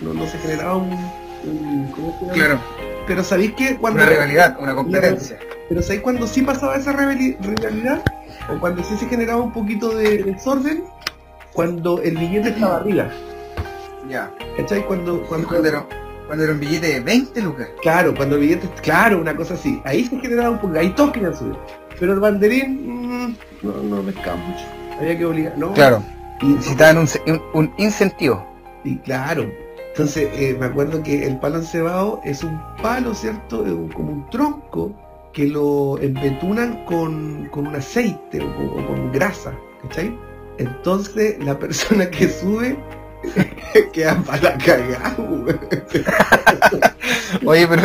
no, 0.00 0.14
no 0.14 0.26
se 0.26 0.38
generaba 0.38 0.76
un, 0.76 0.90
un- 1.44 1.92
¿cómo 1.94 2.32
se 2.34 2.40
llama? 2.40 2.62
Pero 3.06 3.22
sabéis 3.22 3.52
que 3.52 3.76
cuando 3.76 4.00
Una 4.02 4.10
rivalidad, 4.10 4.56
una 4.58 4.74
competencia. 4.74 5.38
pero 5.68 5.82
sabéis 5.82 6.00
cuando 6.02 6.26
sí 6.26 6.42
pasaba 6.42 6.76
esa 6.76 6.92
rivali- 6.92 7.36
rivalidad 7.40 8.02
o 8.48 8.58
cuando 8.60 8.82
sí 8.82 8.96
se 8.96 9.06
generaba 9.06 9.40
un 9.42 9.52
poquito 9.52 9.90
de 9.96 10.22
desorden, 10.24 10.84
cuando 11.52 12.00
el 12.02 12.16
billete 12.16 12.50
estaba 12.50 12.76
arriba, 12.76 13.08
Ya. 14.08 14.30
¿cachai? 14.56 14.86
Cuando, 14.86 15.22
cuando, 15.28 15.48
Cuando 15.48 15.68
era, 15.68 15.86
cuando 16.26 16.44
era 16.44 16.52
un 16.52 16.60
billete 16.60 16.86
de 16.94 17.00
20 17.00 17.40
lucas. 17.42 17.68
claro, 17.82 18.14
cuando 18.14 18.36
el 18.36 18.42
billete, 18.42 18.68
claro, 18.82 19.20
una 19.20 19.34
cosa 19.36 19.54
así, 19.54 19.80
ahí 19.84 20.04
se 20.04 20.18
generaba 20.20 20.50
un 20.50 20.58
poco, 20.58 20.78
ahí 20.78 20.90
todos 20.90 21.12
querían 21.12 21.34
subir, 21.36 21.56
pero 21.98 22.12
el 22.14 22.20
banderín, 22.20 23.26
mm, 23.26 23.36
no, 23.62 23.72
no 23.96 24.02
pescaba 24.02 24.36
mucho, 24.36 24.64
había 25.00 25.18
que 25.18 25.24
obligar, 25.26 25.58
no, 25.58 25.72
Claro, 25.74 26.02
y, 26.40 26.46
necesitaban 26.46 26.98
un, 26.98 27.08
un, 27.26 27.42
un 27.54 27.74
incentivo. 27.78 28.46
y 28.84 28.96
claro, 28.98 29.44
entonces 29.90 30.28
eh, 30.34 30.56
me 30.60 30.66
acuerdo 30.66 31.02
que 31.02 31.26
el 31.26 31.38
palo 31.40 31.56
encebado 31.56 32.20
es 32.24 32.44
un 32.44 32.60
palo, 32.80 33.14
¿cierto? 33.14 33.66
Es 33.66 33.72
un- 33.72 33.88
como 33.88 34.12
un 34.12 34.30
tronco 34.30 34.92
que 35.32 35.46
lo 35.46 35.98
embetunan 36.00 36.84
con, 36.84 37.46
con 37.50 37.66
un 37.68 37.76
aceite 37.76 38.40
o, 38.40 38.56
con- 38.56 38.84
o 38.84 38.86
con 38.86 39.12
grasa, 39.12 39.52
¿cachai? 39.82 40.16
Entonces 40.58 41.42
la 41.44 41.58
persona 41.58 42.10
que 42.10 42.28
sube 42.28 42.76
queda 43.92 44.16
para 44.26 44.42
la 44.42 44.58
cagada. 44.58 45.16
Oye, 47.44 47.66
pero 47.68 47.82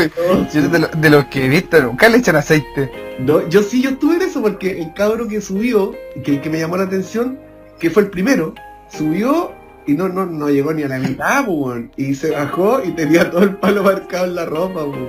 yo 0.51 0.69
de, 0.69 0.79
lo- 0.79 0.87
de 0.87 1.09
los 1.09 1.25
que 1.25 1.45
he 1.45 1.49
visto 1.49 1.81
nunca 1.81 2.09
le 2.09 2.17
echan 2.17 2.35
aceite. 2.35 2.91
No, 3.19 3.47
yo 3.49 3.61
sí, 3.61 3.81
yo 3.81 3.91
estuve 3.91 4.15
en 4.15 4.23
eso 4.23 4.41
porque 4.41 4.81
el 4.81 4.93
cabro 4.93 5.27
que 5.27 5.41
subió, 5.41 5.93
que, 6.23 6.41
que 6.41 6.49
me 6.49 6.59
llamó 6.59 6.77
la 6.77 6.83
atención, 6.83 7.39
que 7.79 7.89
fue 7.89 8.03
el 8.03 8.09
primero, 8.09 8.53
subió 8.89 9.51
y 9.85 9.93
no, 9.93 10.07
no, 10.09 10.25
no 10.25 10.49
llegó 10.49 10.73
ni 10.73 10.83
a 10.83 10.87
la 10.87 10.97
mitad, 10.99 11.45
pues, 11.45 11.85
y 11.97 12.15
se 12.15 12.31
bajó 12.31 12.81
y 12.83 12.91
tenía 12.91 13.29
todo 13.29 13.43
el 13.43 13.55
palo 13.57 13.83
marcado 13.83 14.25
en 14.25 14.35
la 14.35 14.45
ropa, 14.45 14.85
pues, 14.85 14.99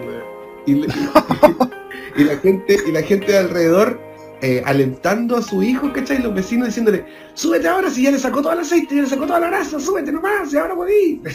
y, 0.66 0.75
le- 0.75 0.87
y 0.88 0.90
la 2.22 2.37
gente, 2.37 2.79
y 2.87 2.92
la 2.92 3.03
gente 3.03 3.33
de 3.33 3.38
alrededor 3.38 3.98
eh, 4.40 4.62
alentando 4.66 5.37
a 5.37 5.42
su 5.42 5.62
hijo, 5.62 5.92
¿cachai? 5.92 6.22
Los 6.22 6.35
vecinos 6.35 6.68
diciéndole, 6.68 7.07
súbete 7.33 7.66
ahora 7.66 7.90
si 7.90 8.03
ya 8.03 8.11
le 8.11 8.18
sacó 8.18 8.42
todo 8.42 8.53
el 8.53 8.61
aceite, 8.61 8.94
ya 8.94 9.00
le 9.03 9.09
sacó 9.09 9.27
toda 9.27 9.40
la 9.40 9.46
grasa, 9.48 9.81
súbete 9.81 10.12
nomás, 10.12 10.53
y 10.53 10.59
ahora 10.59 10.74
podí. 10.74 11.22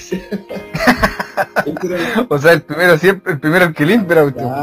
O 2.28 2.38
sea, 2.38 2.54
el 2.54 2.62
primero 2.62 2.98
siempre, 2.98 3.34
el 3.34 3.40
primero 3.40 3.74
que 3.74 3.86
limpia 3.86 4.22
auto. 4.22 4.54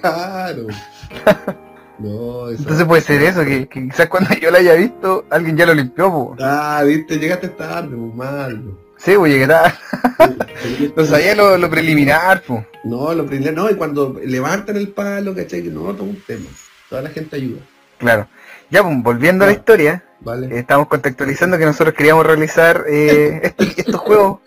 Claro. 0.00 0.66
No, 2.00 2.48
eso. 2.48 2.62
Entonces 2.62 2.86
puede 2.86 3.02
ser 3.02 3.22
eso, 3.22 3.44
que, 3.44 3.68
que 3.68 3.84
quizás 3.84 4.08
cuando 4.08 4.34
yo 4.34 4.50
lo 4.50 4.56
haya 4.56 4.72
visto, 4.72 5.26
alguien 5.28 5.54
ya 5.54 5.66
lo 5.66 5.74
limpió, 5.74 6.10
po. 6.10 6.36
Ah, 6.40 6.82
viste, 6.82 7.18
llegaste 7.18 7.48
tarde, 7.48 7.94
muy 7.94 8.14
mal. 8.14 8.74
Sí, 9.02 9.14
pues 9.16 9.32
llegué 9.32 9.46
tarde. 9.46 9.74
No 10.96 11.04
sabía 11.06 11.34
lo, 11.34 11.56
lo 11.56 11.70
preliminar, 11.70 12.42
po. 12.42 12.64
No, 12.84 13.12
lo 13.14 13.24
primero, 13.26 13.52
no, 13.52 13.70
y 13.70 13.74
cuando 13.74 14.20
levantan 14.24 14.76
el 14.76 14.88
palo, 14.88 15.34
¿cachai? 15.34 15.62
Que 15.62 15.70
no, 15.70 15.82
todo 15.94 16.04
un 16.04 16.20
tema. 16.26 16.46
Toda 16.88 17.02
la 17.02 17.10
gente 17.10 17.36
ayuda, 17.36 17.60
Claro. 17.98 18.28
Ya, 18.70 18.82
pues, 18.82 18.94
volviendo 19.02 19.44
a 19.44 19.48
la 19.48 19.52
historia, 19.54 20.04
¿vale? 20.20 20.46
eh, 20.54 20.58
estamos 20.60 20.86
contextualizando 20.88 21.56
que 21.58 21.64
nosotros 21.64 21.94
queríamos 21.94 22.26
realizar 22.26 22.84
eh, 22.88 23.40
estos, 23.44 23.78
estos 23.78 23.96
juegos, 24.00 24.40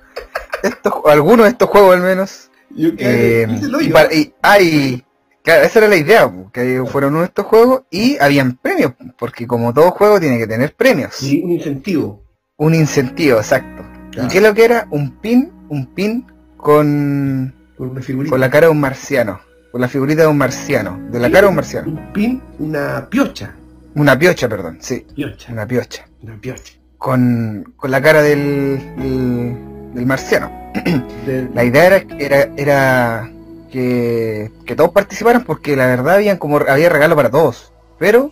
estos, 0.62 0.94
algunos 1.08 1.46
de 1.46 1.52
estos 1.52 1.70
juegos 1.70 1.96
al 1.96 2.02
menos. 2.02 2.50
Eh, 2.76 3.48
y, 3.82 3.89
para- 3.89 4.13
y- 4.13 4.34
ah, 4.42 4.60
y- 4.60 5.04
claro, 5.44 5.63
esa 5.63 5.80
era 5.80 5.88
la 5.88 5.96
idea, 5.98 6.28
po, 6.30 6.52
que 6.52 6.84
fueron 6.92 7.13
uno 7.13 7.22
de 7.22 7.28
estos 7.28 7.46
juegos 7.46 7.84
y 7.92 8.18
habían 8.20 8.56
premios, 8.58 8.94
porque 9.18 9.46
como 9.48 9.74
todo 9.74 9.92
juego 9.92 10.20
tiene 10.20 10.38
que 10.38 10.48
tener 10.48 10.74
premios. 10.76 11.16
Sí, 11.16 11.42
un 11.44 11.52
incentivo. 11.52 12.24
Un 12.58 12.76
incentivo, 12.76 13.38
exacto. 13.39 13.84
Claro. 14.13 14.28
¿Y 14.28 14.32
qué 14.32 14.38
es 14.38 14.43
lo 14.43 14.54
que 14.54 14.65
era? 14.65 14.88
Un 14.91 15.12
pin, 15.17 15.52
un 15.69 15.88
pin 15.88 16.26
con, 16.58 17.54
Con 17.78 18.39
la 18.39 18.49
cara 18.49 18.67
de 18.67 18.71
un 18.71 18.80
marciano. 18.80 19.41
Con 19.71 19.82
la 19.82 19.88
figurita 19.88 20.21
de 20.21 20.28
un 20.28 20.38
marciano. 20.38 20.99
De 21.10 21.19
la 21.19 21.30
cara 21.30 21.41
de 21.41 21.47
un 21.47 21.56
marciano. 21.56 21.88
Un 21.88 22.13
pin, 22.13 22.41
una 22.60 23.08
piocha. 23.10 23.56
Una 23.95 24.17
piocha, 24.17 24.47
perdón, 24.47 24.78
sí. 24.80 25.06
Piocha. 25.15 25.52
Una 25.52 25.67
piocha. 25.67 26.06
Una 26.21 26.38
piocha. 26.38 26.73
Con, 26.97 27.73
con 27.76 27.91
la 27.91 28.02
cara 28.02 28.21
del, 28.21 28.80
del, 28.97 29.93
del 29.93 30.06
marciano. 30.06 30.52
La 31.54 31.63
idea 31.63 31.86
era, 31.86 32.04
era, 32.17 32.49
era 32.56 33.32
que, 33.71 34.52
que 34.65 34.76
todos 34.76 34.91
participaran 34.91 35.43
porque 35.43 35.76
la 35.76 35.88
verdad 35.88 36.15
habían 36.15 36.38
como 36.38 36.58
había 36.58 36.89
regalo 36.89 37.15
para 37.15 37.32
todos, 37.32 37.71
pero 37.97 38.32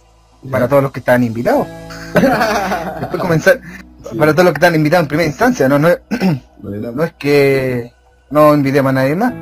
para 0.50 0.68
todos 0.68 0.84
los 0.84 0.92
que 0.92 1.00
estaban 1.00 1.24
invitados. 1.24 1.68
Después 2.14 3.22
comenzar 3.22 3.62
Sí. 4.10 4.16
para 4.18 4.32
todos 4.34 4.46
los 4.46 4.54
que 4.54 4.58
estaban 4.58 4.76
invitados 4.76 5.04
en 5.04 5.08
primera 5.08 5.28
instancia, 5.30 5.68
no, 5.70 5.78
no, 5.80 5.88
es- 5.90 6.00
No 6.62 7.04
es 7.04 7.14
que 7.14 7.92
no 8.30 8.54
invitemos 8.54 8.90
a 8.90 8.94
nadie 8.94 9.16
más, 9.16 9.34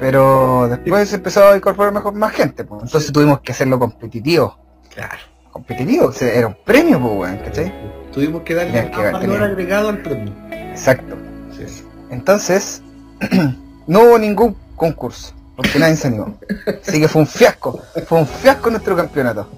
pero 0.00 0.68
después 0.68 1.08
se 1.08 1.16
empezó 1.16 1.48
a 1.48 1.56
incorporar 1.56 1.92
mejor 1.92 2.12
más 2.14 2.32
gente, 2.32 2.64
po. 2.64 2.80
entonces 2.82 3.12
tuvimos 3.12 3.40
que 3.40 3.52
hacerlo 3.52 3.78
competitivo. 3.78 4.56
Claro. 4.94 5.18
Competitivo, 5.52 6.06
o 6.08 6.12
sea, 6.12 6.32
era 6.34 6.48
un 6.48 6.56
premio, 6.64 7.00
pues, 7.00 7.12
weón, 7.14 7.38
¿cachai? 7.38 7.72
Tuvimos 8.12 8.42
que 8.42 8.54
darle 8.54 8.82
más 8.82 8.90
valor 8.96 9.20
tener- 9.20 9.42
agregado 9.42 9.88
al 9.88 9.98
premio. 9.98 10.32
Exacto. 10.50 11.16
Sí. 11.56 11.82
Entonces, 12.10 12.82
no 13.86 14.00
hubo 14.02 14.18
ningún 14.18 14.54
concurso, 14.76 15.32
porque 15.56 15.78
nadie 15.78 15.96
se 15.96 16.08
animó. 16.08 16.38
Así 16.86 17.00
que 17.00 17.08
fue 17.08 17.22
un 17.22 17.26
fiasco, 17.26 17.82
fue 18.06 18.18
un 18.18 18.26
fiasco 18.26 18.70
nuestro 18.70 18.94
campeonato 18.94 19.48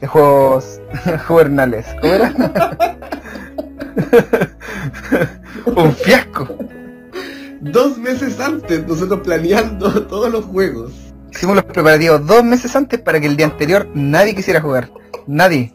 de 0.00 0.06
juegos 0.06 0.80
juvernales. 1.26 1.86
¿Cómo 2.00 2.14
era? 2.14 2.32
un 5.66 5.92
fiasco. 5.92 6.48
Dos 7.60 7.98
meses 7.98 8.38
antes, 8.38 8.86
nosotros 8.86 9.20
planeando 9.24 10.02
todos 10.06 10.30
los 10.30 10.44
juegos. 10.44 10.92
Hicimos 11.32 11.56
los 11.56 11.64
preparativos 11.64 12.24
dos 12.26 12.44
meses 12.44 12.74
antes 12.76 13.00
para 13.00 13.20
que 13.20 13.26
el 13.26 13.36
día 13.36 13.46
anterior 13.46 13.88
nadie 13.94 14.34
quisiera 14.34 14.60
jugar. 14.60 14.90
Nadie. 15.26 15.72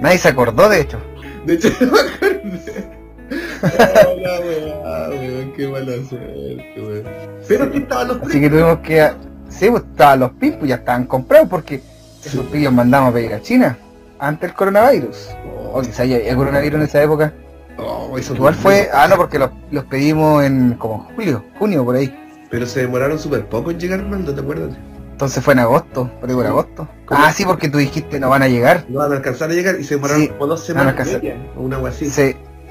Nadie 0.00 0.18
se 0.18 0.28
acordó 0.28 0.68
de 0.68 0.82
hecho. 0.82 1.00
De 1.46 1.54
hecho, 1.54 1.70
no 1.80 1.92
me 1.92 2.00
acordé. 2.00 2.97
La 3.30 4.10
weá, 4.16 5.08
weón, 5.10 5.52
qué 5.56 5.68
mala 5.68 5.92
suerte, 6.08 6.74
weón. 6.76 7.04
Pero 7.46 7.64
aquí 7.64 7.78
estaban 7.78 8.08
los 8.08 8.22
Así 8.22 8.40
que 8.40 8.50
tuvimos 8.50 8.78
que... 8.78 9.10
Sí, 9.48 9.70
pues 9.70 9.82
estaban 9.84 10.20
los 10.20 10.30
pins, 10.32 10.56
pues 10.56 10.68
ya 10.68 10.74
estaban 10.76 11.04
comprados 11.06 11.48
porque 11.48 11.82
esos 12.24 12.44
pins 12.46 12.64
los 12.64 12.72
mandamos 12.72 13.10
a 13.10 13.14
pedir 13.14 13.32
a 13.34 13.40
China 13.40 13.78
antes 14.18 14.48
del 14.48 14.54
coronavirus. 14.56 15.28
O 15.72 15.80
quizá 15.82 16.04
ya 16.04 16.16
había 16.16 16.36
coronavirus 16.36 16.80
en 16.80 16.86
esa 16.86 17.02
época. 17.02 17.32
Oh, 17.78 18.18
eso 18.18 18.34
Igual 18.34 18.54
fue, 18.54 18.88
ah 18.92 19.06
no, 19.08 19.16
porque 19.16 19.38
los, 19.38 19.50
los 19.70 19.84
pedimos 19.84 20.44
en 20.44 20.74
como 20.74 21.08
julio, 21.14 21.44
junio 21.58 21.84
por 21.84 21.96
ahí. 21.96 22.14
Pero 22.50 22.66
se 22.66 22.80
demoraron 22.80 23.18
súper 23.18 23.46
poco 23.46 23.70
en 23.70 23.78
llegar, 23.78 24.00
Armando, 24.00 24.34
¿te 24.34 24.40
acuerdas? 24.40 24.76
Entonces 25.12 25.42
fue 25.42 25.52
en 25.54 25.60
agosto, 25.60 26.10
por 26.20 26.28
ahí 26.28 26.34
por 26.34 26.46
agosto. 26.46 26.88
¿Cómo? 27.06 27.20
Ah, 27.22 27.32
sí, 27.32 27.44
porque 27.44 27.68
tú 27.68 27.78
dijiste 27.78 28.18
no 28.20 28.28
van 28.30 28.42
a 28.42 28.48
llegar. 28.48 28.84
No 28.88 28.98
van 29.00 29.12
a 29.12 29.16
alcanzar 29.16 29.50
a 29.50 29.54
llegar 29.54 29.78
y 29.78 29.84
se 29.84 29.94
demoraron 29.94 30.22
Sí, 30.22 30.28
como 30.28 30.46
dos 30.46 30.60
van 30.60 30.62
a 30.62 30.66
semanas 30.66 30.90
alcanzar. 30.92 31.24
y 31.24 31.28
media, 31.28 31.52
o 31.56 31.60
una 31.62 31.88
así. 31.88 32.10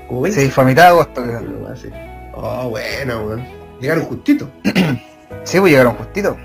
Como 0.08 0.26
se 0.28 0.36
20. 0.36 0.52
fue 0.52 0.64
a 0.64 0.68
mitad 0.68 0.84
de 0.84 0.90
agosto. 0.90 1.24
así. 1.72 1.90
Oh, 2.34 2.70
bueno, 2.70 3.26
weón. 3.26 3.46
Llegaron 3.80 4.06
justito. 4.06 4.50
Sí, 5.44 5.60
pues 5.62 5.72
llegaron 5.72 5.94
justito. 5.96 6.36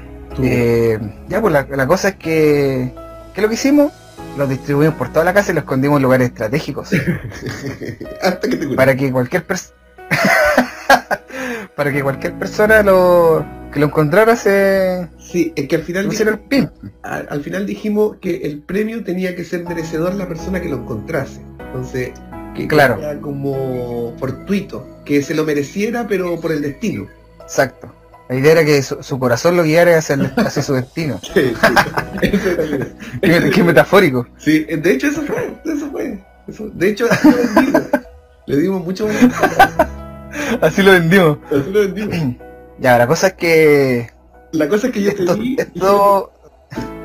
Eh, 0.40 0.96
ya, 1.29 1.40
pues 1.40 1.53
la, 1.53 1.66
la 1.70 1.87
cosa 1.88 2.11
es 2.11 2.14
que... 2.16 2.92
¿Qué 3.35 3.40
es 3.40 3.42
lo 3.42 3.48
que 3.48 3.55
hicimos? 3.55 3.92
Los 4.37 4.48
distribuimos 4.48 4.94
por 4.94 5.09
toda 5.12 5.25
la 5.25 5.35
casa 5.35 5.51
y 5.51 5.55
los 5.55 5.62
escondimos 5.62 5.96
en 5.98 6.03
lugares 6.05 6.29
estratégicos. 6.29 6.90
Hasta 8.22 8.48
que 8.48 8.57
te 8.57 8.68
para 8.77 8.94
que 8.96 9.11
cualquier 9.11 9.44
persona... 9.44 9.77
para 11.77 11.92
que 11.92 12.03
cualquier 12.03 12.35
persona 12.38 12.83
lo 12.83 13.44
que 13.72 13.81
lo 13.81 13.87
encontrara 13.87 14.37
se 14.37 15.09
Sí, 15.18 15.53
es 15.57 15.66
que 15.66 15.77
al 15.77 15.83
final, 15.83 16.07
pusiera 16.07 16.31
el 16.33 16.38
pin. 16.40 16.70
al, 17.03 17.27
al 17.31 17.42
final 17.42 17.66
dijimos 17.66 18.16
que 18.20 18.37
el 18.42 18.61
premio 18.62 19.03
tenía 19.03 19.35
que 19.35 19.44
ser 19.44 19.64
merecedor 19.64 20.14
la 20.14 20.29
persona 20.29 20.61
que 20.61 20.68
lo 20.68 20.77
encontrase. 20.77 21.40
Entonces, 21.59 22.12
que 22.54 22.68
Claro. 22.68 22.98
era 22.98 23.18
como 23.20 24.14
fortuito, 24.18 24.86
que 25.04 25.22
se 25.22 25.34
lo 25.34 25.44
mereciera 25.44 26.06
pero 26.06 26.40
por 26.40 26.52
el 26.52 26.62
destino. 26.62 27.06
Exacto. 27.40 27.92
La 28.28 28.36
idea 28.36 28.52
era 28.52 28.64
que 28.64 28.82
su, 28.82 29.02
su 29.02 29.18
corazón 29.18 29.56
lo 29.56 29.62
guiara 29.64 29.98
hacia, 29.98 30.14
el- 30.14 30.32
hacia 30.36 30.62
su 30.62 30.74
destino. 30.74 31.20
Sí, 31.34 31.52
sí. 31.54 31.74
Qué, 33.22 33.50
qué 33.52 33.62
metafórico. 33.64 34.26
Sí, 34.38 34.60
de 34.64 34.92
hecho 34.92 35.08
eso 35.08 35.22
fue, 35.22 35.54
eso 35.64 35.90
fue. 35.90 36.18
Eso- 36.48 36.70
de 36.72 36.88
hecho 36.90 37.06
así 37.10 37.28
lo 37.30 37.36
vendimos. 37.36 37.82
Le 38.46 38.56
dimos 38.56 38.84
mucho 38.84 39.06
Así 40.60 40.82
lo 40.82 40.92
vendimos. 40.92 41.38
así 41.50 41.70
lo 41.70 41.80
vendimos. 41.80 42.36
Ya, 42.78 42.98
la 42.98 43.06
cosa 43.06 43.28
es 43.28 43.32
que 43.34 44.10
La 44.52 44.68
cosa 44.68 44.86
es 44.88 44.92
que 44.92 45.02
yo 45.02 45.14
te 45.14 45.22
esto, 45.22 45.36
vi 45.36 45.56
esto 45.58 46.32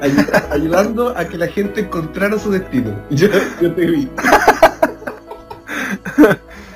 ayud- 0.01 0.43
ayudando 0.51 1.15
a 1.17 1.25
que 1.27 1.37
la 1.37 1.47
gente 1.47 1.81
encontrara 1.81 2.39
su 2.39 2.51
destino. 2.51 2.95
Yo, 3.09 3.27
yo 3.61 3.73
te 3.73 3.85
vi. 3.85 4.09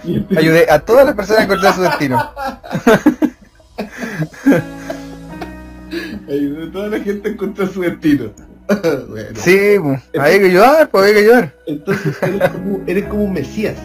Ayudé 0.37 0.69
a 0.69 0.79
todas 0.79 1.05
las 1.05 1.15
personas 1.15 1.41
a 1.41 1.45
encontrar 1.45 1.75
su 1.75 1.81
destino. 1.81 2.31
Ayudé 6.27 6.67
a 6.67 6.71
toda 6.71 6.87
la 6.87 6.99
gente 6.99 7.29
a 7.29 7.31
encontrar 7.31 7.69
su 7.69 7.81
destino. 7.81 8.31
bueno. 9.09 9.29
Sí, 9.35 9.75
pues, 9.81 10.01
había 10.17 10.39
que 10.39 10.45
ayudar, 10.45 10.89
pues 10.89 11.03
había 11.03 11.13
que 11.13 11.19
ayudar. 11.19 11.55
Entonces 11.67 12.17
eres 12.21 12.49
como, 12.49 12.81
eres 12.87 13.05
como 13.05 13.23
un 13.23 13.33
mesías. 13.33 13.77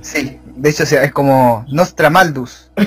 Sí, 0.00 0.38
de 0.56 0.70
hecho 0.70 0.84
o 0.84 0.86
sea, 0.86 1.04
es 1.04 1.12
como 1.12 1.64
Nostramaldus. 1.68 2.70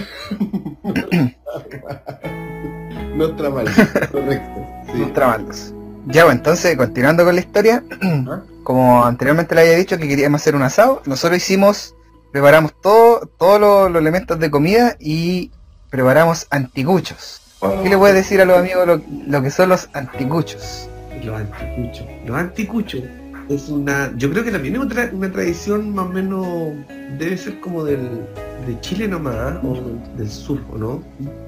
No 3.15 3.25
está 3.25 3.49
mal. 3.49 3.65
Correcto. 4.11 4.67
Sí. 4.85 4.99
Nostramaldus. 4.99 5.73
Ya, 6.05 6.23
pues 6.23 6.37
entonces, 6.37 6.77
continuando 6.77 7.25
con 7.25 7.35
la 7.35 7.41
historia, 7.41 7.83
¿Ah? 8.01 8.41
Como 8.69 9.03
anteriormente 9.03 9.55
le 9.55 9.61
había 9.61 9.77
dicho 9.77 9.97
que 9.97 10.07
queríamos 10.07 10.41
hacer 10.41 10.55
un 10.55 10.61
asado, 10.61 11.01
nosotros 11.07 11.37
hicimos, 11.37 11.95
preparamos 12.31 12.71
todo, 12.79 13.27
todos 13.39 13.59
los, 13.59 13.89
los 13.89 13.99
elementos 13.99 14.37
de 14.37 14.51
comida 14.51 14.95
y 14.99 15.49
preparamos 15.89 16.45
anticuchos. 16.51 17.41
¿Qué 17.81 17.89
le 17.89 17.95
voy 17.95 18.11
a 18.11 18.13
decir 18.13 18.39
a 18.41 18.45
los 18.45 18.59
amigos 18.59 18.85
lo, 18.85 19.01
lo 19.25 19.41
que 19.41 19.49
son 19.49 19.69
los 19.69 19.89
anticuchos? 19.93 20.87
Los 21.23 21.35
anticuchos. 21.41 22.05
Los 22.27 22.37
anticuchos 22.37 23.03
es 23.49 23.69
una. 23.69 24.13
Yo 24.17 24.29
creo 24.29 24.43
que 24.43 24.51
también 24.51 24.75
es 24.75 24.81
una 25.13 25.31
tradición 25.31 25.95
más 25.95 26.05
o 26.05 26.09
menos. 26.09 26.45
Debe 27.17 27.37
ser 27.37 27.59
como 27.61 27.83
del, 27.83 28.07
de 28.67 28.79
Chile 28.81 29.07
nomás, 29.07 29.63
o 29.63 29.81
del 30.15 30.29
sur, 30.29 30.61
¿o 30.71 30.77
no? 30.77 31.03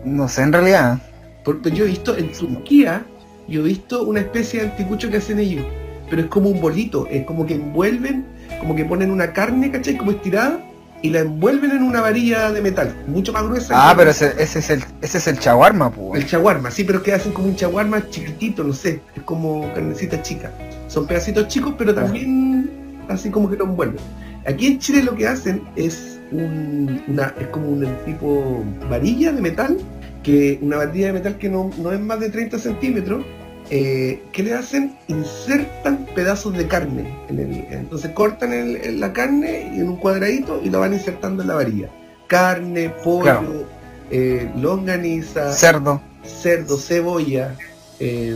No 0.06 0.28
sé, 0.28 0.42
en 0.42 0.54
realidad. 0.54 1.00
Porque 1.46 1.70
yo 1.70 1.86
he 1.86 1.90
visto 1.90 2.18
en 2.18 2.32
Turquía, 2.32 3.06
yo 3.48 3.62
he 3.62 3.66
visto 3.66 4.06
una 4.06 4.22
especie 4.22 4.62
de 4.62 4.70
anticucho 4.72 5.12
que 5.12 5.18
hacen 5.18 5.38
ellos. 5.38 5.68
Pero 6.12 6.24
es 6.24 6.28
como 6.28 6.50
un 6.50 6.62
bolito, 6.62 7.08
es 7.10 7.26
como 7.26 7.45
que 7.47 7.56
envuelven, 7.56 8.26
como 8.60 8.76
que 8.76 8.86
ponen 8.86 9.10
una 9.10 9.34
carne, 9.34 9.71
¿cachai? 9.71 9.97
Como 9.97 10.12
estirada, 10.12 10.60
y 11.02 11.10
la 11.10 11.21
envuelven 11.21 11.71
en 11.71 11.84
una 11.84 12.02
varilla 12.02 12.52
de 12.52 12.62
metal, 12.62 12.93
mucho 13.08 13.32
más 13.32 13.43
gruesa. 13.43 13.74
Ah, 13.76 13.93
pero 13.95 14.12
ese, 14.12 14.34
ese 14.38 14.60
es 14.60 14.69
el 14.69 14.84
ese 15.02 15.17
es 15.17 15.28
el 15.28 15.39
chaguarma, 15.39 15.89
pues. 15.89 16.21
El 16.21 16.30
chaguarma, 16.30 16.69
sí, 16.69 16.84
pero 16.84 17.02
que 17.02 17.13
hacen 17.13 17.32
como 17.32 17.47
un 17.47 17.56
chaguarma 17.56 18.08
chiquitito, 18.10 18.62
no 18.63 18.74
sé, 18.74 19.00
es 19.15 19.24
como 19.24 19.74
carnecita 19.74 20.21
chica. 20.21 20.52
Son 20.88 21.08
pedacitos 21.08 21.47
chicos, 21.47 21.76
pero 21.78 21.95
también 21.95 22.69
así 23.08 23.30
como 23.30 23.50
que 23.50 23.56
lo 23.56 23.63
envuelven. 23.63 24.04
Aquí 24.45 24.67
en 24.67 24.80
Chile 24.80 25.04
lo 25.04 25.15
que 25.15 25.28
hacen 25.28 25.63
es 25.76 26.19
un, 26.32 27.02
una, 27.08 27.34
es 27.39 27.47
como 27.47 27.69
un 27.69 27.88
tipo 28.06 28.63
varilla 28.89 29.32
de 29.32 29.41
metal, 29.41 29.78
que 30.24 30.60
una 30.62 30.78
varilla 30.78 31.08
de 31.08 31.13
metal 31.13 31.38
que 31.38 31.47
no, 31.47 31.71
no 31.82 31.91
es 31.93 32.00
más 32.00 32.19
de 32.19 32.30
30 32.30 32.60
centímetros, 32.60 33.24
eh, 33.72 34.22
¿qué 34.34 34.44
le 34.44 34.54
hacen? 34.54 34.96
Insertan 35.08 36.06
pedazos 36.14 36.54
de 36.58 36.68
carne. 36.68 37.18
En 37.30 37.40
el, 37.40 37.52
entonces 37.72 38.12
cortan 38.12 38.54
el- 38.54 39.00
la 39.00 39.12
carne 39.14 39.72
y 39.74 39.80
en 39.80 39.88
un 39.90 39.96
cuadradito 39.98 40.62
y 40.64 40.70
lo 40.70 40.80
van 40.82 40.94
insertando 40.94 41.42
en 41.42 41.48
la 41.48 41.56
varilla. 41.56 41.90
Carne, 42.28 42.90
pollo, 43.04 43.24
Claro. 43.24 43.66
eh, 44.12 44.52
longaniza, 44.58 45.52
Cerdo, 45.54 46.02
cerdo, 46.24 46.78
cebolla 46.78 47.56
eh, 48.00 48.36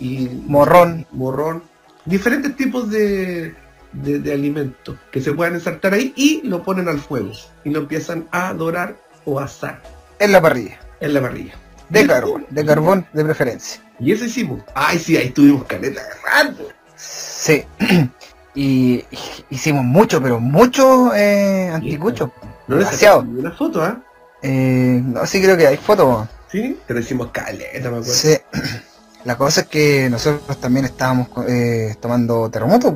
y 0.00 0.28
morrón. 0.46 1.06
morrón, 1.12 1.62
diferentes 2.04 2.56
tipos 2.56 2.90
de, 2.90 3.54
de, 3.92 4.18
de 4.18 4.32
alimentos 4.32 4.96
que 5.12 5.20
se 5.20 5.32
puedan 5.32 5.54
ensartar 5.54 5.94
ahí 5.94 6.12
y 6.16 6.42
lo 6.44 6.62
ponen 6.62 6.88
al 6.88 6.98
fuego 6.98 7.30
y 7.64 7.70
lo 7.70 7.80
empiezan 7.80 8.26
a 8.32 8.52
dorar 8.54 8.96
o 9.24 9.38
asar 9.40 9.80
en 10.18 10.32
la 10.32 10.40
parrilla. 10.42 10.78
en 11.00 11.14
la 11.14 11.20
parrilla. 11.20 11.54
De 11.94 12.06
carbón, 12.06 12.46
de 12.50 12.64
carbón 12.64 13.06
de 13.12 13.24
preferencia. 13.24 13.82
Y 13.98 14.12
eso 14.12 14.24
hicimos. 14.24 14.62
Ay, 14.74 14.98
sí, 14.98 15.16
ahí 15.16 15.28
estuvimos 15.28 15.64
caleta 15.64 16.00
agarrando. 16.02 16.68
Sí. 16.96 17.64
Y 18.56 19.04
hicimos 19.50 19.84
mucho, 19.84 20.22
pero 20.22 20.38
mucho 20.38 21.12
eh, 21.12 21.70
anticucho. 21.74 22.32
No 22.68 22.76
Demasiado. 22.76 23.22
una 23.22 23.50
foto, 23.50 23.82
¿ah? 23.82 24.00
Eh, 24.42 25.02
no, 25.04 25.26
sí 25.26 25.42
creo 25.42 25.56
que 25.56 25.66
hay 25.66 25.76
fotos. 25.76 26.28
Sí, 26.52 26.78
pero 26.86 27.00
hicimos 27.00 27.30
caleta, 27.32 27.90
me 27.90 27.96
acuerdo. 27.96 28.04
Sí. 28.04 28.36
La 29.24 29.36
cosa 29.36 29.62
es 29.62 29.66
que 29.66 30.08
nosotros 30.08 30.60
también 30.60 30.84
estábamos 30.84 31.28
eh, 31.48 31.96
tomando 31.98 32.48
terremoto 32.50 32.94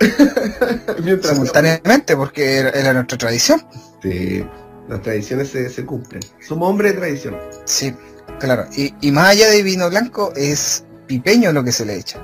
simultáneamente 1.22 2.16
porque 2.16 2.58
era, 2.58 2.70
era 2.70 2.92
nuestra 2.94 3.18
tradición. 3.18 3.66
Sí, 4.00 4.46
las 4.88 5.02
tradiciones 5.02 5.50
se, 5.50 5.68
se 5.68 5.84
cumplen. 5.84 6.22
Somos 6.46 6.70
hombres 6.70 6.92
de 6.92 6.98
tradición. 6.98 7.36
Sí, 7.64 7.94
claro. 8.40 8.66
Y, 8.76 8.94
y 9.00 9.10
más 9.12 9.30
allá 9.30 9.48
de 9.48 9.62
vino 9.62 9.88
blanco 9.90 10.32
es 10.36 10.84
pipeño 11.06 11.52
lo 11.52 11.64
que 11.64 11.72
se 11.72 11.84
le 11.84 11.96
echa. 11.96 12.18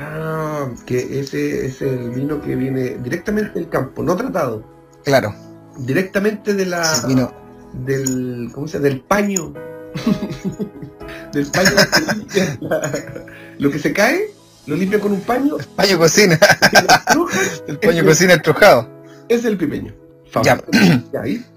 Ah, 0.00 0.66
que 0.86 1.20
ese 1.20 1.66
es 1.66 1.80
el 1.82 2.10
vino 2.10 2.40
que 2.42 2.54
viene 2.56 2.96
directamente 3.02 3.52
del 3.58 3.68
campo, 3.68 4.02
no 4.02 4.16
tratado. 4.16 4.62
Claro. 5.04 5.34
Directamente 5.78 6.54
de 6.54 6.66
la 6.66 6.84
sí, 6.84 7.06
vino. 7.06 7.32
del 7.72 8.50
¿cómo 8.52 8.66
se 8.66 8.74
llama? 8.78 8.88
del 8.88 9.00
paño 9.02 9.54
del 11.32 11.46
paño 11.46 11.70
que 11.92 12.14
limpia 12.14 12.58
la- 12.60 12.92
lo 13.58 13.70
que 13.70 13.78
se 13.78 13.92
cae, 13.92 14.30
lo 14.66 14.76
limpia 14.76 15.00
con 15.00 15.12
un 15.12 15.20
paño. 15.20 15.56
Paño 15.76 15.98
cocina. 15.98 16.38
El 17.66 17.78
paño 17.78 18.04
cocina 18.04 18.34
estrujado. 18.34 18.88
Es 19.28 19.44
el 19.44 19.56
pipeño. 19.56 19.94
Ya. 20.42 20.60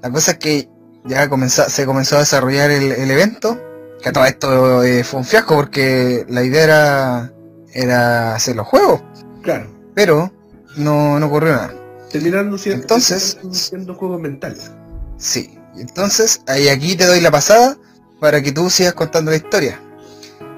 La 0.02 0.10
cosa 0.12 0.32
es 0.32 0.38
que 0.38 0.70
ya 1.06 1.28
comenzó, 1.30 1.70
se 1.70 1.86
comenzó 1.86 2.18
a 2.18 2.20
desarrollar 2.20 2.72
el, 2.72 2.92
el 2.92 3.12
evento. 3.12 3.60
Que 4.04 4.12
todo 4.12 4.26
esto 4.26 4.84
eh, 4.84 5.04
fue 5.04 5.20
un 5.20 5.26
fiasco 5.26 5.56
porque 5.56 6.26
la 6.28 6.44
idea 6.44 6.64
era, 6.64 7.34
era 7.74 8.36
hacer 8.36 8.56
los 8.56 8.68
juegos. 8.68 9.02
Claro. 9.44 9.70
Pero 9.94 10.32
no, 10.76 11.20
no 11.20 11.26
ocurrió 11.28 11.54
nada. 11.54 11.74
Terminando 12.12 12.58
siendo, 12.58 12.82
Entonces- 12.84 13.38
siendo 13.52 13.96
juegos 13.96 14.20
mentales. 14.20 14.72
Sí. 15.18 15.58
Entonces, 15.78 16.42
ahí 16.48 16.68
aquí 16.68 16.96
te 16.96 17.06
doy 17.06 17.22
la 17.22 17.32
pasada 17.32 17.78
para 18.20 18.42
que 18.42 18.52
tú 18.52 18.70
sigas 18.70 18.94
contando 18.94 19.32
la 19.32 19.38
historia. 19.38 19.80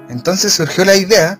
Entonces 0.08 0.52
surgió 0.52 0.84
la 0.84 0.96
idea 0.96 1.38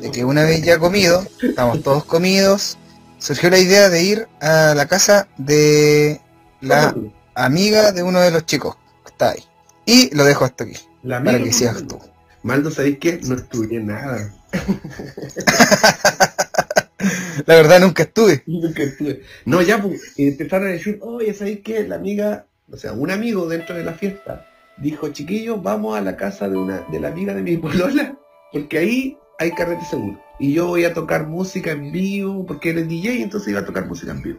de 0.00 0.10
que 0.10 0.24
una 0.24 0.42
vez 0.42 0.62
ya 0.62 0.78
comido, 0.78 1.24
estamos 1.42 1.82
todos 1.82 2.04
comidos, 2.04 2.76
surgió 3.18 3.50
la 3.50 3.58
idea 3.58 3.88
de 3.88 4.02
ir 4.02 4.28
a 4.40 4.74
la 4.74 4.86
casa 4.86 5.28
de 5.36 6.20
la 6.60 6.94
amiga 7.34 7.92
de 7.92 8.02
uno 8.02 8.20
de 8.20 8.30
los 8.30 8.46
chicos 8.46 8.76
que 9.04 9.10
está 9.12 9.30
ahí. 9.30 9.44
Y 9.86 10.14
lo 10.14 10.24
dejo 10.24 10.44
hasta 10.44 10.64
aquí, 10.64 10.76
La 11.04 11.22
para 11.22 11.38
que 11.38 11.50
tú. 11.86 12.00
Maldo, 12.42 12.70
¿sabéis 12.70 12.98
qué? 12.98 13.20
No 13.24 13.34
estudié 13.34 13.80
nada. 13.80 14.34
La 17.46 17.56
verdad 17.56 17.80
nunca 17.80 18.04
estuve. 18.04 18.42
Nunca 18.46 18.82
estuve. 18.82 19.22
No, 19.44 19.60
ya 19.60 19.82
pues, 19.82 20.18
y 20.18 20.28
empezaron 20.28 20.68
a 20.68 20.70
decir, 20.70 20.98
oye, 21.02 21.34
¿sabéis 21.34 21.60
qué? 21.60 21.86
La 21.86 21.96
amiga, 21.96 22.46
o 22.70 22.78
sea, 22.78 22.94
un 22.94 23.10
amigo 23.10 23.46
dentro 23.46 23.76
de 23.76 23.84
la 23.84 23.92
fiesta 23.92 24.46
dijo, 24.78 25.08
chiquillos, 25.08 25.62
vamos 25.62 25.94
a 25.96 26.00
la 26.00 26.16
casa 26.16 26.48
de 26.48 26.56
una, 26.56 26.80
de 26.90 27.00
la 27.00 27.08
amiga 27.08 27.34
de 27.34 27.42
mi 27.42 27.58
polola, 27.58 28.16
porque 28.50 28.78
ahí 28.78 29.18
hay 29.38 29.52
carrete 29.52 29.84
seguro. 29.84 30.18
Y 30.38 30.54
yo 30.54 30.68
voy 30.68 30.84
a 30.84 30.94
tocar 30.94 31.26
música 31.26 31.72
en 31.72 31.92
vivo, 31.92 32.46
porque 32.46 32.70
él 32.70 32.78
es 32.78 32.88
DJ, 32.88 33.22
entonces 33.22 33.50
iba 33.50 33.60
a 33.60 33.66
tocar 33.66 33.86
música 33.86 34.12
en 34.12 34.22
vivo. 34.22 34.38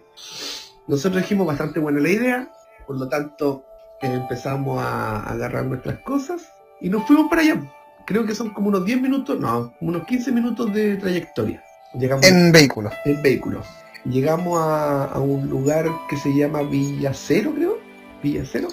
Nosotros 0.87 1.21
dijimos 1.21 1.45
bastante 1.45 1.79
buena 1.79 1.99
la 1.99 2.09
idea, 2.09 2.51
por 2.87 2.97
lo 2.97 3.07
tanto 3.07 3.63
eh, 4.01 4.07
empezamos 4.07 4.81
a 4.81 5.19
agarrar 5.27 5.65
nuestras 5.65 5.99
cosas 5.99 6.54
y 6.81 6.89
nos 6.89 7.05
fuimos 7.05 7.29
para 7.29 7.41
allá. 7.41 7.61
Creo 8.05 8.25
que 8.25 8.35
son 8.35 8.51
como 8.51 8.67
unos 8.69 8.85
10 8.85 9.01
minutos, 9.01 9.39
no, 9.39 9.73
como 9.79 9.89
unos 9.91 10.05
15 10.05 10.31
minutos 10.31 10.73
de 10.73 10.95
trayectoria. 10.97 11.63
Llegamos 11.97 12.25
En 12.27 12.51
vehículo. 12.51 12.91
en 13.05 13.21
vehículo. 13.21 13.61
Llegamos 14.05 14.59
a, 14.61 15.05
a 15.05 15.19
un 15.19 15.49
lugar 15.49 15.87
que 16.09 16.17
se 16.17 16.29
llama 16.35 16.61
Villacero, 16.61 17.53
creo. 17.53 17.77
Villacero, 18.21 18.67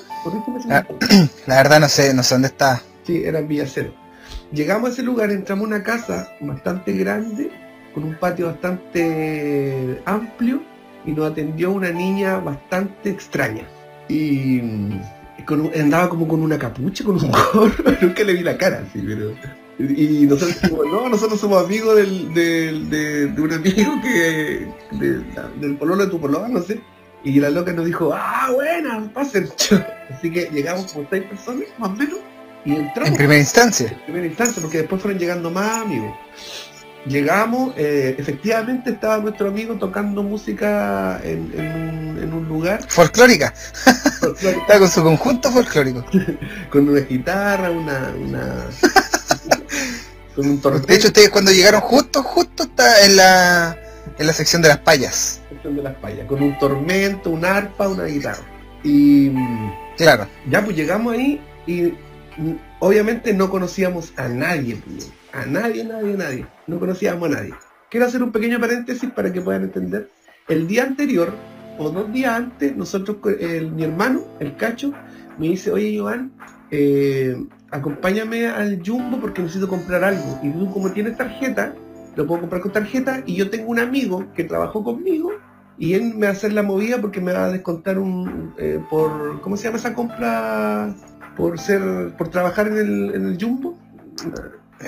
Ah. 0.71 0.85
equivoco. 0.85 0.99
La 1.47 1.57
verdad 1.57 1.81
no 1.81 1.89
sé, 1.89 2.13
no 2.15 2.23
sé 2.23 2.35
dónde 2.35 2.49
está. 2.49 2.83
Sí, 3.05 3.23
era 3.25 3.41
Villacero. 3.41 3.95
Llegamos 4.53 4.91
a 4.91 4.93
ese 4.93 5.03
lugar, 5.03 5.31
entramos 5.31 5.65
a 5.65 5.69
una 5.69 5.83
casa 5.83 6.29
bastante 6.41 6.93
grande, 6.93 7.51
con 7.95 8.05
un 8.05 8.15
patio 8.19 8.47
bastante 8.47 10.03
amplio, 10.05 10.63
y 11.07 11.13
nos 11.13 11.31
atendió 11.33 11.73
una 11.73 11.91
niña 11.91 12.37
bastante 12.39 13.11
extraña. 13.11 13.65
Y 14.09 14.61
con 15.47 15.71
andaba 15.75 16.09
como 16.09 16.27
con 16.29 16.43
una 16.43 16.59
capucha, 16.59 17.05
con 17.05 17.17
un 17.17 17.31
gorro, 17.31 17.73
nunca 18.01 18.23
le 18.25 18.33
vi 18.35 18.43
la 18.43 18.57
cara, 18.57 18.85
así, 18.89 19.03
pero... 19.07 19.33
Y 19.79 20.27
nosotros 20.27 20.61
dijimos, 20.63 20.87
no, 20.87 21.09
nosotros 21.09 21.41
somos 21.41 21.65
amigos 21.65 21.97
del, 21.97 22.33
del- 22.35 22.91
de, 22.91 23.27
de 23.29 23.41
un 23.43 23.53
amigo 23.53 23.93
que... 24.03 24.69
de- 24.93 25.23
del 25.61 25.77
pololo 25.77 26.05
de 26.05 26.11
tu 26.11 26.21
pololo, 26.21 26.47
no 26.49 26.63
sé. 26.63 26.81
Y 27.25 27.41
la 27.41 27.51
loca 27.51 27.73
nos 27.73 27.87
dijo, 27.87 28.13
ah, 28.15 28.51
buena, 28.55 29.11
pasen. 29.15 29.49
Así 30.11 30.31
que 30.31 30.51
llegamos 30.53 30.93
como 30.93 31.07
seis 31.11 31.25
personas, 31.25 31.65
más 31.79 31.91
o 31.91 31.95
menos, 31.95 32.19
y 32.65 32.75
entramos 32.77 33.11
En 33.11 33.17
primera 33.17 33.41
instancia. 33.41 33.89
en 33.89 34.01
primera 34.05 34.27
instancia, 34.27 34.61
porque 34.63 34.79
después 34.79 35.01
fueron 35.03 35.19
llegando 35.19 35.51
más 35.51 35.79
amigos. 35.79 36.13
Llegamos, 37.07 37.75
eh, 37.77 38.15
efectivamente 38.17 38.91
estaba 38.91 39.19
nuestro 39.19 39.49
amigo 39.49 39.75
tocando 39.75 40.23
música 40.23 41.21
en, 41.25 41.53
en 41.59 41.67
un, 41.73 42.19
en 42.23 42.33
un 42.33 42.49
lugar 42.49 42.81
Folclórica. 42.89 43.53
Está 44.43 44.79
con 44.79 44.89
su 44.89 45.03
conjunto 45.03 45.51
folclórico. 45.51 46.05
con 46.71 46.89
una 46.89 47.01
guitarra, 47.01 47.71
una, 47.73 48.13
una 48.17 48.67
con 50.37 50.47
un 50.49 50.61
torneo 50.61 50.81
De 50.87 50.95
hecho, 50.95 51.09
ustedes 51.09 51.31
cuando 51.31 51.51
llegaron 51.51 51.81
justo, 51.81 52.23
justo 52.23 52.63
está 52.63 53.05
en 53.05 53.17
la, 53.17 53.77
en 54.19 54.27
la 54.27 54.33
sección 54.33 54.63
de 54.63 54.69
las 54.69 54.79
payas. 54.79 55.41
de 55.65 55.83
las 55.83 55.95
payas, 55.97 56.27
con 56.27 56.41
un 56.41 56.57
tormento, 56.59 57.31
un 57.31 57.45
arpa, 57.45 57.89
una 57.89 58.05
guitarra. 58.05 58.43
Y 58.85 59.31
Claro. 59.97 60.27
ya 60.49 60.65
pues 60.65 60.77
llegamos 60.77 61.15
ahí 61.15 61.41
y 61.67 61.83
mm, 62.37 62.57
obviamente 62.79 63.35
no 63.35 63.51
conocíamos 63.51 64.13
a 64.17 64.29
nadie, 64.29 64.77
pues, 64.77 65.11
a 65.33 65.47
nadie, 65.47 65.85
nadie, 65.85 66.17
nadie. 66.17 66.47
No 66.67 66.79
conocíamos 66.79 67.31
a 67.31 67.35
nadie. 67.35 67.55
Quiero 67.91 68.07
hacer 68.07 68.23
un 68.23 68.33
pequeño 68.33 68.61
paréntesis 68.61 69.11
para 69.11 69.33
que 69.33 69.41
puedan 69.41 69.65
entender. 69.65 70.09
El 70.49 70.67
día 70.67 70.85
anterior, 70.85 71.33
o 71.79 71.91
dos 71.91 72.13
días 72.13 72.35
antes, 72.35 72.77
nosotros, 72.77 73.19
mi 73.73 73.85
hermano, 73.85 74.23
el 74.41 74.57
cacho, 74.57 74.93
me 75.39 75.49
dice, 75.49 75.71
oye 75.71 75.89
Iván, 75.89 76.33
eh, 76.71 77.37
acompáñame 77.71 78.47
al 78.47 78.83
Jumbo 78.85 79.21
porque 79.21 79.43
necesito 79.43 79.69
comprar 79.69 80.05
algo. 80.05 80.39
Y 80.43 80.51
tú 80.51 80.71
como 80.73 80.91
tienes 80.91 81.17
tarjeta, 81.17 81.75
lo 82.17 82.27
puedo 82.27 82.41
comprar 82.41 82.63
con 82.63 82.73
tarjeta 82.73 83.23
y 83.27 83.37
yo 83.37 83.51
tengo 83.51 83.71
un 83.71 83.79
amigo 83.79 84.27
que 84.35 84.45
trabajó 84.45 84.85
conmigo 84.85 85.33
y 85.79 85.95
él 85.95 86.15
me 86.15 86.27
va 86.27 86.29
a 86.29 86.33
hacer 86.33 86.53
la 86.53 86.63
movida 86.63 87.01
porque 87.01 87.21
me 87.21 87.33
va 87.33 87.47
a 87.47 87.51
descontar 87.51 87.99
un 87.99 88.55
eh, 88.59 88.79
por 88.91 89.41
¿cómo 89.41 89.57
se 89.57 89.65
llama 89.65 89.79
esa 89.79 89.95
compra? 89.95 90.95
por 91.37 91.59
ser 91.59 92.15
por 92.19 92.29
trabajar 92.29 92.69
en 92.69 92.77
el, 92.77 93.15
en 93.15 93.27
el 93.27 93.39
Jumbo 93.43 93.79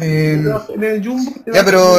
Eh, 0.01 0.43
en 0.75 0.85
el 0.85 1.07
Jumbo 1.07 1.33
ya, 1.53 1.65
pero 1.65 1.97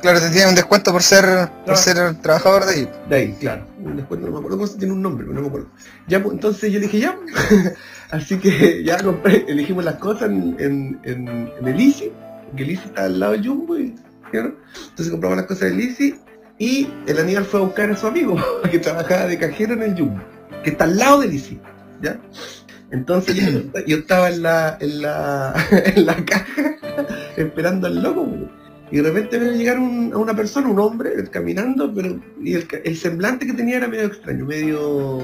claro, 0.00 0.20
te 0.20 0.30
tienen 0.30 0.50
un 0.50 0.54
descuento 0.54 0.92
por 0.92 1.02
ser, 1.02 1.48
por 1.66 1.76
ser 1.76 2.14
trabajador 2.22 2.64
de 2.66 2.72
ahí. 2.72 2.88
de 3.08 3.16
ahí 3.16 3.32
claro 3.38 3.66
un 3.82 3.96
descuento 3.96 4.26
no 4.26 4.32
me 4.32 4.38
acuerdo 4.38 4.58
cómo 4.58 4.66
se 4.66 4.78
tiene 4.78 4.94
un 4.94 5.02
nombre 5.02 5.24
pero 5.24 5.34
no 5.34 5.42
me 5.42 5.48
acuerdo 5.48 5.68
ya 6.06 6.22
pues, 6.22 6.34
entonces 6.34 6.72
yo 6.72 6.80
dije 6.80 7.00
ya 7.00 7.18
así 8.10 8.38
que 8.38 8.82
ya 8.84 9.02
compré 9.02 9.44
elegimos 9.48 9.84
las 9.84 9.96
cosas 9.96 10.30
en, 10.30 10.56
en, 10.58 11.00
en, 11.04 11.28
en 11.58 11.68
el 11.68 11.80
Easy 11.80 12.12
porque 12.46 12.62
el 12.64 12.70
Easy 12.70 12.82
está 12.86 13.04
al 13.04 13.20
lado 13.20 13.32
del 13.32 13.46
Jumbo 13.46 13.78
y 13.78 13.94
¿no? 14.32 14.52
entonces 14.90 15.10
compramos 15.10 15.36
las 15.38 15.46
cosas 15.46 15.70
del 15.70 15.80
Easy 15.80 16.14
y 16.58 16.88
el 17.06 17.18
Aníbal 17.18 17.44
fue 17.44 17.60
a 17.60 17.64
buscar 17.64 17.90
a 17.90 17.96
su 17.96 18.06
amigo 18.06 18.36
que 18.70 18.78
trabajaba 18.78 19.26
de 19.26 19.38
cajero 19.38 19.74
en 19.74 19.82
el 19.82 19.98
Jumbo 19.98 20.22
que 20.62 20.70
está 20.70 20.84
al 20.84 20.96
lado 20.96 21.20
del 21.20 21.32
Easy 21.32 21.60
¿ya? 22.00 22.18
Entonces 22.92 23.36
yo, 23.36 23.60
yo 23.86 23.96
estaba 23.98 24.28
en 24.30 24.42
la, 24.42 24.76
en 24.80 25.02
la, 25.02 25.54
en 25.94 26.06
la 26.06 26.16
caja 26.24 26.76
esperando 27.36 27.86
al 27.86 28.02
loco. 28.02 28.24
güey. 28.24 28.48
Y 28.92 28.96
de 28.96 29.02
repente 29.04 29.38
veo 29.38 29.52
llegar 29.52 29.78
un- 29.78 30.10
a 30.12 30.18
una 30.18 30.34
persona, 30.34 30.68
un 30.68 30.78
hombre, 30.80 31.10
caminando, 31.30 31.92
pero 31.94 32.18
y 32.42 32.54
el, 32.54 32.66
el 32.84 32.96
semblante 32.96 33.46
que 33.46 33.52
tenía 33.52 33.76
era 33.76 33.86
medio 33.88 34.04
extraño, 34.06 34.44
medio 34.44 35.20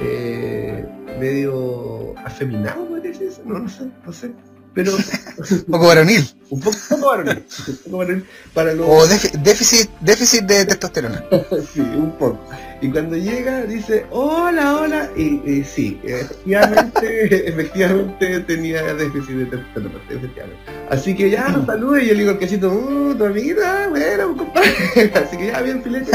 eh, 0.00 0.86
medio 1.20 2.14
afeminado, 2.18 2.86
¿puede 2.86 3.08
decirse? 3.08 3.42
No, 3.44 3.58
no 3.58 3.68
sé, 3.68 3.84
no 4.06 4.12
sé. 4.12 4.32
Pero 4.74 4.92
Un 4.94 5.64
poco 5.70 5.86
varonil. 5.86 6.26
un 6.48 6.60
poco, 6.60 6.76
varonil, 7.06 7.44
un 7.68 7.84
poco 7.84 7.96
varonil 7.98 8.24
para 8.54 8.72
los 8.72 8.86
O 8.88 9.06
défi- 9.06 9.32
déficit, 9.42 9.90
déficit 10.00 10.44
de 10.44 10.64
testosterona. 10.64 11.22
sí, 11.74 11.80
un 11.80 12.12
poco. 12.18 12.40
Y 12.80 12.90
cuando 12.90 13.16
llega 13.16 13.62
dice, 13.62 14.06
hola, 14.10 14.76
hola, 14.80 15.10
y, 15.16 15.40
y 15.50 15.62
sí, 15.64 16.00
efectivamente, 16.02 17.48
efectivamente 17.48 18.40
tenía 18.40 18.82
déficit 18.94 19.34
de 19.36 19.44
testosterona, 19.46 20.00
efectivamente. 20.08 20.62
Así 20.90 21.14
que 21.14 21.30
ya 21.30 21.48
nos 21.48 21.66
saluda 21.66 22.00
y 22.02 22.06
yo 22.08 22.12
le 22.14 22.18
digo 22.20 22.30
al 22.32 22.38
casito, 22.38 22.68
uh, 22.72 23.14
tu 23.14 23.24
amiguita, 23.24 23.88
bueno, 23.88 24.36
compadre. 24.36 24.70
Así 25.14 25.36
que 25.36 25.46
ya 25.48 25.60
bien 25.60 25.82
filete. 25.82 26.10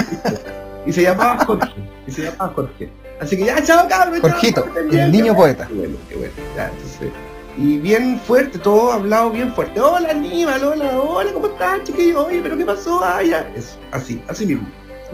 Y 0.85 0.93
se 0.93 1.03
llamaba 1.03 1.45
Jorge, 1.45 1.73
y 2.07 2.11
se 2.11 2.23
llamaba 2.23 2.53
Jorge. 2.55 2.89
Así 3.19 3.35
que 3.37 3.45
ya, 3.45 3.63
chao, 3.63 3.87
cabrón. 3.87 4.19
Jorgito, 4.21 4.67
el 4.91 5.11
niño 5.11 5.35
poeta. 5.35 5.67
Qué 5.67 5.73
bueno, 5.73 5.97
qué 6.09 6.15
bueno. 6.15 6.33
Ya, 6.55 6.69
entonces, 6.69 7.09
y 7.57 7.79
bien 7.79 8.19
fuerte, 8.19 8.59
todo 8.59 8.91
hablado 8.91 9.31
bien 9.31 9.51
fuerte. 9.53 9.79
Hola 9.79 10.11
Aníbal, 10.11 10.63
hola, 10.63 10.99
hola, 10.99 11.33
¿cómo 11.33 11.47
estás, 11.47 11.83
chiquillo? 11.83 12.27
Oye, 12.27 12.39
pero 12.41 12.55
¿qué 12.55 12.65
pasó? 12.65 13.01
Ah, 13.03 13.23
ya. 13.23 13.49
Eso, 13.55 13.77
así, 13.91 14.21
así 14.27 14.45
mismo. 14.45 14.67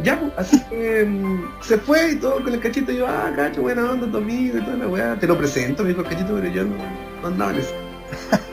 Ya, 0.04 0.20
pues, 0.20 0.34
así 0.38 0.62
que 0.70 1.06
mm, 1.06 1.62
se 1.62 1.78
fue 1.78 2.12
y 2.12 2.16
todo 2.18 2.44
con 2.44 2.54
el 2.54 2.60
cachito. 2.60 2.92
Y 2.92 2.98
yo, 2.98 3.08
ah, 3.08 3.32
cacho, 3.36 3.62
buena 3.62 3.90
onda, 3.90 4.08
tu 4.12 4.18
amigo 4.18 4.58
y 4.58 4.62
toda 4.62 4.76
la 4.76 4.88
weá. 4.88 5.16
Te 5.20 5.28
lo 5.28 5.38
presento, 5.38 5.84
me 5.84 5.90
dijo 5.90 6.02
el 6.02 6.08
cachito, 6.08 6.36
pero 6.36 6.48
yo 6.50 6.64
no, 6.66 6.76
no 7.22 7.28
andaba 7.28 7.52
en 7.52 7.60
eso. 7.60 7.74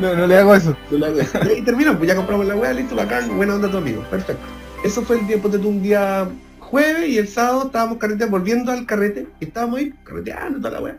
No, 0.00 0.14
no 0.14 0.26
le 0.26 0.38
hago 0.38 0.54
eso. 0.54 0.74
No 0.90 0.98
la 0.98 1.08
hago 1.08 1.20
eso. 1.20 1.38
Y 1.54 1.62
terminó, 1.62 1.96
pues 1.96 2.08
ya 2.08 2.16
compramos 2.16 2.46
la 2.46 2.56
weá, 2.56 2.72
listo, 2.72 2.96
bacán, 2.96 3.36
buena 3.36 3.54
onda 3.54 3.70
tu 3.70 3.76
amigo. 3.76 4.02
Perfecto. 4.10 4.42
Eso 4.82 5.02
fue 5.02 5.18
el 5.18 5.26
tiempo 5.26 5.48
de 5.48 5.58
un 5.58 5.82
día 5.82 6.26
jueves 6.58 7.08
y 7.08 7.18
el 7.18 7.28
sábado 7.28 7.66
estábamos 7.66 7.98
carreteando, 7.98 8.38
volviendo 8.38 8.72
al 8.72 8.86
carrete. 8.86 9.26
y 9.40 9.44
Estábamos 9.44 9.80
ahí 9.80 9.92
carreteando 10.04 10.58
toda 10.58 10.70
la 10.70 10.80
weá. 10.80 10.98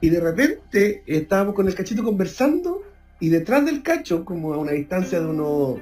Y 0.00 0.10
de 0.10 0.20
repente 0.20 1.02
estábamos 1.06 1.54
con 1.54 1.66
el 1.68 1.74
cachito 1.74 2.04
conversando 2.04 2.82
y 3.20 3.28
detrás 3.30 3.64
del 3.64 3.82
cacho, 3.82 4.24
como 4.24 4.52
a 4.52 4.58
una 4.58 4.72
distancia 4.72 5.20
de 5.20 5.26
unos 5.26 5.78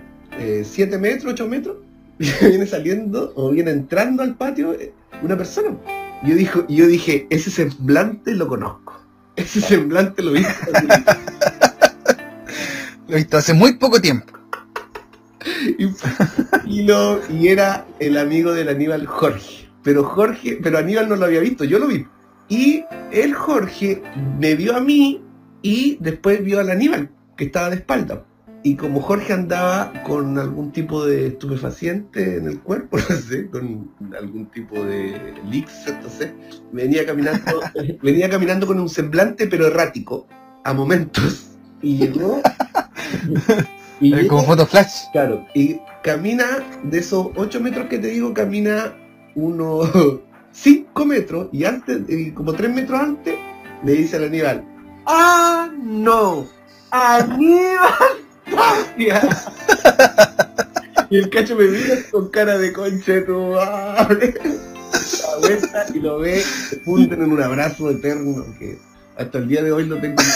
7 0.62 0.98
metros, 0.98 1.33
8 1.33 1.48
metros, 1.48 1.77
viene 2.18 2.66
saliendo 2.66 3.33
o 3.35 3.50
viene 3.50 3.72
entrando 3.72 4.22
al 4.22 4.37
patio 4.37 4.72
eh, 4.74 4.92
una 5.22 5.37
persona. 5.37 5.77
Y 6.22 6.31
Yo, 6.31 6.37
dijo, 6.37 6.66
yo 6.68 6.87
dije, 6.87 7.27
ese 7.31 7.50
semblante 7.50 8.35
lo 8.35 8.46
conozco. 8.46 9.05
Ese 9.37 9.61
semblante 9.61 10.22
lo 10.22 10.33
vi. 10.33 10.42
Lo 13.07 13.16
he 13.16 13.18
visto 13.18 13.37
hace 13.37 13.53
muy 13.53 13.74
poco 13.74 14.00
tiempo. 14.00 14.33
y, 15.79 15.88
y 16.64 16.85
lo, 16.85 17.20
y 17.31 17.48
era 17.48 17.85
el 17.98 18.16
amigo 18.16 18.55
del 18.55 18.70
Aníbal 18.70 19.07
Jorge. 19.07 19.68
Pero 19.83 20.05
Jorge, 20.05 20.59
pero 20.62 20.79
Aníbal 20.79 21.11
no 21.11 21.16
lo 21.16 21.27
había 21.27 21.40
visto, 21.40 21.64
yo 21.64 21.79
lo 21.79 21.87
vi. 21.87 22.07
Y 22.48 22.85
el 23.12 23.35
Jorge 23.35 24.02
me 24.38 24.54
vio 24.54 24.76
a 24.76 24.80
mí 24.80 25.22
y 25.62 25.96
después 26.00 26.42
vio 26.44 26.61
al 26.61 26.70
Aníbal, 26.70 27.11
que 27.37 27.44
estaba 27.44 27.70
de 27.70 27.76
espalda. 27.76 28.24
Y 28.62 28.76
como 28.76 29.02
Jorge 29.02 29.35
andaba 29.35 29.92
con 30.07 30.38
algún 30.38 30.72
tipo 30.72 31.04
de 31.04 31.26
estupefaciente 31.28 32.38
en 32.38 32.46
el 32.46 32.61
cuerpo, 32.61 32.96
no 33.11 33.16
sé, 33.16 33.48
con 33.50 33.90
algún 34.18 34.46
tipo 34.46 34.83
de 34.83 35.35
no 36.02 36.09
sé, 36.09 36.35
venía 36.72 37.04
caminando, 37.04 37.61
venía 38.02 38.28
caminando 38.30 38.66
con 38.66 38.80
un 38.80 38.88
semblante 38.88 39.46
pero 39.46 39.66
errático, 39.66 40.26
a 40.64 40.72
momentos. 40.72 41.50
Y 41.83 41.98
llegó. 41.98 42.40
y 44.00 44.14
llega- 44.14 44.28
Como 44.28 44.44
foto 44.44 44.66
flash. 44.66 45.02
Claro, 45.12 45.46
y 45.54 45.78
camina 46.02 46.46
de 46.85 46.98
esos 46.98 47.28
8 47.37 47.61
metros 47.61 47.87
que 47.88 47.98
te 47.98 48.09
digo, 48.09 48.33
camina 48.33 48.94
unos 49.35 49.90
5 50.55 51.05
metros 51.05 51.49
y 51.53 51.64
antes, 51.64 52.03
y 52.09 52.31
como 52.31 52.53
3 52.53 52.73
metros 52.73 53.01
antes, 53.01 53.35
me 53.83 53.93
dice 53.93 54.17
al 54.17 54.25
Aníbal, 54.25 54.64
¡Ah, 55.07 55.69
no! 55.83 56.47
¡Aníbal! 56.90 57.93
Tapia". 58.51 59.21
y 61.11 61.19
el 61.19 61.29
cacho 61.29 61.57
me 61.57 61.64
mira 61.64 61.97
con 62.11 62.29
cara 62.31 62.57
de 62.57 62.73
concha 62.73 63.12
de 63.12 63.21
tu 63.23 63.38
madre. 63.53 64.35
Da 64.35 65.38
vuelta 65.40 65.87
y 65.93 65.99
lo 65.99 66.19
ve, 66.21 66.40
se 66.40 66.81
funden 66.81 67.23
en 67.23 67.33
un 67.33 67.43
abrazo 67.43 67.90
eterno 67.90 68.45
que 68.59 68.79
hasta 69.17 69.38
el 69.38 69.49
día 69.49 69.62
de 69.62 69.73
hoy 69.73 69.87
lo 69.87 70.01
tengo. 70.01 70.23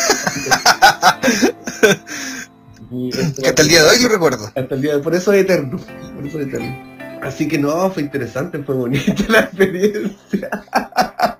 Que 2.90 3.46
hasta 3.46 3.60
el 3.60 3.68
día 3.68 3.82
de 3.82 3.90
hoy 3.90 4.02
lo 4.02 4.08
recuerdo. 4.08 4.46
hasta 4.46 4.74
el 4.74 4.80
día 4.80 4.96
de 4.96 5.02
por 5.02 5.14
eso 5.14 5.30
es 5.34 5.42
eterno 5.42 5.78
por 6.16 6.26
eso 6.26 6.40
es 6.40 6.46
eterno 6.46 6.87
así 7.22 7.48
que 7.48 7.58
no 7.58 7.90
fue 7.90 8.02
interesante 8.02 8.58
fue 8.62 8.74
bonita 8.74 9.14
la 9.28 9.40
experiencia 9.40 10.50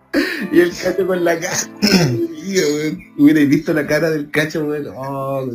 y 0.52 0.60
el 0.60 0.72
cacho 0.76 1.06
con 1.06 1.24
la 1.24 1.38
cara 1.38 1.56
hubierais 3.18 3.48
visto 3.48 3.72
la 3.74 3.86
cara 3.86 4.10
del 4.10 4.30
cacho 4.30 4.64
weón. 4.64 4.88
oh. 4.96 5.46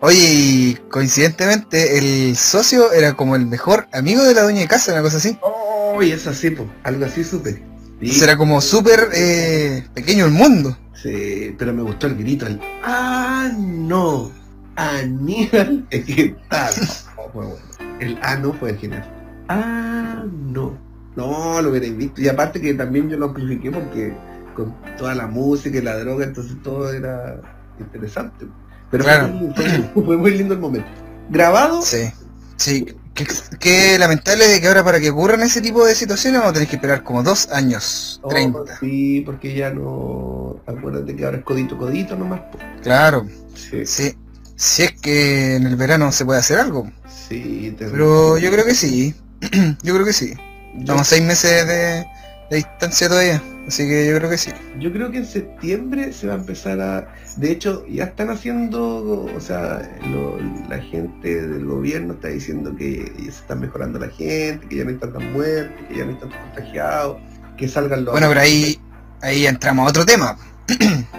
Oye, 0.00 0.18
y 0.18 0.74
coincidentemente 0.90 1.98
el 1.98 2.36
socio 2.36 2.92
era 2.92 3.14
como 3.14 3.36
el 3.36 3.46
mejor 3.46 3.86
amigo 3.92 4.22
de 4.24 4.34
la 4.34 4.42
dueña 4.42 4.60
de 4.60 4.68
casa, 4.68 4.92
una 4.92 5.02
cosa 5.02 5.18
así. 5.18 5.38
oh 5.42 6.02
y 6.02 6.12
es 6.12 6.26
así 6.26 6.50
po 6.50 6.66
algo 6.84 7.04
así 7.04 7.22
supe 7.24 7.62
sí, 8.00 8.20
era 8.22 8.36
como 8.36 8.60
súper 8.60 9.08
eh, 9.14 9.84
pequeño 9.94 10.26
el 10.26 10.32
mundo. 10.32 10.76
sí, 10.94 11.54
pero 11.58 11.72
me 11.74 11.82
gustó 11.82 12.06
el 12.06 12.16
grito 12.16 12.46
el 12.46 12.60
ah 12.82 13.50
no 13.58 14.30
Aníbal 14.76 15.86
es 15.90 16.04
que 16.04 16.36
tal 16.50 16.74
Oh, 17.16 17.30
bueno. 17.32 17.54
el 18.00 18.18
ah 18.22 18.36
no 18.36 18.52
fue 18.52 18.76
genial 18.76 19.10
ah 19.48 20.24
no 20.26 20.76
no 21.16 21.62
lo 21.62 21.70
hubierais 21.70 21.96
visto 21.96 22.20
y 22.20 22.28
aparte 22.28 22.60
que 22.60 22.74
también 22.74 23.08
yo 23.08 23.16
lo 23.16 23.26
amplifiqué 23.26 23.70
porque 23.70 24.14
con 24.54 24.74
toda 24.98 25.14
la 25.14 25.26
música 25.26 25.78
y 25.78 25.82
la 25.82 25.96
droga 25.98 26.24
entonces 26.24 26.56
todo 26.62 26.92
era 26.92 27.40
interesante 27.78 28.46
pero 28.90 29.04
Claro. 29.04 29.32
fue, 29.54 29.64
fue 30.04 30.16
muy 30.16 30.30
lindo 30.36 30.54
el 30.54 30.60
momento 30.60 30.88
grabado 31.30 31.82
Sí. 31.82 32.10
Sí. 32.56 32.86
Qué, 33.12 33.26
qué 33.60 33.98
lamentable 33.98 34.46
de 34.46 34.60
que 34.60 34.68
ahora 34.68 34.84
para 34.84 35.00
que 35.00 35.08
ocurran 35.10 35.40
ese 35.42 35.60
tipo 35.62 35.84
de 35.86 35.94
situaciones 35.94 36.40
vamos 36.40 36.50
a 36.50 36.54
tener 36.54 36.68
que 36.68 36.76
esperar 36.76 37.02
como 37.02 37.22
dos 37.22 37.50
años. 37.50 38.18
Oh, 38.22 38.28
30. 38.28 38.78
sí 38.80 39.22
porque 39.24 39.54
ya 39.54 39.70
no 39.70 40.56
acuérdate 40.66 41.16
que 41.16 41.24
ahora 41.24 41.38
es 41.38 41.44
codito 41.44 41.76
codito 41.78 42.14
nomás. 42.16 42.40
Claro. 42.82 43.26
sí 43.54 43.84
Sí. 43.86 44.14
Si 44.54 44.82
es 44.84 44.92
que 45.00 45.56
en 45.56 45.66
el 45.66 45.76
verano 45.76 46.10
se 46.12 46.24
puede 46.26 46.40
hacer 46.40 46.58
algo. 46.58 46.90
sí 47.06 47.74
te- 47.78 47.86
Pero 47.88 48.36
yo 48.38 48.50
creo 48.50 48.64
que 48.66 48.74
sí. 48.74 49.14
yo 49.82 49.94
creo 49.94 50.04
que 50.04 50.12
sí. 50.12 50.34
Estamos 50.78 51.06
seis 51.06 51.22
meses 51.22 51.66
de, 51.66 52.04
de 52.50 52.56
distancia 52.56 53.08
todavía. 53.08 53.42
Así 53.66 53.88
que 53.88 54.06
yo 54.06 54.16
creo 54.18 54.30
que 54.30 54.38
sí. 54.38 54.52
Yo 54.78 54.92
creo 54.92 55.10
que 55.10 55.18
en 55.18 55.26
septiembre 55.26 56.12
se 56.12 56.28
va 56.28 56.34
a 56.34 56.36
empezar 56.36 56.80
a... 56.80 57.08
De 57.36 57.50
hecho, 57.50 57.84
ya 57.88 58.04
están 58.04 58.30
haciendo, 58.30 59.24
o 59.24 59.40
sea, 59.40 59.90
lo- 60.06 60.38
la 60.68 60.78
gente 60.78 61.42
del 61.48 61.64
gobierno 61.64 62.14
está 62.14 62.28
diciendo 62.28 62.76
que 62.76 63.12
ya 63.18 63.24
se 63.24 63.40
está 63.40 63.56
mejorando 63.56 63.98
la 63.98 64.08
gente, 64.08 64.68
que 64.68 64.76
ya 64.76 64.84
no 64.84 64.90
hay 64.90 64.96
tantas 64.96 65.22
muertes, 65.22 65.86
que 65.88 65.96
ya 65.96 66.04
no 66.04 66.10
hay 66.12 66.16
tantos 66.20 66.38
contagiados, 66.38 67.16
que 67.56 67.68
salgan 67.68 68.04
los... 68.04 68.12
Bueno, 68.12 68.28
pero 68.28 68.40
ahí, 68.40 68.78
ahí 69.22 69.46
entramos 69.46 69.86
a 69.86 69.90
otro 69.90 70.06
tema. 70.06 70.38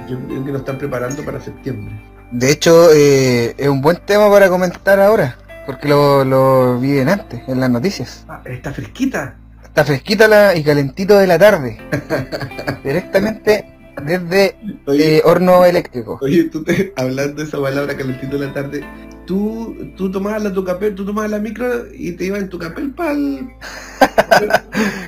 Yo 0.10 0.18
creo 0.28 0.46
que 0.46 0.52
lo 0.52 0.58
están 0.60 0.78
preparando 0.78 1.24
para 1.26 1.42
septiembre. 1.42 1.94
De 2.32 2.50
hecho, 2.52 2.94
eh, 2.94 3.56
es 3.58 3.68
un 3.68 3.82
buen 3.82 3.98
tema 4.06 4.30
para 4.30 4.48
comentar 4.48 5.00
ahora. 5.02 5.38
Porque 5.68 5.88
lo, 5.88 6.24
lo 6.26 6.80
vi 6.80 6.98
en 6.98 7.10
antes, 7.10 7.42
en 7.48 7.60
las 7.60 7.70
noticias. 7.70 8.26
Ah, 8.28 8.42
está 8.46 8.72
fresquita. 8.74 9.36
Está 9.64 9.84
fresquita 9.86 10.28
la, 10.28 10.56
y 10.56 10.64
calentito 10.64 11.18
de 11.20 11.28
la 11.28 11.38
tarde. 11.38 11.78
Directamente 12.84 13.74
desde 14.04 14.56
Oye, 14.86 15.18
eh, 15.18 15.22
horno 15.26 15.66
eléctrico. 15.66 16.20
oye 16.22 16.46
tú 16.46 16.64
te, 16.64 16.94
hablando 16.96 17.42
de 17.42 17.48
esa 17.48 17.60
palabra 17.60 17.96
calentito 17.98 18.38
de 18.40 18.48
la 18.48 18.54
tarde, 18.54 18.84
tú, 19.26 19.76
tú 19.98 20.10
tomabas 20.12 20.42
la 20.44 20.54
tu 20.54 20.64
capel, 20.64 20.96
tú 20.96 21.06
tomabas 21.06 21.30
la 21.32 21.40
micro 21.40 21.68
y 21.94 22.12
te 22.14 22.26
ibas 22.26 22.40
en 22.42 22.50
tu 22.50 22.58
capel 22.60 22.92
para 22.94 23.12
el... 23.12 23.50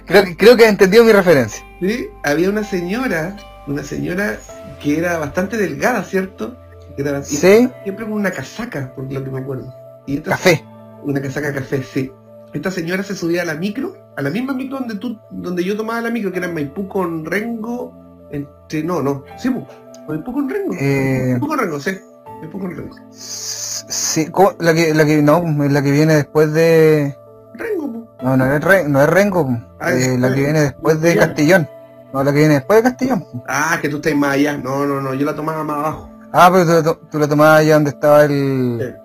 Creo, 0.05 0.23
que- 0.23 0.35
creo 0.37 0.57
que 0.57 0.63
has 0.65 0.69
entendido 0.71 1.03
mi 1.03 1.11
referencia. 1.11 1.63
Sí, 1.79 2.07
había 2.23 2.49
una 2.49 2.63
señora, 2.63 3.35
una 3.67 3.83
señora 3.83 4.37
que 4.81 4.97
era 4.97 5.17
bastante 5.19 5.55
delgada, 5.57 6.03
¿cierto? 6.03 6.57
Que 6.95 7.03
era- 7.03 7.23
Sí, 7.23 7.37
Siempre 7.83 8.05
con 8.05 8.13
una 8.13 8.31
casaca, 8.31 8.93
por 8.95 9.11
lo 9.11 9.23
que 9.23 9.29
me 9.29 9.39
acuerdo. 9.39 9.73
Y 10.09 10.17
esta, 10.17 10.31
café. 10.31 10.63
una 11.03 11.21
casaca 11.21 11.53
café, 11.53 11.83
sí. 11.83 12.11
Esta 12.53 12.71
señora 12.71 13.03
se 13.03 13.15
subía 13.15 13.43
a 13.43 13.45
la 13.45 13.53
micro, 13.55 13.93
a 14.17 14.21
la 14.21 14.29
misma 14.31 14.53
micro 14.53 14.79
donde 14.79 14.95
tú, 14.95 15.19
donde 15.29 15.63
yo 15.63 15.77
tomaba 15.77 16.01
la 16.01 16.09
micro, 16.09 16.31
que 16.31 16.39
era 16.39 16.47
en 16.47 16.55
Maipú 16.55 16.87
con 16.87 17.23
Rengo, 17.25 17.93
entre, 18.31 18.83
no, 18.83 19.01
no, 19.03 19.23
sí, 19.37 19.49
po, 19.51 19.67
Maipú 20.07 20.33
con 20.33 20.49
Rengo. 20.49 20.73
Eh, 20.79 21.27
Maipú 21.33 21.47
con 21.47 21.59
Rengo, 21.59 21.79
sí. 21.79 21.91
Maipú 22.41 22.59
con 22.59 22.75
Rengo. 22.75 22.95
Sí, 23.11 24.29
¿cómo? 24.31 24.53
La 24.59 24.73
que, 24.73 24.93
la 24.93 25.05
que, 25.05 25.21
no, 25.21 25.43
la 25.69 25.81
que 25.83 25.91
viene 25.91 26.15
después 26.15 26.51
de... 26.53 27.15
Rengo, 27.53 27.91
po. 27.93 28.15
No, 28.23 28.35
no 28.35 28.45
es, 28.51 28.63
Re- 28.63 28.87
no 28.89 29.01
es 29.01 29.09
Rengo, 29.09 29.47
Ah, 29.79 29.91
eh, 29.93 30.13
es- 30.15 30.19
la 30.19 30.33
que 30.33 30.41
viene 30.41 30.61
después 30.61 30.99
de 31.01 31.13
Ya. 31.15 31.27
Castellón. 31.27 31.67
No, 32.13 32.23
la 32.23 32.31
que 32.31 32.39
viene 32.39 32.55
después 32.55 32.77
de 32.83 32.89
Castellón. 32.89 33.25
Ah, 33.47 33.77
que 33.79 33.89
tú 33.89 33.97
estás 33.97 34.15
más 34.15 34.31
allá. 34.33 34.57
No, 34.57 34.85
no, 34.87 34.99
no, 35.01 35.13
yo 35.13 35.25
la 35.25 35.35
tomaba 35.35 35.63
más 35.63 35.77
abajo. 35.77 36.09
Ah, 36.31 36.49
pero 36.51 36.83
tú, 36.83 36.93
tú- 36.93 37.07
tú 37.11 37.19
la 37.19 37.27
tomabas 37.27 37.59
allá 37.59 37.75
donde 37.75 37.91
estaba 37.91 38.25
el... 38.25 38.95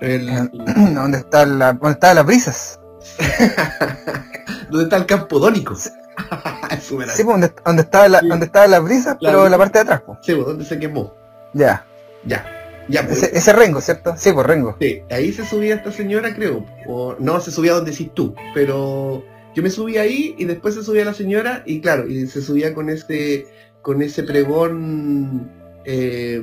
El, 0.00 0.26
donde 0.94 1.18
está 1.18 1.44
la, 1.46 1.72
donde 1.72 1.90
estaban 1.92 2.16
las 2.16 2.26
brisas. 2.26 2.80
¿Dónde 4.70 4.84
está 4.84 4.96
el 4.96 5.06
campo 5.06 5.38
dónico? 5.38 5.74
La- 5.76 6.80
Sí, 6.80 6.94
pues, 6.94 7.16
donde, 7.26 7.52
donde 7.64 7.82
estaba 7.82 8.08
la, 8.08 8.20
Sí. 8.20 8.28
donde 8.28 8.50
las 8.68 8.84
brisas, 8.84 9.16
pero 9.20 9.48
la 9.48 9.58
parte 9.58 9.78
de 9.78 9.82
atrás, 9.82 10.02
pues. 10.06 10.18
Sí, 10.22 10.34
po, 10.34 10.42
¿dónde 10.44 10.64
se 10.64 10.78
quemó? 10.78 11.12
Ya. 11.52 11.84
Ya, 12.24 12.44
ya, 12.88 13.04
pues. 13.06 13.22
Ese, 13.22 13.36
ese 13.36 13.52
Rengo, 13.52 13.80
¿cierto? 13.80 14.14
Sí, 14.16 14.32
pues 14.32 14.46
Rengo. 14.46 14.76
Sí, 14.80 15.02
ahí 15.10 15.32
se 15.32 15.44
subía 15.44 15.74
esta 15.74 15.90
señora, 15.92 16.34
creo. 16.34 16.64
O 16.86 17.16
no, 17.18 17.40
se 17.40 17.50
subía 17.50 17.72
donde 17.74 17.90
decís 17.90 18.10
tú. 18.14 18.34
Pero 18.54 19.24
yo 19.54 19.62
me 19.62 19.70
subí 19.70 19.98
ahí 19.98 20.34
y 20.38 20.44
después 20.44 20.74
se 20.74 20.82
subía 20.82 21.04
la 21.04 21.14
señora 21.14 21.62
y 21.66 21.80
claro, 21.80 22.06
y 22.08 22.26
se 22.26 22.42
subía 22.42 22.74
con 22.74 22.88
este, 22.90 23.46
con 23.82 24.00
ese 24.02 24.22
pregón 24.22 25.50
eh, 25.84 26.42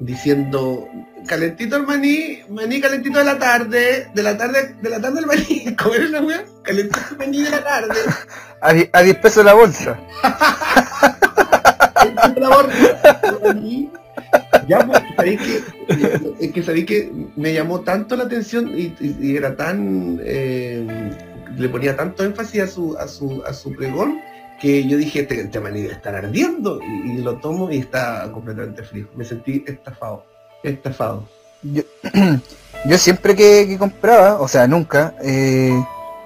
diciendo 0.00 0.88
calentito 1.26 1.76
el 1.76 1.84
maní, 1.86 2.40
maní 2.48 2.80
calentito 2.80 3.18
de 3.18 3.24
la 3.24 3.38
tarde, 3.38 4.08
de 4.14 4.22
la 4.22 4.36
tarde, 4.36 4.74
de 4.80 4.90
la 4.90 5.00
tarde 5.00 5.20
el 5.20 5.26
maní, 5.26 5.76
¿cómo 5.82 5.94
era 5.94 6.08
la 6.08 6.20
weá? 6.22 6.44
Calentito 6.62 7.00
el 7.12 7.16
maní 7.18 7.42
de 7.42 7.50
la 7.50 7.62
tarde. 7.64 7.94
A, 8.60 8.72
die- 8.72 8.90
a 8.92 9.02
10 9.02 9.16
pesos 9.18 9.44
la 9.44 9.54
bolsa. 9.54 9.98
La. 12.36 12.68
Ya, 14.68 14.86
pues, 14.86 15.02
sabéis 15.16 15.40
que, 15.40 16.44
es 16.46 16.52
que 16.52 16.62
sabéis 16.62 16.86
que 16.86 17.12
me 17.36 17.52
llamó 17.52 17.80
tanto 17.80 18.16
la 18.16 18.24
atención 18.24 18.68
y, 18.68 18.94
y- 19.00 19.16
y 19.20 19.36
era 19.36 19.56
tan, 19.56 20.20
eh, 20.24 20.86
le 21.56 21.68
ponía 21.68 21.96
tanto 21.96 22.24
énfasis 22.24 22.62
a 22.62 22.66
su, 22.66 22.96
a 22.96 23.08
su, 23.08 23.42
a 23.46 23.52
su 23.52 23.74
pregón 23.74 24.20
que 24.62 24.86
yo 24.88 24.96
dije, 24.96 25.20
este, 25.22 25.40
este 25.40 25.60
maní 25.60 25.82
debe 25.82 25.94
estar 25.94 26.14
ardiendo 26.14 26.78
y, 26.80 27.10
y 27.10 27.18
lo 27.18 27.36
tomo 27.38 27.70
y 27.70 27.78
está 27.78 28.30
completamente 28.32 28.82
frío. 28.84 29.08
Me 29.16 29.24
sentí 29.24 29.64
estafado, 29.66 30.24
estafado. 30.62 31.28
Yo, 31.62 31.82
yo 32.86 32.96
siempre 32.98 33.34
que, 33.36 33.66
que 33.68 33.76
compraba, 33.76 34.40
o 34.40 34.46
sea, 34.48 34.66
nunca, 34.68 35.14
eh, 35.22 35.74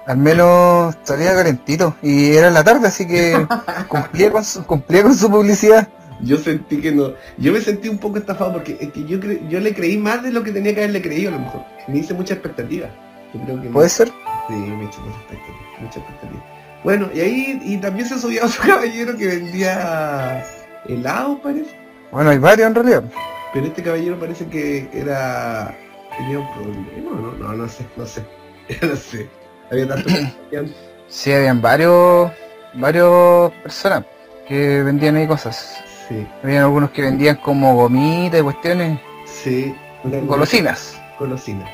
al 0.05 0.17
menos 0.17 0.95
salía 1.03 1.33
calentito. 1.33 1.95
Y 2.03 2.33
era 2.35 2.47
en 2.49 2.53
la 2.53 2.63
tarde, 2.63 2.87
así 2.87 3.07
que 3.07 3.45
cumplía 3.89 4.31
con 4.31 4.45
su, 4.45 4.63
cumplía 4.65 5.03
con 5.03 5.15
su 5.15 5.29
publicidad. 5.29 5.87
Yo 6.21 6.37
sentí 6.37 6.79
que 6.81 6.91
no, 6.91 7.13
yo 7.37 7.51
me 7.53 7.61
sentí 7.61 7.89
un 7.89 7.97
poco 7.99 8.17
estafado 8.17 8.53
porque 8.53 8.77
es 8.79 8.91
que 8.91 9.03
yo, 9.05 9.19
cre- 9.19 9.47
yo 9.49 9.59
le 9.59 9.73
creí 9.75 9.97
más 9.97 10.23
de 10.23 10.31
lo 10.31 10.43
que 10.43 10.51
tenía 10.51 10.73
que 10.73 10.81
haberle 10.81 11.01
creído 11.01 11.29
a 11.29 11.33
lo 11.33 11.39
mejor. 11.39 11.61
Me 11.87 11.97
hice 11.99 12.13
mucha 12.13 12.33
expectativa. 12.35 12.87
Yo 13.33 13.41
creo 13.41 13.61
que 13.61 13.69
¿Puede 13.69 13.89
ser? 13.89 14.07
Sí, 14.47 14.53
me 14.53 14.85
echó 14.85 14.99
mucha 15.01 15.17
expectativa, 15.19 15.57
mucha 15.79 15.99
expectativa. 15.99 16.43
Bueno, 16.83 17.09
y 17.13 17.19
ahí 17.19 17.61
y 17.63 17.77
también 17.77 18.07
se 18.07 18.19
subía 18.19 18.45
otro 18.45 18.61
caballero 18.65 19.15
que 19.17 19.27
vendía 19.27 20.43
helado, 20.87 21.39
parece. 21.41 21.77
Bueno, 22.11 22.29
hay 22.29 22.37
varios 22.37 22.67
en 22.67 22.75
realidad. 22.75 23.03
Pero 23.53 23.65
este 23.65 23.83
caballero 23.83 24.19
parece 24.19 24.45
que 24.47 24.89
era. 24.93 25.75
tenía 26.17 26.39
un 26.39 26.53
problema, 26.53 27.11
no, 27.21 27.31
no, 27.33 27.53
no 27.53 27.67
sé, 27.67 27.85
no 27.95 28.05
sé. 28.05 28.23
no 28.81 28.95
sé. 28.95 29.29
Había 29.71 29.87
tanto 29.87 30.09
Sí, 31.07 31.31
habían 31.31 31.61
varios, 31.61 32.31
varios 32.73 33.51
personas 33.63 34.03
que 34.47 34.83
vendían 34.83 35.15
ahí 35.15 35.27
cosas. 35.27 35.77
Sí, 36.07 36.25
Habían 36.43 36.63
algunos 36.63 36.91
que 36.91 37.01
vendían 37.01 37.37
como 37.37 37.75
gomitas 37.75 38.39
y 38.39 38.43
cuestiones, 38.43 38.99
sí. 39.25 39.75
golosinas. 40.03 40.99
Golosinas. 41.19 41.69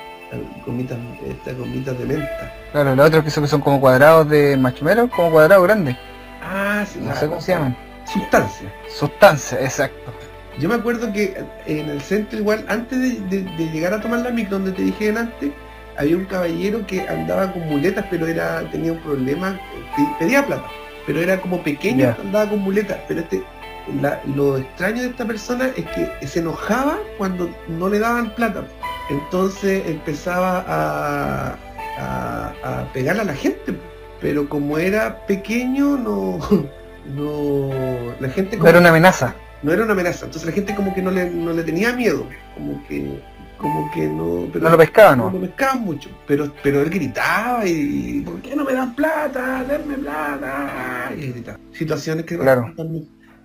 Gomitas, 0.65 0.97
estas 1.27 1.57
gomitas 1.57 1.97
de 1.97 2.05
menta. 2.05 2.53
Claro, 2.71 2.95
los 2.95 3.07
otros 3.07 3.23
que 3.23 3.29
son, 3.29 3.43
que 3.43 3.49
son 3.49 3.61
como 3.61 3.79
cuadrados 3.79 4.27
de 4.29 4.57
marshmallow, 4.57 5.09
como 5.09 5.31
cuadrados 5.31 5.63
grandes. 5.65 5.95
Ah, 6.41 6.85
sí, 6.91 6.99
No 7.01 7.15
sé 7.15 7.27
cómo 7.27 7.41
se 7.41 7.53
llaman. 7.53 7.75
Sustancia. 8.11 8.73
Sustancia, 8.89 9.59
exacto. 9.61 10.11
Yo 10.59 10.69
me 10.69 10.75
acuerdo 10.75 11.11
que 11.13 11.35
en 11.65 11.89
el 11.89 12.01
centro 12.01 12.37
igual, 12.37 12.63
antes 12.67 12.99
de, 12.99 13.19
de- 13.41 13.43
de 13.57 13.71
llegar 13.71 13.93
a 13.93 14.01
tomar 14.01 14.19
la 14.19 14.29
micro 14.29 14.57
donde 14.59 14.71
te 14.71 14.83
dije 14.83 15.09
antes, 15.17 15.51
había 15.97 16.15
un 16.17 16.25
caballero 16.25 16.85
que 16.85 17.01
andaba 17.07 17.51
con 17.51 17.67
muletas, 17.67 18.05
pero 18.09 18.27
era 18.27 18.61
tenía 18.71 18.91
un 18.91 18.99
problema, 18.99 19.59
pe- 19.95 20.07
pedía 20.25 20.45
plata, 20.45 20.65
pero 21.07 21.21
era 21.21 21.39
como 21.41 21.63
pequeño, 21.63 22.15
andaba 22.21 22.49
con 22.49 22.59
muletas, 22.59 22.97
pero 23.07 23.21
este 23.21 23.43
la- 24.01 24.21
lo 24.35 24.57
extraño 24.57 25.01
de 25.01 25.09
esta 25.09 25.25
persona 25.25 25.69
es 25.75 25.85
que 25.87 26.27
se 26.27 26.39
enojaba 26.39 26.97
cuando 27.17 27.49
no 27.67 27.89
le 27.89 27.99
daban 27.99 28.33
plata. 28.35 28.63
Entonces 29.13 29.83
empezaba 29.87 30.63
a, 30.67 31.57
a, 31.97 32.53
a 32.81 32.93
pegarle 32.93 33.21
a 33.21 33.25
la 33.25 33.35
gente. 33.35 33.77
Pero 34.21 34.47
como 34.49 34.77
era 34.77 35.25
pequeño, 35.27 35.97
no, 35.97 36.39
no 37.15 37.69
la 38.19 38.29
gente 38.29 38.57
No 38.57 38.67
era 38.67 38.79
una 38.79 38.89
amenaza. 38.89 39.35
no 39.61 39.71
era 39.71 39.83
una 39.83 39.93
amenaza. 39.93 40.25
Entonces 40.25 40.47
la 40.47 40.53
gente 40.53 40.73
como 40.75 40.93
que 40.95 41.01
no 41.01 41.11
le, 41.11 41.29
no 41.29 41.51
le 41.53 41.63
tenía 41.63 41.93
miedo. 41.93 42.25
Como 42.55 42.81
que, 42.87 43.21
como 43.57 43.91
que 43.91 44.07
no. 44.07 44.47
Pero 44.51 44.63
No 44.65 44.71
lo 44.71 44.77
pescaban, 44.77 45.17
no 45.19 45.25
¿no? 45.29 45.39
lo 45.39 45.45
pescaban 45.45 45.81
mucho. 45.83 46.09
Pero, 46.27 46.51
pero 46.63 46.81
él 46.81 46.89
gritaba 46.89 47.65
y 47.67 48.21
¿por 48.25 48.41
qué 48.41 48.55
no 48.55 48.63
me 48.63 48.73
dan 48.73 48.95
plata? 48.95 49.63
Denme 49.65 49.95
plata. 49.97 51.11
Y 51.17 51.27
gritaba. 51.27 51.59
Situaciones 51.73 52.25
que 52.25 52.37
Claro. 52.37 52.73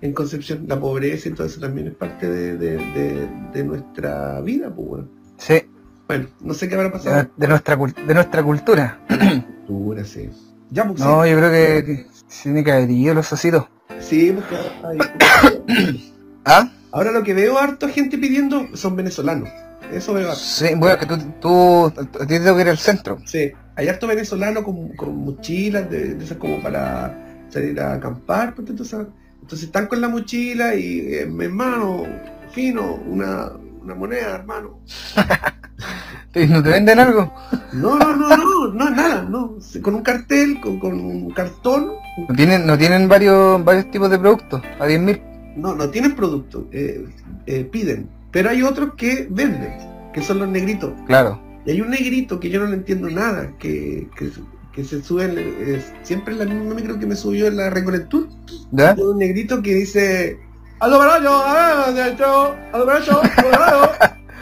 en 0.01 0.13
Concepción, 0.13 0.65
la 0.69 0.79
pobreza 0.79 1.29
y 1.29 1.33
todo 1.33 1.47
eso 1.49 1.61
también 1.61 1.89
es 1.89 1.95
parte 1.95 2.31
de, 2.31 2.57
de, 2.57 2.77
de- 2.77 3.29
de 3.53 3.65
nuestra 3.65 4.41
vida, 4.43 4.73
pues 4.73 4.89
bueno. 4.89 5.09
Sí, 5.39 5.63
Bueno, 6.07 6.29
no 6.41 6.53
sé 6.55 6.69
qué 6.69 6.75
habrá 6.75 6.89
de, 6.89 6.93
pasado. 6.93 7.31
de 7.37 7.49
nuestra, 7.49 7.79
cul- 7.79 7.95
de 8.07 8.15
nuestra 8.15 8.43
cultura. 8.43 8.99
Cultura, 9.67 10.05
sí. 10.05 10.29
Ya, 10.71 10.87
pues, 10.87 11.01
No, 11.01 11.27
yo 11.27 11.37
creo 11.39 11.51
que, 11.51 11.85
que 11.85 12.07
se 12.27 12.43
tiene 12.45 12.65
que 12.65 12.73
haber 12.73 12.91
ido 12.91 13.15
los 13.15 13.33
ositos. 13.33 13.67
sí, 14.01 14.33
porque 14.35 14.57
¿Ah? 16.45 16.71
ahora 16.93 17.13
lo 17.13 17.23
que 17.23 17.35
veo 17.35 17.59
harto 17.59 17.89
gente 17.89 18.19
pidiendo 18.19 18.67
son 18.75 18.97
venezolanos. 18.97 19.49
Eso 19.93 20.13
veo 20.15 20.29
harto. 20.29 20.41
Sí, 20.41 20.67
bueno, 20.77 20.99
que 20.99 21.07
tú, 21.07 21.17
tú, 21.41 21.87
a 21.87 22.05
ti 22.27 22.27
te 22.27 22.41
tengo 22.41 22.57
que 22.57 22.63
ir 22.63 22.69
al 22.69 22.79
centro. 22.79 23.19
Sí, 23.25 23.53
hay 23.77 23.89
harto 23.89 24.07
venezolano 24.07 24.63
con, 24.63 24.89
con 24.97 25.17
mochilas 25.25 25.89
de, 25.91 26.15
de 26.15 26.25
esas 26.25 26.37
como 26.39 26.61
para 26.63 27.47
salir 27.49 27.81
a 27.81 27.95
acampar, 27.95 28.55
tú, 28.55 28.85
¿sabes? 28.85 29.07
entonces 29.41 29.67
están 29.69 29.87
con 29.87 30.01
la 30.03 30.09
mochila 30.09 30.75
y 30.75 31.15
eh, 31.15 31.27
mi 31.27 31.47
hermano, 31.47 32.05
fino, 32.53 32.95
una, 33.07 33.51
una 33.89 33.95
moneda, 33.99 34.35
hermano. 34.35 34.81
¿Y 36.35 36.47
¿No 36.47 36.63
te 36.63 36.71
venden 36.71 36.99
algo? 36.99 37.33
No, 37.73 37.99
no, 37.99 38.15
no, 38.15 38.29
no, 38.37 38.73
no, 38.75 38.91
nada, 38.91 39.23
no, 39.23 39.57
con 39.83 39.95
un 39.95 40.03
cartel, 40.03 40.61
con, 40.61 40.79
con 40.79 40.93
un 41.01 41.31
cartón, 41.31 41.93
¿No 42.29 42.35
tienen, 42.35 42.67
no 42.67 42.77
tienen 42.77 43.09
varios, 43.09 43.65
varios 43.65 43.91
tipos 43.91 44.11
de 44.11 44.19
productos? 44.19 44.63
A 44.79 44.87
10.000. 44.87 45.55
no, 45.57 45.75
no 45.75 45.89
tienen 45.89 46.15
producto, 46.15 46.69
eh, 46.71 47.07
eh, 47.47 47.65
piden, 47.65 48.09
pero 48.31 48.51
hay 48.51 48.63
otros 48.63 48.95
que 48.97 49.27
venden, 49.31 49.73
que 50.13 50.21
son 50.23 50.39
los 50.41 50.49
negritos. 50.49 50.93
Claro. 51.07 51.41
Y 51.65 51.71
hay 51.71 51.81
un 51.81 51.91
negrito 51.91 52.39
que 52.39 52.51
yo 52.51 52.61
no 52.61 52.67
le 52.67 52.75
entiendo 52.77 53.09
nada, 53.11 53.53
que, 53.59 54.09
que, 54.17 54.31
que 54.73 54.85
se 54.85 55.03
sube, 55.03 55.25
en 55.25 55.39
es- 55.75 55.93
siempre 56.03 56.35
en 56.35 56.41
la 56.41 56.45
misma 56.45 56.75
micro 56.75 56.99
que 56.99 57.07
me 57.07 57.17
subió 57.17 57.47
en 57.47 57.57
la 57.57 57.71
Recolectur, 57.71 58.29
un 58.71 59.19
negrito 59.19 59.63
que 59.63 59.75
dice 59.75 60.39
¡Aló 60.81 60.99
barayo! 61.01 61.31
¡Ah! 61.33 61.91
de 61.93 62.09
hecho! 62.13 62.55
¡Aló 62.73 62.87
barayo! 62.87 63.21
¡Aló 63.37 63.51
barayo! 63.51 63.91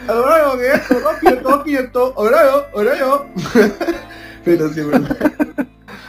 ¡Aló 0.07 0.21
barayo! 0.21 0.57
¿Qué 0.57 0.67
es 0.67 0.75
esto? 0.75 0.99
¡Dos 0.99 1.17
quietos! 1.17 1.43
¡Dos 1.43 1.63
quietos! 1.63 2.13
¡Aló 2.15 2.31
barayo! 2.31 2.65
¡Aló 2.75 2.85
barayo! 2.85 3.25
Pero 4.45 4.69
sí, 4.69 4.81
¿verdad? 4.81 5.17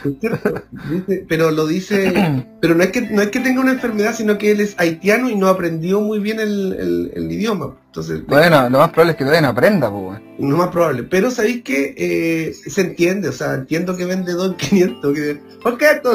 Dice- 0.03 1.25
pero 1.27 1.51
lo 1.51 1.67
dice 1.67 2.45
pero 2.61 2.75
no 2.75 2.83
es 2.83 2.91
que 2.91 3.01
no 3.01 3.21
es 3.21 3.29
que 3.29 3.39
tenga 3.39 3.61
una 3.61 3.71
enfermedad 3.71 4.13
sino 4.15 4.37
que 4.37 4.51
él 4.51 4.61
es 4.61 4.75
haitiano 4.77 5.29
y 5.29 5.35
no 5.35 5.47
aprendió 5.47 5.99
muy 6.01 6.19
bien 6.19 6.39
el, 6.39 6.73
el- 6.79 7.11
el 7.15 7.31
idioma 7.31 7.75
entonces 7.87 8.25
Bueno, 8.27 8.69
lo 8.69 8.79
más 8.79 8.89
probable 8.89 9.11
es 9.11 9.17
que 9.17 9.23
todavía 9.23 9.41
no 9.41 9.47
aprenda, 9.49 9.91
pues. 9.91 10.21
no 10.37 10.57
más 10.57 10.69
probable 10.69 11.03
pero 11.03 11.31
sabéis 11.31 11.63
que 11.63 11.93
eh, 11.97 12.53
se 12.53 12.81
entiende 12.81 13.29
o 13.29 13.31
sea 13.33 13.55
entiendo 13.55 13.97
que 13.97 14.05
vende 14.05 14.33
2.500 14.33 15.13
que 15.13 15.41
¿por 15.61 15.77
qué 15.77 15.91
esto 15.91 16.11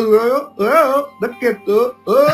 qué 1.40 1.48
esto? 1.48 1.96
Oh. 2.06 2.26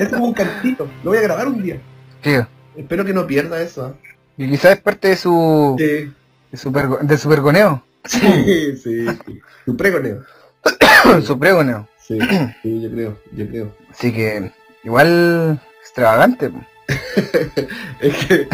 es 0.00 0.08
como 0.08 0.26
un 0.26 0.34
cantito 0.34 0.88
lo 1.02 1.10
voy 1.10 1.18
a 1.18 1.22
grabar 1.22 1.48
un 1.48 1.62
día 1.62 1.80
Tío. 2.22 2.46
espero 2.76 3.04
que 3.04 3.14
no 3.14 3.26
pierda 3.26 3.60
eso 3.62 3.86
¿ah? 3.86 3.94
Y 4.38 4.48
quizás 4.50 4.72
es 4.76 4.80
parte 4.80 5.08
de 5.08 5.16
su, 5.16 5.76
sí 5.78 6.12
de 6.52 6.58
su, 6.58 6.70
pergo- 6.70 7.00
de 7.00 7.18
su 7.18 7.28
pergoneo. 7.28 7.82
sí 8.04 8.18
sí 8.82 9.06
sí. 9.26 9.40
tu 9.64 9.76
pregoneo 9.76 10.22
su 11.22 11.38
pregoneo. 11.38 11.88
sí 11.98 12.18
sí 12.62 12.80
yo 12.80 12.90
creo 12.90 13.18
yo 13.32 13.48
creo 13.48 13.72
Así 13.90 14.12
que, 14.12 14.52
igual, 14.84 15.60
extravagante. 15.80 16.52
es 18.00 18.26
que 18.26 18.48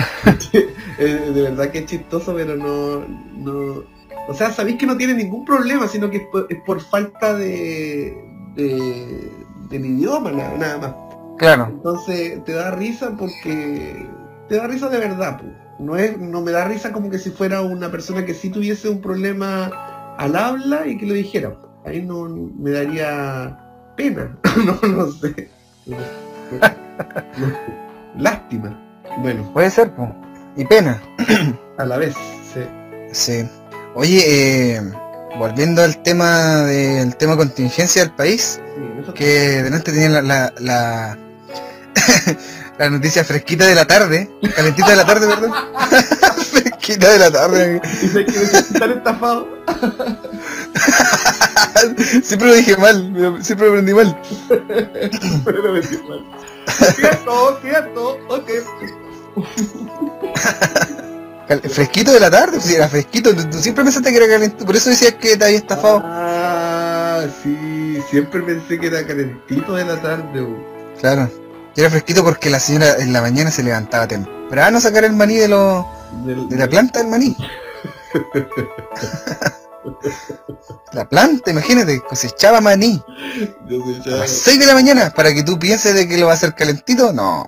de 1.02 1.42
verdad 1.42 1.70
que 1.70 1.80
es 1.80 1.86
chistoso, 1.86 2.34
pero 2.34 2.56
no, 2.56 3.04
no, 3.34 3.84
o 4.28 4.34
sea, 4.34 4.52
sabéis 4.52 4.78
que 4.78 4.86
no 4.86 4.96
tiene 4.96 5.14
ningún 5.14 5.44
problema, 5.44 5.88
sino 5.88 6.08
que 6.10 6.18
es 6.18 6.26
por, 6.30 6.46
es 6.48 6.58
por 6.64 6.80
falta 6.80 7.34
de, 7.34 8.16
de 8.54 9.32
del 9.68 9.86
idioma, 9.86 10.30
nada, 10.30 10.56
nada 10.56 10.78
más. 10.78 10.94
Claro. 11.38 11.68
Entonces 11.70 12.44
te 12.44 12.52
da 12.52 12.70
risa 12.70 13.16
porque 13.18 14.06
te 14.48 14.56
da 14.56 14.66
risa 14.68 14.88
de 14.88 14.98
verdad, 14.98 15.38
po. 15.38 15.46
no 15.80 15.96
es, 15.96 16.16
no 16.18 16.40
me 16.40 16.52
da 16.52 16.64
risa 16.66 16.92
como 16.92 17.10
que 17.10 17.18
si 17.18 17.30
fuera 17.30 17.62
una 17.62 17.90
persona 17.90 18.24
que 18.24 18.34
sí 18.34 18.50
tuviese 18.50 18.88
un 18.88 19.00
problema 19.00 20.14
al 20.18 20.36
habla 20.36 20.86
y 20.86 20.98
que 20.98 21.06
lo 21.06 21.14
dijera. 21.14 21.56
Ahí 21.85 22.03
no 22.03 22.28
me 22.59 22.70
daría 22.70 23.59
pena, 23.97 24.37
no, 24.64 24.89
no 24.89 25.12
sé. 25.12 25.49
No, 25.87 25.97
no, 25.97 27.47
no. 27.47 27.57
Lástima. 28.18 28.78
Bueno, 29.18 29.51
Puede 29.53 29.70
ser, 29.70 29.91
po. 29.93 30.14
Y 30.57 30.64
pena. 30.64 31.01
a 31.78 31.85
la 31.85 31.97
vez, 31.97 32.14
sí. 32.53 32.61
Sí. 33.12 33.49
Oye, 33.95 34.22
eh, 34.76 34.83
volviendo 35.39 35.83
al 35.83 36.03
tema 36.03 36.62
del 36.62 37.16
tema 37.16 37.37
contingencia 37.37 38.03
del 38.03 38.12
país, 38.12 38.61
Sí, 38.74 39.12
que 39.14 39.62
delante 39.62 39.93
tenía 39.93 40.09
la, 40.09 40.22
la, 40.22 40.55
la, 40.61 41.18
la 42.78 42.91
noticia 42.91 43.24
fresquita 43.24 43.66
de 43.66 43.74
la 43.74 43.87
tarde, 43.87 44.30
calentita 44.55 44.91
de 44.91 44.97
la 44.97 45.05
tarde, 45.05 45.26
perdón. 45.26 45.53
fresquita 46.83 47.12
de 47.12 47.18
la 47.18 47.30
tarde. 47.30 47.80
Dice 48.01 48.24
que 48.24 48.33
necesitan 48.33 48.91
estafado. 48.91 49.47
siempre 52.24 52.49
lo 52.49 52.55
dije 52.55 52.76
mal, 52.76 53.39
siempre 53.43 53.66
lo 53.66 53.72
aprendí 53.72 53.95
mal. 53.95 54.20
Cierto, 56.97 57.61
cierto, 57.62 58.18
ok. 58.28 58.51
Fresquito 61.70 62.12
de 62.12 62.20
la 62.20 62.30
tarde, 62.30 62.61
si 62.61 62.74
era 62.74 62.89
fresquito, 62.89 63.35
tú, 63.35 63.45
tú 63.49 63.59
siempre 63.59 63.85
pensaste 63.85 64.11
que 64.11 64.16
era 64.16 64.26
calentito, 64.26 64.64
por 64.64 64.74
eso 64.74 64.91
decías 64.91 65.14
que 65.14 65.37
te 65.37 65.45
había 65.45 65.59
estafado. 65.59 66.03
Ah, 66.05 67.24
sí, 67.43 67.99
siempre 68.11 68.43
pensé 68.43 68.78
que 68.78 68.87
era 68.87 69.07
calentito 69.07 69.74
de 69.74 69.85
la 69.85 70.01
tarde. 70.01 70.41
bo. 70.41 70.57
Claro. 71.01 71.30
Era 71.76 71.91
fresquito 71.91 72.24
porque 72.24 72.51
la 72.51 72.61
señora 72.61 72.97
en 72.99 73.12
la 73.12 73.22
mañana 73.22 73.51
se 73.51 73.62
levantaba 73.62 74.07
temprano 74.07 74.78
a 74.78 74.80
sacar 74.80 75.05
el 75.05 75.14
maní 75.14 75.37
de 75.37 75.49
los 75.49 75.85
Del- 76.24 76.48
de 76.48 76.56
la 76.56 76.68
planta 76.68 77.00
del 77.00 77.08
maní. 77.08 77.36
la 80.92 81.08
planta, 81.08 81.50
imagínate, 81.50 82.00
cosechaba 82.00 82.60
maní 82.60 83.02
a 84.06 84.10
las 84.10 84.30
6 84.30 84.60
de 84.60 84.66
la 84.66 84.74
mañana 84.74 85.10
para 85.14 85.32
que 85.34 85.42
tú 85.42 85.58
pienses 85.58 85.94
de 85.94 86.06
que 86.06 86.18
lo 86.18 86.26
va 86.26 86.32
a 86.32 86.34
hacer 86.34 86.54
calentito. 86.54 87.12
No, 87.12 87.46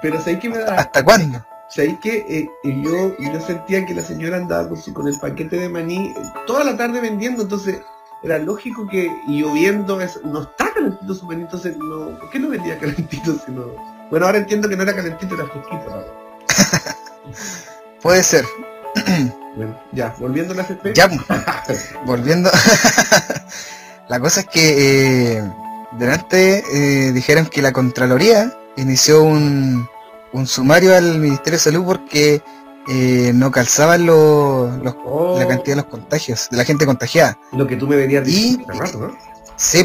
Pero 0.00 0.18
¿sabéis 0.20 0.38
que 0.38 0.48
me 0.48 0.58
da? 0.58 0.74
¿hasta 0.76 1.04
cuándo? 1.04 1.44
¿Sabéis 1.68 1.98
que 2.00 2.24
eh, 2.28 2.48
yo, 2.64 3.14
yo 3.18 3.40
sentía 3.46 3.84
que 3.84 3.94
la 3.94 4.02
señora 4.02 4.38
andaba 4.38 4.68
con 4.94 5.08
el 5.08 5.18
paquete 5.18 5.56
de 5.56 5.68
maní 5.68 6.14
eh, 6.16 6.22
toda 6.46 6.64
la 6.64 6.76
tarde 6.76 7.00
vendiendo, 7.00 7.42
entonces 7.42 7.80
era 8.22 8.38
lógico 8.38 8.86
que 8.88 9.10
y 9.26 9.42
lloviendo 9.42 10.00
es, 10.00 10.18
no 10.24 10.42
está 10.42 10.72
calentito 10.72 11.14
su 11.14 11.26
maní, 11.26 11.42
entonces 11.42 11.76
no, 11.76 12.18
¿por 12.18 12.30
qué 12.30 12.38
no 12.38 12.48
vendía 12.48 12.78
calentito 12.78 13.34
si 13.44 13.52
no? 13.52 13.66
Bueno, 14.10 14.26
ahora 14.26 14.38
entiendo 14.38 14.68
que 14.68 14.76
no 14.76 14.84
era 14.84 14.94
calentito, 14.94 15.34
era 15.34 15.46
fresquito. 15.46 16.06
Puede 18.02 18.22
ser. 18.22 18.44
Bueno, 19.56 19.78
ya, 19.92 20.14
volviendo 20.18 20.54
a 20.54 20.58
la 20.58 20.62
FP. 20.62 20.92
Ya, 20.94 21.08
volviendo. 22.06 22.50
la 24.08 24.20
cosa 24.20 24.40
es 24.40 24.46
que 24.46 25.36
eh, 25.38 25.42
delante 25.92 26.62
eh, 26.72 27.12
dijeron 27.12 27.46
que 27.46 27.62
la 27.62 27.72
Contraloría 27.72 28.52
inició 28.76 29.22
un, 29.24 29.88
un 30.32 30.46
sumario 30.46 30.94
al 30.96 31.18
Ministerio 31.18 31.58
de 31.58 31.62
Salud 31.64 31.84
porque 31.84 32.40
eh, 32.88 33.32
no 33.34 33.50
calzaban 33.50 34.06
los, 34.06 34.78
los- 34.82 34.96
Oh, 35.04 35.36
la 35.38 35.46
cantidad 35.48 35.76
de 35.76 35.82
los 35.82 35.90
contagios, 35.90 36.48
de 36.50 36.56
la 36.56 36.64
gente 36.64 36.86
contagiada. 36.86 37.38
Lo 37.52 37.66
que 37.66 37.76
tú 37.76 37.86
me 37.88 37.96
venías 37.96 38.26
Y- 38.28 38.30
diciendo 38.56 38.66
hace 38.72 38.80
rato, 38.80 38.98
¿no? 38.98 39.18
Sí, 39.56 39.84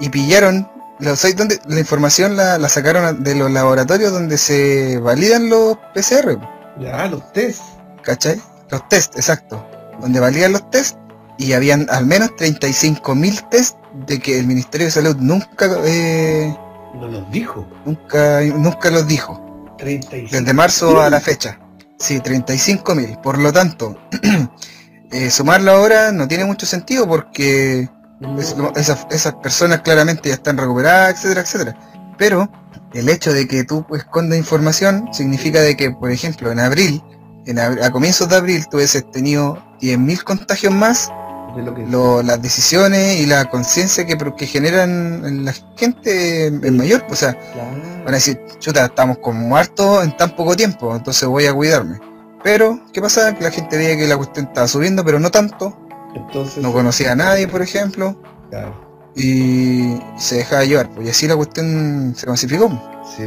y 0.00 0.08
pillaron. 0.08 0.68
La 0.98 1.80
información 1.80 2.36
la, 2.36 2.58
la 2.58 2.68
sacaron 2.68 3.24
de 3.24 3.34
los 3.34 3.50
laboratorios 3.50 4.12
donde 4.12 4.38
se 4.38 4.98
validan 4.98 5.48
los 5.48 5.76
PCR, 5.94 6.38
Ya, 6.80 7.06
los 7.06 7.32
test. 7.32 7.60
¿cachai? 8.02 8.40
Los 8.70 8.88
test, 8.88 9.16
exacto. 9.16 9.64
Donde 10.00 10.18
validan 10.20 10.52
los 10.52 10.70
test 10.70 10.96
y 11.38 11.52
habían 11.52 11.86
al 11.90 12.06
menos 12.06 12.30
35.000 12.36 13.48
test 13.50 13.76
de 14.06 14.18
que 14.20 14.38
el 14.38 14.46
Ministerio 14.46 14.86
de 14.86 14.90
Salud 14.90 15.16
nunca, 15.18 15.66
eh, 15.84 16.56
No 16.94 17.06
los 17.08 17.30
dijo. 17.30 17.66
nunca, 17.84 18.40
nunca 18.40 18.90
los 18.90 19.06
dijo. 19.06 19.74
35. 19.78 20.30
Desde 20.36 20.52
marzo 20.54 21.00
a 21.00 21.10
la 21.10 21.20
fecha. 21.20 21.58
Sí, 21.98 22.20
35.000. 22.20 23.20
Por 23.20 23.38
lo 23.38 23.52
tanto, 23.52 23.96
eh, 25.10 25.30
sumarlo 25.30 25.72
ahora 25.72 26.10
no 26.12 26.26
tiene 26.28 26.44
mucho 26.44 26.66
sentido 26.66 27.06
porque 27.06 27.88
No. 28.20 28.38
es- 28.40 28.56
lo- 28.56 28.74
esas, 28.76 29.06
esas 29.10 29.34
personas 29.34 29.80
claramente 29.82 30.28
ya 30.28 30.34
están 30.36 30.56
recuperadas, 30.56 31.14
etcétera, 31.14 31.40
etcétera. 31.42 31.76
Pero 32.18 32.50
el 32.94 33.08
hecho 33.08 33.32
de 33.32 33.46
que 33.48 33.64
tú 33.64 33.84
escondas 33.94 34.38
información 34.38 35.08
significa 35.12 35.60
de 35.60 35.76
que, 35.76 35.90
por 35.90 36.10
ejemplo, 36.10 36.50
en 36.52 36.60
abril, 36.60 37.02
en 37.46 37.56
ab- 37.56 37.82
a 37.82 37.90
comienzos 37.90 38.28
de 38.28 38.36
abril, 38.36 38.64
tú 38.70 38.76
hubieses 38.78 39.10
tenido 39.10 39.62
10.000 39.80 40.22
contagios 40.24 40.72
más, 40.72 41.10
de 41.56 41.62
lo 41.62 41.74
que 41.74 41.86
lo- 41.86 42.22
las 42.22 42.40
decisiones 42.40 43.20
y 43.20 43.26
la 43.26 43.44
conciencia 43.50 44.06
que, 44.06 44.16
que 44.36 44.46
generan 44.46 45.24
en 45.24 45.44
la 45.44 45.52
gente 45.76 46.46
es 46.46 46.72
mayor. 46.72 47.04
O 47.10 47.14
sea, 47.16 47.34
Claro. 47.34 47.70
van 48.04 48.08
a 48.08 48.12
decir, 48.12 48.40
chuta, 48.58 48.86
estamos 48.86 49.18
como 49.18 49.56
hartos 49.56 50.02
en 50.04 50.16
tan 50.16 50.34
poco 50.36 50.56
tiempo, 50.56 50.94
entonces 50.96 51.28
voy 51.28 51.46
a 51.46 51.52
cuidarme. 51.52 51.98
Pero, 52.42 52.80
¿qué 52.92 53.00
pasa? 53.02 53.34
Que 53.34 53.44
la 53.44 53.50
gente 53.50 53.76
veía 53.76 53.96
que 53.96 54.06
la 54.08 54.16
cuestión 54.16 54.46
estaba 54.46 54.66
subiendo, 54.66 55.04
pero 55.04 55.20
no 55.20 55.30
tanto. 55.30 55.78
Entonces. 56.14 56.62
No 56.62 56.72
conocía 56.72 57.12
a 57.12 57.14
nadie, 57.16 57.48
por 57.48 57.62
ejemplo 57.62 58.20
Claro, 58.50 58.91
y 59.14 59.96
se 60.16 60.36
dejaba 60.36 60.64
llevar, 60.64 60.88
pues 60.90 61.06
y 61.06 61.10
así 61.10 61.26
la 61.28 61.36
cuestión 61.36 62.14
se 62.16 62.26
masificó. 62.26 62.68
sí. 63.16 63.24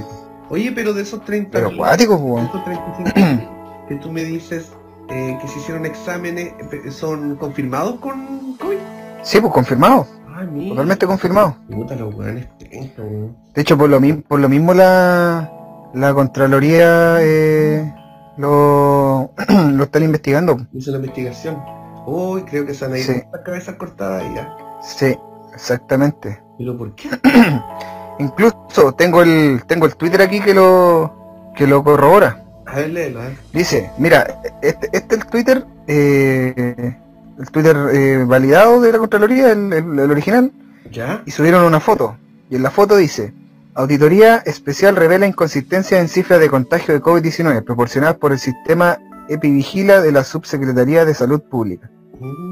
Oye, 0.48 0.72
pero 0.74 0.94
de 0.94 1.02
esos 1.02 1.26
30. 1.26 1.50
Pero 1.52 1.70
de 1.72 1.76
pues. 1.76 2.00
esos 2.00 2.64
35 2.64 3.86
que 3.90 3.96
tú 3.96 4.12
me 4.12 4.24
dices 4.24 4.70
eh, 5.10 5.38
que 5.42 5.48
se 5.48 5.58
hicieron 5.60 5.88
exámenes, 5.88 6.54
eh, 6.72 6.92
¿son 6.92 7.36
confirmados 7.38 8.00
con 8.00 8.56
COVID? 8.58 8.78
Sí, 9.24 9.42
pues 9.42 9.52
confirmado, 9.52 10.06
Ay, 10.36 10.46
mira. 10.52 10.70
totalmente 10.70 11.08
confirmado. 11.08 11.56
De 11.68 13.62
hecho, 13.62 13.76
por 13.78 13.90
lo 13.90 14.00
mismo, 14.00 14.22
por 14.28 14.40
lo 14.40 14.48
mismo 14.48 14.74
la, 14.76 15.52
la 15.96 16.14
Contraloría 16.14 17.18
eh, 17.22 17.92
lo, 18.38 19.32
lo 19.72 19.84
están 19.84 20.04
investigando. 20.04 20.58
Hizo 20.74 20.92
la 20.92 20.98
investigación. 20.98 21.58
Uy, 22.06 22.44
creo 22.44 22.68
que 22.68 22.74
se 22.76 22.86
han 22.86 22.96
ido 22.96 23.04
Sí. 23.14 23.22
las 23.32 23.42
cabezas 23.42 23.76
cortadas 23.76 24.22
ahí 24.24 24.32
ya. 24.36 24.56
Sí, 24.84 25.18
exactamente. 25.56 26.42
¿Pero 26.58 26.78
por 26.78 26.94
qué? 26.96 27.10
Incluso 28.20 28.94
tengo 28.98 29.22
el, 29.22 29.64
tengo 29.68 29.86
el 29.86 29.96
Twitter 29.96 30.22
aquí 30.22 30.40
que 30.40 30.54
lo, 30.54 31.52
que 31.56 31.68
lo 31.68 31.84
corrobora. 31.84 32.44
A 32.66 32.76
ver, 32.78 32.90
léelo, 32.92 33.24
¿eh? 33.24 33.38
Dice, 33.54 33.92
mira, 33.98 34.42
este, 34.62 34.90
este 34.94 35.16
es 35.16 35.22
el 35.22 35.28
Twitter, 35.28 35.66
eh, 35.88 36.96
el 37.40 37.52
Twitter 37.52 37.76
eh, 37.92 38.24
validado 38.26 38.80
de 38.82 38.92
la 38.92 38.98
Contraloría, 39.00 39.52
el, 39.52 39.72
el- 39.74 40.00
el 40.00 40.12
original, 40.12 40.52
¿Ya? 40.92 41.22
y 41.26 41.32
subieron 41.32 41.64
una 41.64 41.80
foto. 41.80 42.18
Y 42.50 42.56
en 42.56 42.64
la 42.64 42.72
foto 42.72 42.96
dice, 42.96 43.34
Auditoría 43.74 44.38
Especial 44.46 44.96
revela 44.96 45.28
inconsistencias 45.28 46.00
en 46.00 46.08
cifras 46.08 46.40
de 46.40 46.50
contagio 46.50 46.94
de 46.94 47.02
COVID-19 47.02 47.64
proporcionadas 47.66 48.16
por 48.16 48.32
el 48.32 48.40
sistema 48.40 48.98
Epivigila 49.28 50.02
de 50.02 50.12
la 50.14 50.24
Subsecretaría 50.24 51.04
de 51.04 51.14
Salud 51.14 51.42
Pública. 51.42 51.90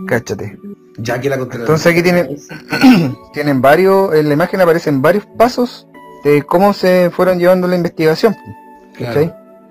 Cáchate. 0.08 0.58
Ya 0.98 1.20
que 1.20 1.30
la 1.30 1.36
Entonces 1.36 1.92
aquí 1.92 2.04
tienen, 2.04 2.38
tienen 3.34 3.62
varios, 3.62 4.14
en 4.14 4.28
la 4.28 4.34
imagen 4.36 4.62
aparecen 4.62 5.02
varios 5.02 5.26
pasos 5.38 5.88
de 6.24 6.44
cómo 6.44 6.74
se 6.74 7.10
fueron 7.12 7.40
llevando 7.40 7.68
la 7.68 7.76
investigación. 7.76 8.36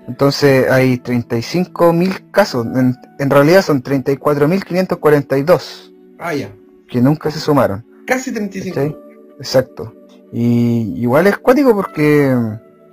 Entonces 0.07 0.69
hay 0.69 0.97
35.000 0.97 2.31
casos, 2.31 2.65
en, 2.65 2.95
en 3.19 3.29
realidad 3.29 3.61
son 3.61 3.81
34.542 3.81 5.93
Ah, 6.19 6.33
ya. 6.35 6.49
que 6.89 6.99
nunca 7.01 7.31
se 7.31 7.39
sumaron. 7.39 7.85
Casi 8.05 8.33
35. 8.33 8.75
¿cachai? 8.75 8.97
Exacto. 9.39 9.93
Y 10.33 10.93
igual 11.01 11.27
es 11.27 11.37
cuático 11.37 11.73
porque 11.73 12.35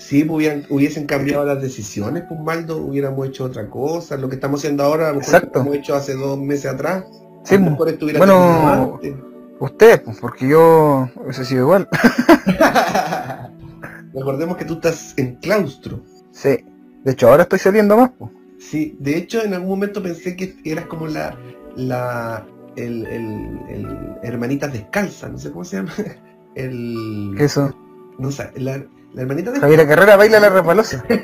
Si 0.01 0.26
hubieran, 0.26 0.64
hubiesen 0.70 1.07
cambiado 1.07 1.44
las 1.44 1.61
decisiones, 1.61 2.24
pues 2.26 2.40
Maldo, 2.40 2.78
hubiéramos 2.78 3.28
hecho 3.28 3.44
otra 3.44 3.68
cosa. 3.68 4.16
Lo 4.16 4.30
que 4.30 4.36
estamos 4.36 4.61
haciendo 4.61 4.82
ahora, 4.82 5.11
a 5.11 5.12
lo 5.12 5.18
mejor 5.18 5.51
lo 5.55 5.61
hemos 5.61 5.74
hecho 5.76 5.94
hace 5.94 6.14
dos 6.14 6.38
meses 6.38 6.72
atrás. 6.72 7.05
sí, 7.44 7.57
a 7.57 7.59
lo 7.59 7.70
mejor 7.72 7.90
estuviera 7.90 8.18
bueno, 8.18 8.94
antes. 8.94 9.14
ustedes, 9.61 10.01
pues, 10.01 10.16
porque 10.18 10.48
yo 10.48 11.07
hubiese 11.22 11.44
sido 11.44 11.64
igual. 11.64 11.86
Recordemos 14.14 14.57
que 14.57 14.64
tú 14.64 14.74
estás 14.74 15.14
en 15.18 15.36
claustro. 15.36 16.01
sí. 16.32 16.64
De 17.05 17.12
hecho 17.12 17.28
ahora 17.30 17.44
estoy 17.44 17.59
saliendo 17.59 17.96
más. 17.96 18.11
pues. 18.18 18.30
Sí, 18.59 18.94
de 18.98 19.16
hecho 19.16 19.42
en 19.42 19.55
algún 19.55 19.70
momento 19.70 20.03
pensé 20.03 20.36
que 20.36 20.57
eras 20.64 20.84
como 20.86 21.07
la, 21.07 21.34
la, 21.76 22.46
el, 22.76 23.07
el, 23.07 23.59
el 23.70 23.86
hermanitas 24.22 24.72
descalza, 24.72 25.28
no 25.28 25.38
sé 25.38 25.51
cómo 25.51 25.64
se 25.64 25.76
llama. 25.76 25.92
El, 26.55 27.34
¿Qué 27.38 27.44
eso? 27.44 27.72
no 28.18 28.30
sé, 28.32 28.51
la, 28.57 28.84
la 29.14 29.22
hermanita 29.22 29.50
descalza. 29.50 29.61
Javiera 29.66 29.86
Carrera 29.88 30.16
baila 30.16 30.40
la 30.40 30.48
resbalosa. 30.50 31.04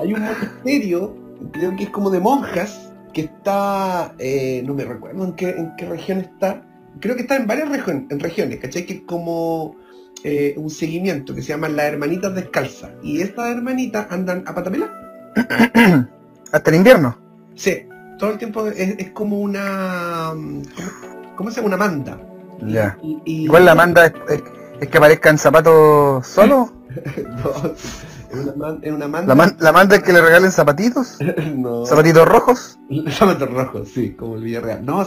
Hay 0.00 0.12
un 0.12 0.20
monasterio, 0.20 1.16
creo 1.52 1.76
que 1.76 1.84
es 1.84 1.90
como 1.90 2.10
de 2.10 2.18
monjas, 2.20 2.92
que 3.12 3.22
está, 3.22 4.14
eh, 4.18 4.62
no 4.66 4.74
me 4.74 4.84
recuerdo 4.84 5.24
en 5.24 5.32
qué, 5.34 5.50
en 5.50 5.76
qué 5.76 5.86
región 5.86 6.18
está, 6.18 6.62
creo 7.00 7.14
que 7.14 7.22
está 7.22 7.36
en 7.36 7.46
varias 7.46 7.68
regiones, 7.68 8.04
en 8.10 8.18
regiones, 8.20 8.58
¿cachai? 8.58 8.84
Que 8.84 8.94
es 8.94 9.00
como 9.02 9.76
eh, 10.24 10.54
un 10.56 10.70
seguimiento 10.70 11.34
que 11.34 11.42
se 11.42 11.48
llama 11.48 11.68
las 11.68 11.86
hermanitas 11.86 12.34
descalzas. 12.34 12.90
Y 13.02 13.20
estas 13.20 13.50
hermanitas 13.54 14.06
andan 14.10 14.42
a 14.46 14.54
patapela. 14.54 14.90
Hasta 16.52 16.70
el 16.70 16.76
invierno. 16.76 17.16
Sí, 17.54 17.86
todo 18.18 18.30
el 18.32 18.38
tiempo 18.38 18.66
es, 18.66 18.76
es 18.98 19.10
como 19.10 19.38
una, 19.40 20.30
¿cómo, 20.32 20.62
cómo 21.36 21.50
se 21.50 21.56
llama? 21.56 21.68
Una 21.68 21.76
manda. 21.76 22.18
Ya. 22.66 22.98
Y, 23.02 23.18
y- 23.24 23.44
Igual 23.44 23.64
la 23.66 23.74
manda 23.74 24.06
es, 24.06 24.12
es- 24.30 24.42
es 24.82 24.88
que 24.88 24.98
aparezcan 24.98 25.38
zapatos 25.38 26.26
solos. 26.26 26.70
No, 28.32 28.40
es 28.40 28.46
una, 28.46 28.54
man- 28.56 28.78
es 28.82 28.92
una 28.92 29.08
manda. 29.08 29.28
La, 29.28 29.34
man- 29.34 29.56
la 29.60 29.72
manda 29.72 29.96
es 29.96 30.02
que 30.02 30.12
le 30.12 30.20
regalen 30.22 30.50
zapatitos. 30.50 31.18
no. 31.56 31.84
Zapatitos 31.86 32.26
rojos. 32.26 32.78
Zapatos 33.10 33.50
rojos, 33.50 33.88
sí, 33.94 34.12
como 34.14 34.36
el 34.36 34.42
Villarreal. 34.42 34.84
No, 34.84 35.06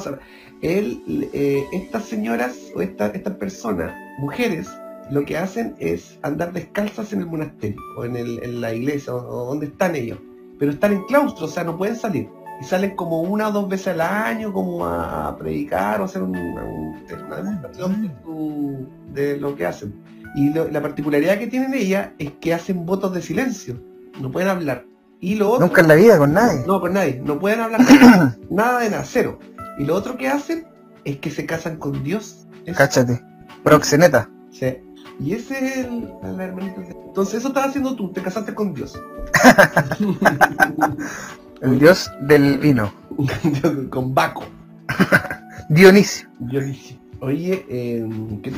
él, 0.61 1.29
eh, 1.33 1.63
estas 1.73 2.05
señoras 2.05 2.53
o 2.75 2.81
esta- 2.81 3.07
estas 3.07 3.33
personas, 3.35 3.93
mujeres, 4.19 4.67
lo 5.11 5.25
que 5.25 5.37
hacen 5.37 5.75
es 5.79 6.17
andar 6.21 6.53
descalzas 6.53 7.13
en 7.13 7.21
el 7.21 7.25
monasterio 7.27 7.79
o 7.97 8.05
en, 8.05 8.15
el- 8.15 8.39
en 8.43 8.61
la 8.61 8.73
iglesia 8.73 9.13
o, 9.15 9.17
o 9.27 9.45
donde 9.47 9.67
están 9.67 9.95
ellos. 9.95 10.19
Pero 10.59 10.71
están 10.71 10.93
en 10.93 11.03
claustro, 11.05 11.45
o 11.45 11.49
sea, 11.49 11.63
no 11.63 11.77
pueden 11.77 11.95
salir. 11.95 12.29
Y 12.61 12.63
salen 12.63 12.95
como 12.95 13.21
una 13.21 13.49
o 13.49 13.51
dos 13.51 13.67
veces 13.67 13.89
al 13.89 14.01
año 14.01 14.53
como 14.53 14.85
a, 14.85 15.35
predicar 15.37 15.99
o 16.01 16.05
hacer 16.05 16.21
un- 16.23 16.35
un- 16.37 16.95
una 17.27 17.35
demostración 17.37 18.01
de, 18.03 18.11
su- 18.23 18.87
de 19.13 19.37
lo 19.37 19.55
que 19.55 19.65
hacen. 19.65 19.93
Y 20.35 20.53
lo- 20.53 20.69
la 20.69 20.81
particularidad 20.81 21.37
que 21.37 21.47
tienen 21.47 21.73
ellas 21.73 22.09
es 22.17 22.31
que 22.39 22.53
hacen 22.53 22.85
votos 22.85 23.13
de 23.13 23.21
silencio. 23.21 23.81
No 24.21 24.31
pueden 24.31 24.49
hablar. 24.49 24.85
Y 25.19 25.35
lo 25.35 25.51
otro, 25.51 25.67
Nunca 25.67 25.81
en 25.81 25.87
la 25.87 25.95
vida 25.95 26.17
con 26.17 26.33
nadie. 26.33 26.63
no, 26.67 26.79
con 26.79 26.93
nadie. 26.93 27.21
No 27.23 27.39
pueden 27.39 27.61
hablar 27.61 27.85
con 27.85 27.99
nadie. 27.99 28.37
Nada 28.49 28.79
de 28.81 28.89
nada, 28.89 29.03
cero. 29.05 29.39
Y 29.77 29.85
lo 29.85 29.95
otro 29.95 30.17
que 30.17 30.27
hacen 30.27 30.67
es 31.03 31.17
que 31.19 31.31
se 31.31 31.45
casan 31.45 31.77
con 31.77 32.03
Dios. 32.03 32.47
Eso. 32.65 32.77
Cáchate. 32.77 33.21
Proxeneta. 33.63 34.29
Sí. 34.51 34.77
Y 35.19 35.33
ese 35.33 35.57
es 35.65 35.77
el, 35.85 36.09
la 36.35 36.43
hermanita. 36.45 36.81
Entonces 37.07 37.35
eso 37.35 37.49
estás 37.49 37.67
haciendo 37.67 37.95
tú, 37.95 38.11
te 38.11 38.21
casaste 38.21 38.53
con 38.53 38.73
Dios. 38.73 38.99
El 41.61 41.79
dios 41.79 42.11
del 42.21 42.57
vino. 42.59 42.93
con 43.89 44.13
Baco. 44.13 44.43
Dionisio. 45.69 46.27
Dionisio. 46.39 46.97
Oye, 47.21 47.65
eh, 47.69 48.07
¿qué 48.43 48.51
te? 48.51 48.57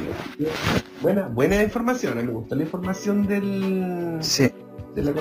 Buena, 1.02 1.28
buena 1.28 1.62
información, 1.64 2.18
me 2.18 2.24
gustó 2.34 2.56
la 2.56 2.64
información 2.64 3.26
del, 3.28 4.18
Sí. 4.20 4.50
de 4.96 5.04
la. 5.04 5.12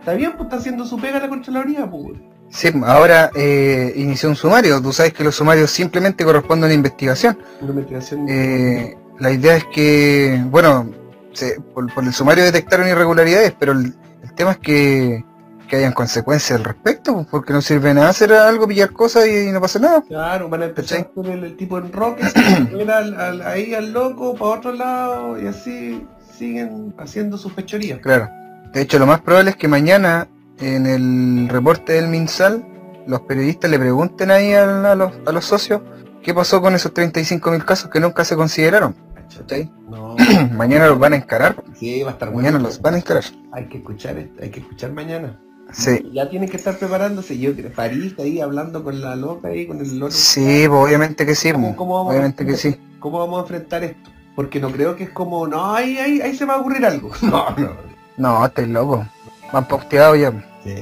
Está 0.00 0.14
bien, 0.14 0.32
pues 0.32 0.44
está 0.46 0.56
haciendo 0.56 0.84
su 0.84 0.98
pega 0.98 1.20
la 1.20 1.28
Contraloría, 1.28 1.88
pues. 1.88 2.18
Sí, 2.50 2.68
ahora 2.84 3.30
eh, 3.34 3.92
inició 3.96 4.28
un 4.28 4.36
sumario. 4.36 4.82
Tú 4.82 4.92
sabes 4.92 5.14
que 5.14 5.24
los 5.24 5.36
sumarios 5.36 5.70
simplemente 5.70 6.24
corresponden 6.24 6.64
a 6.64 6.66
una 6.66 6.74
investigación. 6.74 7.38
Una 7.62 7.70
investigación. 7.70 8.26
Eh, 8.28 8.96
la 9.20 9.30
idea 9.30 9.56
es 9.56 9.64
que, 9.72 10.42
bueno, 10.50 10.90
se- 11.32 11.60
por, 11.72 11.90
por 11.94 12.04
el 12.04 12.12
sumario 12.12 12.44
detectaron 12.44 12.88
irregularidades, 12.88 13.54
pero 13.58 13.72
el, 13.72 13.94
el 14.22 14.34
tema 14.34 14.50
es 14.52 14.58
que, 14.58 15.24
que 15.72 15.78
hayan 15.78 15.94
consecuencias 15.94 16.58
al 16.58 16.64
respecto, 16.66 17.14
pues, 17.14 17.26
porque 17.30 17.54
no 17.54 17.62
sirve 17.62 17.94
nada 17.94 18.10
hacer 18.10 18.30
algo, 18.34 18.68
pillar 18.68 18.92
cosas 18.92 19.26
y, 19.26 19.50
no 19.50 19.58
pasa 19.58 19.78
nada. 19.78 20.02
Claro, 20.06 20.50
van 20.50 20.60
a 20.60 20.64
empezar 20.66 21.10
con 21.14 21.24
el, 21.24 21.42
el 21.44 21.56
tipo 21.56 21.78
en 21.78 21.90
rock, 21.90 22.18
al- 22.94 23.14
al- 23.18 23.40
ahí 23.40 23.72
al 23.72 23.90
loco, 23.90 24.34
para 24.34 24.50
otro 24.58 24.72
lado, 24.74 25.40
y 25.42 25.46
así 25.46 26.06
siguen 26.36 26.92
haciendo 26.98 27.38
sus 27.38 27.54
fechorías. 27.54 28.00
Claro. 28.00 28.28
De 28.74 28.82
hecho, 28.82 28.98
lo 28.98 29.06
más 29.06 29.22
probable 29.22 29.52
es 29.52 29.56
que 29.56 29.66
mañana, 29.66 30.28
en 30.60 30.84
el 30.84 31.48
reporte 31.48 31.94
del 31.94 32.08
MinSal, 32.08 32.62
los 33.06 33.22
periodistas 33.22 33.70
le 33.70 33.78
pregunten 33.78 34.30
ahí 34.30 34.52
a, 34.52 34.92
a 34.92 34.94
los, 34.94 35.10
a 35.24 35.32
los 35.32 35.46
socios 35.46 35.80
qué 36.22 36.34
pasó 36.34 36.60
con 36.60 36.74
esos 36.74 36.92
35.000 36.92 37.64
casos 37.64 37.88
que 37.90 37.98
nunca 37.98 38.26
se 38.26 38.36
consideraron. 38.36 38.94
Mañana 40.52 40.86
los 40.88 40.98
van 40.98 41.14
a 41.14 41.16
encarar. 41.16 41.56
sí, 41.80 42.02
va 42.02 42.10
a 42.10 42.12
estar 42.12 42.28
Mañana 42.30 42.58
bueno. 42.58 42.68
los 42.68 42.82
van 42.82 42.92
a 42.92 42.98
encarar. 42.98 43.24
Hay 43.52 43.64
que 43.70 43.78
escuchar, 43.78 44.16
hay 44.18 44.50
que 44.50 44.60
escuchar 44.60 44.92
mañana. 44.92 45.40
Sí. 45.72 46.10
Ya 46.12 46.28
tienen 46.28 46.48
que 46.48 46.56
estar 46.56 46.76
preparándose. 46.78 47.38
Yo 47.38 47.54
creo, 47.54 47.72
París 47.72 48.14
ahí 48.18 48.40
hablando 48.40 48.82
con 48.84 49.00
la 49.00 49.16
loca 49.16 49.48
ahí, 49.48 49.66
con 49.66 49.80
el 49.80 49.98
loco. 49.98 50.12
Sí, 50.12 50.64
pues, 50.68 50.80
obviamente 50.84 51.24
que 51.26 51.34
sí. 51.34 51.52
¿Cómo- 51.52 51.66
pues, 51.68 51.76
cómo 51.76 51.94
vamos 51.94 52.06
a 52.08 52.10
obviamente 52.12 52.46
que 52.46 52.56
sí. 52.56 52.80
¿Cómo 53.00 53.18
vamos 53.18 53.38
a 53.38 53.42
enfrentar 53.42 53.82
esto? 53.84 54.10
Porque 54.36 54.60
no 54.60 54.70
creo 54.70 54.96
que 54.96 55.04
es 55.04 55.10
como, 55.10 55.46
no, 55.46 55.74
ahí, 55.74 55.98
ahí, 55.98 56.20
ahí 56.20 56.34
se 56.36 56.44
va 56.44 56.54
a 56.54 56.58
ocurrir 56.58 56.84
algo. 56.86 57.10
No, 57.22 57.50
no. 57.56 57.70
No, 58.16 58.46
estáis 58.46 58.68
loco. 58.68 59.06
Van 59.52 59.66
pauteados 59.66 60.18
ya. 60.18 60.30
Sí. 60.64 60.74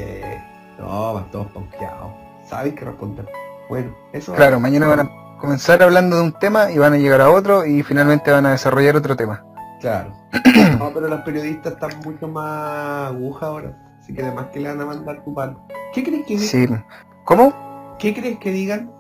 No, 0.78 1.14
van 1.14 1.30
todos 1.30 1.47
pauqueados. 1.53 2.12
Saben 2.49 2.74
qué 2.74 2.84
responder. 2.84 3.26
Bueno, 3.68 3.95
eso 4.12 4.34
Claro, 4.34 4.59
mañana 4.61 4.88
van 4.88 5.01
a 5.01 5.11
comenzar 5.41 5.82
hablando 5.82 6.16
de 6.16 6.22
un 6.22 6.32
tema 6.32 6.70
y 6.72 6.78
van 6.78 6.93
a 6.95 6.99
llegar 6.99 7.20
a 7.20 7.30
otro 7.30 7.64
y 7.64 7.82
finalmente 7.84 8.30
van 8.32 8.47
a 8.47 8.51
desarrollar 8.53 8.97
otro 8.97 9.14
tema. 9.16 9.45
Claro. 9.80 10.12
No, 10.78 10.91
pero 10.95 11.09
los 11.09 11.20
periodistas 11.20 11.74
están 11.74 11.91
mucho 12.05 12.26
más 12.26 13.11
aguja 13.12 13.47
ahora. 13.47 13.76
Así 14.11 14.17
que 14.17 14.23
además 14.25 14.47
que 14.53 14.59
le 14.59 14.69
van 14.69 14.81
a 14.81 14.87
mandar 14.87 15.23
tu 15.25 15.33
palo. 15.33 15.65
¿Qué 15.95 16.03
crees 16.03 16.27
que 16.27 16.37
digan? 16.37 16.49
Sí. 16.49 16.67
¿Cómo? 17.25 17.97
¿Qué 18.01 18.13
crees 18.13 18.39
que 18.41 18.51
digan? 18.51 18.91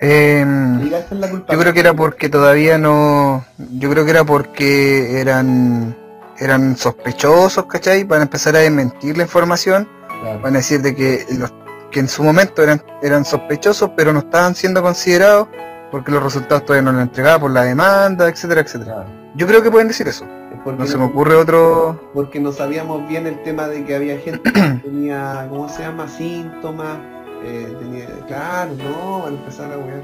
Diga, 0.00 0.98
esta 0.98 1.14
es 1.14 1.20
la 1.20 1.30
culpa. 1.30 1.52
yo 1.52 1.60
creo 1.60 1.72
que 1.72 1.78
era 1.78 1.94
porque 1.94 2.28
todavía 2.28 2.76
no... 2.76 3.44
Yo 3.78 3.88
creo 3.88 4.04
que 4.04 4.10
era 4.10 4.24
porque 4.24 5.20
eran 5.20 5.96
eran 6.38 6.76
sospechosos, 6.76 7.66
¿cachai? 7.66 8.02
Van 8.02 8.18
a 8.18 8.22
empezar 8.24 8.56
a 8.56 8.58
desmentir 8.58 9.16
la 9.16 9.22
información. 9.22 9.88
Claro. 10.20 10.40
Van 10.40 10.54
a 10.54 10.56
decir 10.56 10.82
de 10.82 10.96
que 10.96 11.24
los 11.38 11.54
que 11.92 12.00
en 12.00 12.08
su 12.08 12.24
momento 12.24 12.64
eran, 12.64 12.82
eran 13.00 13.24
sospechosos, 13.24 13.92
pero 13.96 14.12
no 14.12 14.20
estaban 14.20 14.56
siendo 14.56 14.82
considerados 14.82 15.46
porque 15.92 16.10
los 16.10 16.20
resultados 16.20 16.64
todavía 16.64 16.90
no 16.90 16.98
los 16.98 17.02
entregaban 17.02 17.40
por 17.40 17.52
la 17.52 17.62
demanda, 17.62 18.28
etcétera, 18.28 18.62
etcétera. 18.62 18.92
Claro. 18.92 19.10
Yo 19.36 19.46
creo 19.46 19.62
que 19.62 19.70
pueden 19.70 19.86
decir 19.86 20.08
eso. 20.08 20.26
Porque 20.64 20.80
No 20.80 20.86
se 20.86 20.96
me 20.98 21.04
ocurre 21.04 21.34
otro... 21.36 22.10
porque 22.14 22.38
no 22.40 22.52
sabíamos 22.52 23.06
bien 23.08 23.26
el 23.26 23.42
tema 23.42 23.66
de 23.68 23.84
que 23.84 23.94
había 23.96 24.18
gente 24.18 24.52
que 24.52 24.60
tenía, 24.82 25.46
¿cómo 25.50 25.68
se 25.68 25.82
llama? 25.82 26.08
Síntomas. 26.08 26.98
eh, 27.44 27.74
tenía, 27.80 28.06
claro, 28.28 28.70
no, 28.76 29.22
van 29.24 29.34
a 29.34 29.38
empezar 29.38 29.72
a 29.72 29.78
wear. 29.78 30.02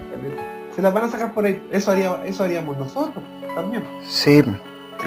Se 0.75 0.83
las 0.83 0.93
van 0.93 1.05
a 1.05 1.09
sacar 1.11 1.33
por 1.33 1.45
ahí. 1.45 1.61
Eso 1.71 1.91
haría, 1.93 2.21
eso 2.25 2.43
haríamos 2.45 2.77
nosotros 2.77 3.23
también. 3.55 3.85
Sí. 4.07 4.43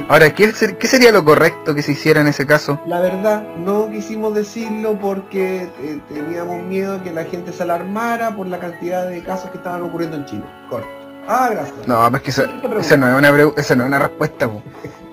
Ahora, 0.07 0.33
¿qué, 0.33 0.53
qué 0.79 0.87
sería 0.87 1.11
lo 1.11 1.25
correcto 1.25 1.75
que 1.75 1.81
se 1.81 1.91
hiciera 1.91 2.21
en 2.21 2.27
ese 2.27 2.45
caso? 2.45 2.79
La 2.85 3.01
verdad, 3.01 3.43
no 3.57 3.89
quisimos 3.89 4.33
decirlo 4.33 4.97
porque 4.99 5.63
eh, 5.81 5.99
teníamos 6.07 6.63
miedo 6.63 7.03
que 7.03 7.11
la 7.11 7.25
gente 7.25 7.51
se 7.51 7.63
alarmara 7.63 8.33
por 8.35 8.47
la 8.47 8.57
cantidad 8.59 9.05
de 9.07 9.21
casos 9.21 9.49
que 9.51 9.57
estaban 9.57 9.81
ocurriendo 9.81 10.15
en 10.15 10.25
Chile. 10.25 10.43
Corto. 10.69 10.87
Ah, 11.27 11.49
gracias. 11.51 11.85
No, 11.87 12.09
pues 12.09 12.21
que 12.23 12.31
pregunta. 12.31 12.79
esa 12.79 12.97
no 12.97 13.07
es 13.09 13.15
una, 13.17 13.51
esa 13.57 13.75
no 13.75 13.83
es 13.83 13.87
una 13.89 13.99
respuesta. 13.99 14.49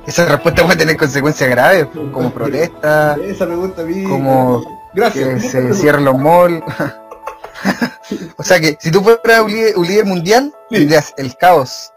Esa 0.09 0.25
respuesta 0.25 0.65
puede 0.65 0.79
tener 0.79 0.97
consecuencias 0.97 1.51
graves, 1.51 1.87
como 2.15 2.31
protesta, 2.31 3.15
Esa 3.23 3.45
pregunta 3.45 3.83
a 3.83 3.85
mí. 3.85 4.05
como 4.05 4.89
Gracias. 4.95 5.29
que 5.29 5.49
se 5.51 5.75
cierren 5.75 6.07
los 6.07 6.17
malls. 6.17 6.63
o 8.39 8.43
sea 8.43 8.59
que 8.59 8.79
si 8.81 8.91
tú 8.91 9.03
fueras 9.03 9.43
un 9.43 9.51
líder, 9.53 9.77
un 9.77 9.87
líder 9.87 10.07
mundial, 10.07 10.55
tendrías 10.71 11.13
el 11.19 11.37
caos. 11.37 11.93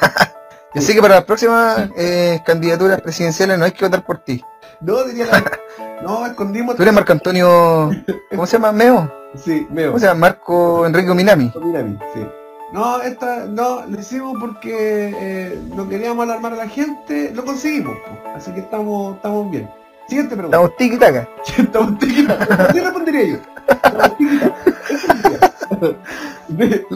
Sé 0.76 0.94
que 0.94 1.02
para 1.02 1.16
las 1.16 1.24
próximas 1.24 1.90
eh, 1.96 2.40
candidaturas 2.46 3.00
presidenciales 3.00 3.58
no 3.58 3.64
hay 3.64 3.72
que 3.72 3.84
votar 3.84 4.04
por 4.04 4.18
ti. 4.18 4.44
No, 4.80 5.02
diría 5.02 5.26
la... 5.26 5.42
No, 6.00 6.24
escondimos. 6.26 6.76
Tú 6.76 6.82
eres 6.82 6.94
Marco 6.94 7.10
Antonio... 7.10 7.90
¿Cómo 8.30 8.46
se 8.46 8.52
llama? 8.52 8.70
¿Meo? 8.70 9.12
Sí, 9.44 9.66
veo. 9.70 9.88
¿Cómo 9.88 9.98
se 9.98 10.06
llama? 10.06 10.20
Marco 10.20 10.86
Enrique 10.86 11.12
Minami. 11.12 11.50
Sí. 12.14 12.24
No, 12.72 13.00
esta, 13.00 13.46
no, 13.46 13.86
lo 13.86 13.98
hicimos 13.98 14.36
porque 14.38 15.14
eh, 15.16 15.58
no 15.74 15.88
queríamos 15.88 16.24
alarmar 16.24 16.52
a 16.52 16.56
la 16.56 16.68
gente, 16.68 17.32
lo 17.34 17.42
conseguimos, 17.44 17.96
así 18.34 18.52
que 18.52 18.60
estamos, 18.60 19.16
estamos 19.16 19.50
bien. 19.50 19.70
Siguiente 20.06 20.36
pregunta. 20.36 20.56
Estamos 20.56 20.76
tiki-taka. 20.76 21.28
Estamos 21.58 21.98
tiquita. 21.98 22.68
¿Qué 22.72 22.80
respondería 22.80 23.24
yo? 23.24 23.36
Estamos. 23.68 24.12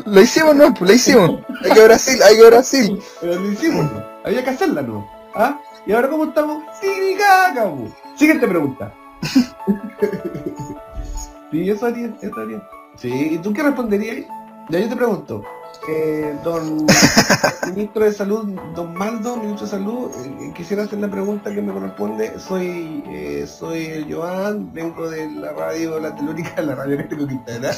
Lo 0.07 0.21
hicimos, 0.21 0.57
no, 0.57 0.73
pues 0.73 0.91
lo 0.91 0.97
hicimos. 0.97 1.41
Hay 1.63 1.73
que 1.73 1.85
Brasil, 1.85 2.23
hay 2.23 2.37
que 2.37 2.47
Brasil. 2.47 3.03
Pero 3.21 3.39
lo 3.39 3.53
hicimos, 3.53 3.91
po. 3.91 4.03
había 4.25 4.43
que 4.43 4.51
hacerla, 4.51 4.83
¿no? 4.83 5.07
¿Ah? 5.35 5.61
¿Y 5.87 5.93
ahora 5.93 6.09
cómo 6.09 6.25
estamos? 6.25 6.65
¡Ticaca, 6.81 7.65
po! 7.65 7.89
Siguiente 8.17 8.49
pregunta. 8.49 8.93
sí, 11.51 11.69
eso 11.69 11.87
haría, 11.87 12.11
eso 12.21 12.41
haría. 12.41 12.63
Sí, 12.97 13.11
¿y 13.33 13.39
tú 13.39 13.53
qué 13.53 13.63
responderías? 13.63 14.27
Ya 14.71 14.79
yo 14.79 14.89
te 14.89 14.97
pregunto, 14.97 15.45
eh, 15.89 16.35
don 16.45 16.87
ministro 17.75 18.05
de 18.05 18.13
Salud, 18.13 18.45
don 18.75 18.95
Maldo, 18.95 19.37
ministro 19.37 19.67
de 19.67 19.71
Salud, 19.71 20.11
eh, 20.25 20.53
quisiera 20.55 20.85
hacer 20.85 20.99
la 21.01 21.09
pregunta 21.11 21.53
que 21.53 21.61
me 21.63 21.73
corresponde. 21.73 22.39
Soy 22.39 23.03
eh, 23.09 23.47
soy 23.47 23.87
el 23.87 24.13
Joan, 24.13 24.73
vengo 24.73 25.09
de 25.11 25.31
la 25.31 25.53
radio 25.53 25.99
La 26.01 26.15
Telúrica, 26.15 26.61
la 26.63 26.75
radio 26.75 26.95
Eléctrico 26.95 27.27
Quintana. 27.27 27.71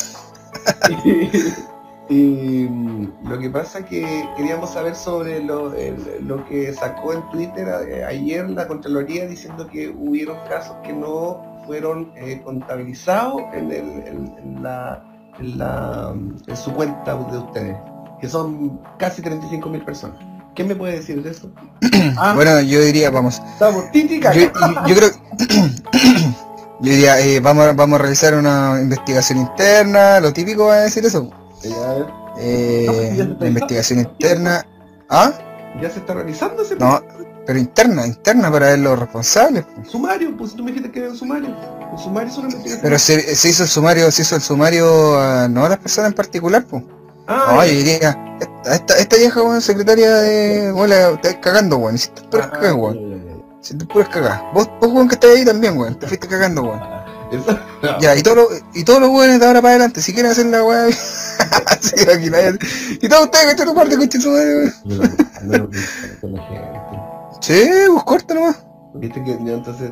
y, 1.05 1.31
y, 2.15 2.69
mm, 2.69 3.29
lo 3.29 3.39
que 3.39 3.49
pasa 3.51 3.85
que 3.85 4.29
queríamos 4.37 4.71
saber 4.71 4.95
sobre 4.95 5.43
lo, 5.43 5.73
el- 5.75 6.27
lo 6.27 6.45
que 6.47 6.73
sacó 6.75 7.15
en 7.15 7.23
Twitter 7.31 7.67
ayer 8.07 8.49
la 8.51 8.67
Contraloría 8.69 9.27
diciendo 9.27 9.67
que 9.67 9.89
hubieron 9.89 10.37
casos 10.49 10.77
que 10.85 10.93
no 10.93 11.43
fueron 11.67 12.13
contabilizados 12.45 13.41
en, 13.55 13.71
el, 13.73 13.89
en- 14.07 14.35
en 14.39 14.63
la, 14.63 15.03
en, 15.39 15.59
la, 15.59 16.15
en 16.47 16.57
su 16.57 16.71
cuenta 16.75 17.15
de 17.17 17.39
ustedes, 17.39 17.77
que 18.25 18.31
son 18.31 18.81
casi 18.99 19.21
35 19.21 19.69
mil 19.69 19.85
personas. 19.85 20.17
¿Qué 20.55 20.65
me 20.65 20.75
puede 20.75 20.95
decir 20.97 21.23
de 21.23 21.31
eso? 21.31 21.51
Ah, 22.17 22.33
Bueno, 22.35 22.59
yo 22.63 22.81
diría, 22.81 23.11
vamos. 23.11 23.43
estamos. 23.53 23.85
Yo, 23.93 24.51
yo 24.87 24.95
creo 24.95 25.11
yo 26.81 26.91
diría, 26.91 27.21
eh, 27.21 27.41
vamos, 27.41 27.67
a, 27.67 27.73
vamos 27.75 27.99
a 27.99 28.03
realizar 28.03 28.35
una 28.35 28.79
investigación 28.81 29.39
interna, 29.41 30.21
lo 30.21 30.33
típico 30.33 30.67
va 30.67 30.75
a 30.77 30.81
decir 30.83 31.05
eso. 31.05 31.31
Eh, 32.39 32.87
No, 32.89 32.93
pues, 32.95 33.17
ya 33.41 33.47
investigación 33.47 33.99
interna. 34.01 34.67
¿Ah? 35.11 35.33
Ya 35.83 35.91
se 35.91 35.99
está 35.99 36.15
realizando 36.15 36.63
ese 36.63 36.77
No, 36.77 37.03
pero 37.47 37.59
interna, 37.59 38.07
interna 38.07 38.51
para 38.51 38.69
ver 38.69 38.79
los 38.79 38.99
responsables. 38.99 39.65
po. 39.65 39.85
sumario, 39.85 40.35
pues 40.35 40.55
tú 40.55 40.65
me 40.65 40.71
dijiste 40.73 40.91
que 40.91 41.01
era 41.01 41.11
un 41.11 41.17
sumario. 41.17 41.49
Un 41.93 41.99
sumario 41.99 42.31
es 42.31 42.39
una 42.39 42.47
investigación. 42.49 42.81
Pero 42.83 42.99
se, 42.99 43.37
se 43.37 43.49
hizo 43.51 43.65
el 43.65 43.69
sumario, 43.69 44.11
se 44.11 44.23
hizo 44.23 44.37
el 44.37 44.41
sumario 44.43 45.19
a 45.21 45.47
no 45.47 45.67
a 45.67 45.69
las 45.69 45.79
personas 45.79 46.11
en 46.11 46.15
particular, 46.17 46.65
pues. 46.65 46.83
Ah, 47.27 47.65
yo 47.67 47.73
diría, 47.73 48.37
esta, 48.65 48.99
esta, 48.99 49.17
vieja 49.17 49.43
weón, 49.43 49.61
secretaria 49.63 50.11
de. 50.17 50.73
Hola, 50.73 51.19
te 51.21 51.29
estás 51.29 51.43
cagando, 51.43 51.77
weón. 51.79 51.99
Si 51.99 52.09
estás 52.09 52.25
puras 52.27 52.47
Ah, 52.49 52.51
cagadas, 52.53 52.75
weón. 52.77 52.95
ya, 52.95 53.17
ya, 53.17 53.35
ya. 53.37 53.43
Si 53.61 53.77
te 53.79 53.85
puras 53.87 54.09
cagadas. 54.09 54.43
Vos, 54.53 54.69
vos 54.81 54.93
weón 54.93 55.09
que 55.09 55.15
estás 55.15 55.31
ahí 55.31 55.45
también, 55.45 55.77
weón. 55.79 55.99
Te 55.99 56.07
fuiste 56.07 56.29
cagando, 56.29 56.63
weón. 56.63 56.81
Eso- 57.33 57.59
Ya, 58.01 58.15
y 58.17 58.23
todos 58.23 58.37
los, 58.37 58.47
y 58.75 58.85
todos 58.85 59.01
los 59.01 59.11
weones 59.11 59.41
de 59.41 59.47
ahora 59.47 59.61
para 59.61 59.73
adelante, 59.75 60.01
si 60.01 60.13
quieren 60.13 60.33
hacer 60.33 60.47
la 60.47 60.63
weá, 60.65 60.87
sí, 61.81 61.95
aquí 62.03 62.31
nadie- 62.31 62.59
y 63.01 63.09
todos 63.09 63.25
ustedes 63.25 63.45
que 63.47 63.51
están 63.53 63.69
en 63.69 63.75
parte 63.75 63.97
con 63.97 64.11
su 64.11 64.31
madre, 64.31 64.57
weón. 64.57 64.75
No, 64.85 64.97
no, 65.59 65.59
no, 65.59 65.71
con 66.21 66.33
la 66.33 66.43
gente. 66.43 66.81
Sí, 67.41 67.71
pues 67.91 68.05
corta 68.05 68.35
nomás. 68.35 68.57
Viste 68.95 69.23
que 69.25 69.31
ya 69.45 69.53
entonces. 69.55 69.91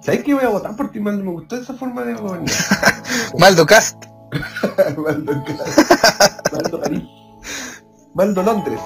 ¿Sabes 0.00 0.24
que 0.24 0.32
voy 0.32 0.44
a 0.44 0.48
votar 0.48 0.74
por 0.76 0.90
ti, 0.90 1.00
Maldo? 1.00 1.22
Me 1.24 1.32
gustó 1.32 1.56
esa 1.56 1.74
forma 1.74 2.02
de 2.02 2.14
gobernar. 2.14 2.50
Maldo 3.38 3.66
Cast. 3.66 4.04
Casa. 4.30 6.42
Maldo 6.52 6.80
París. 6.80 7.02
Londres. 8.14 8.80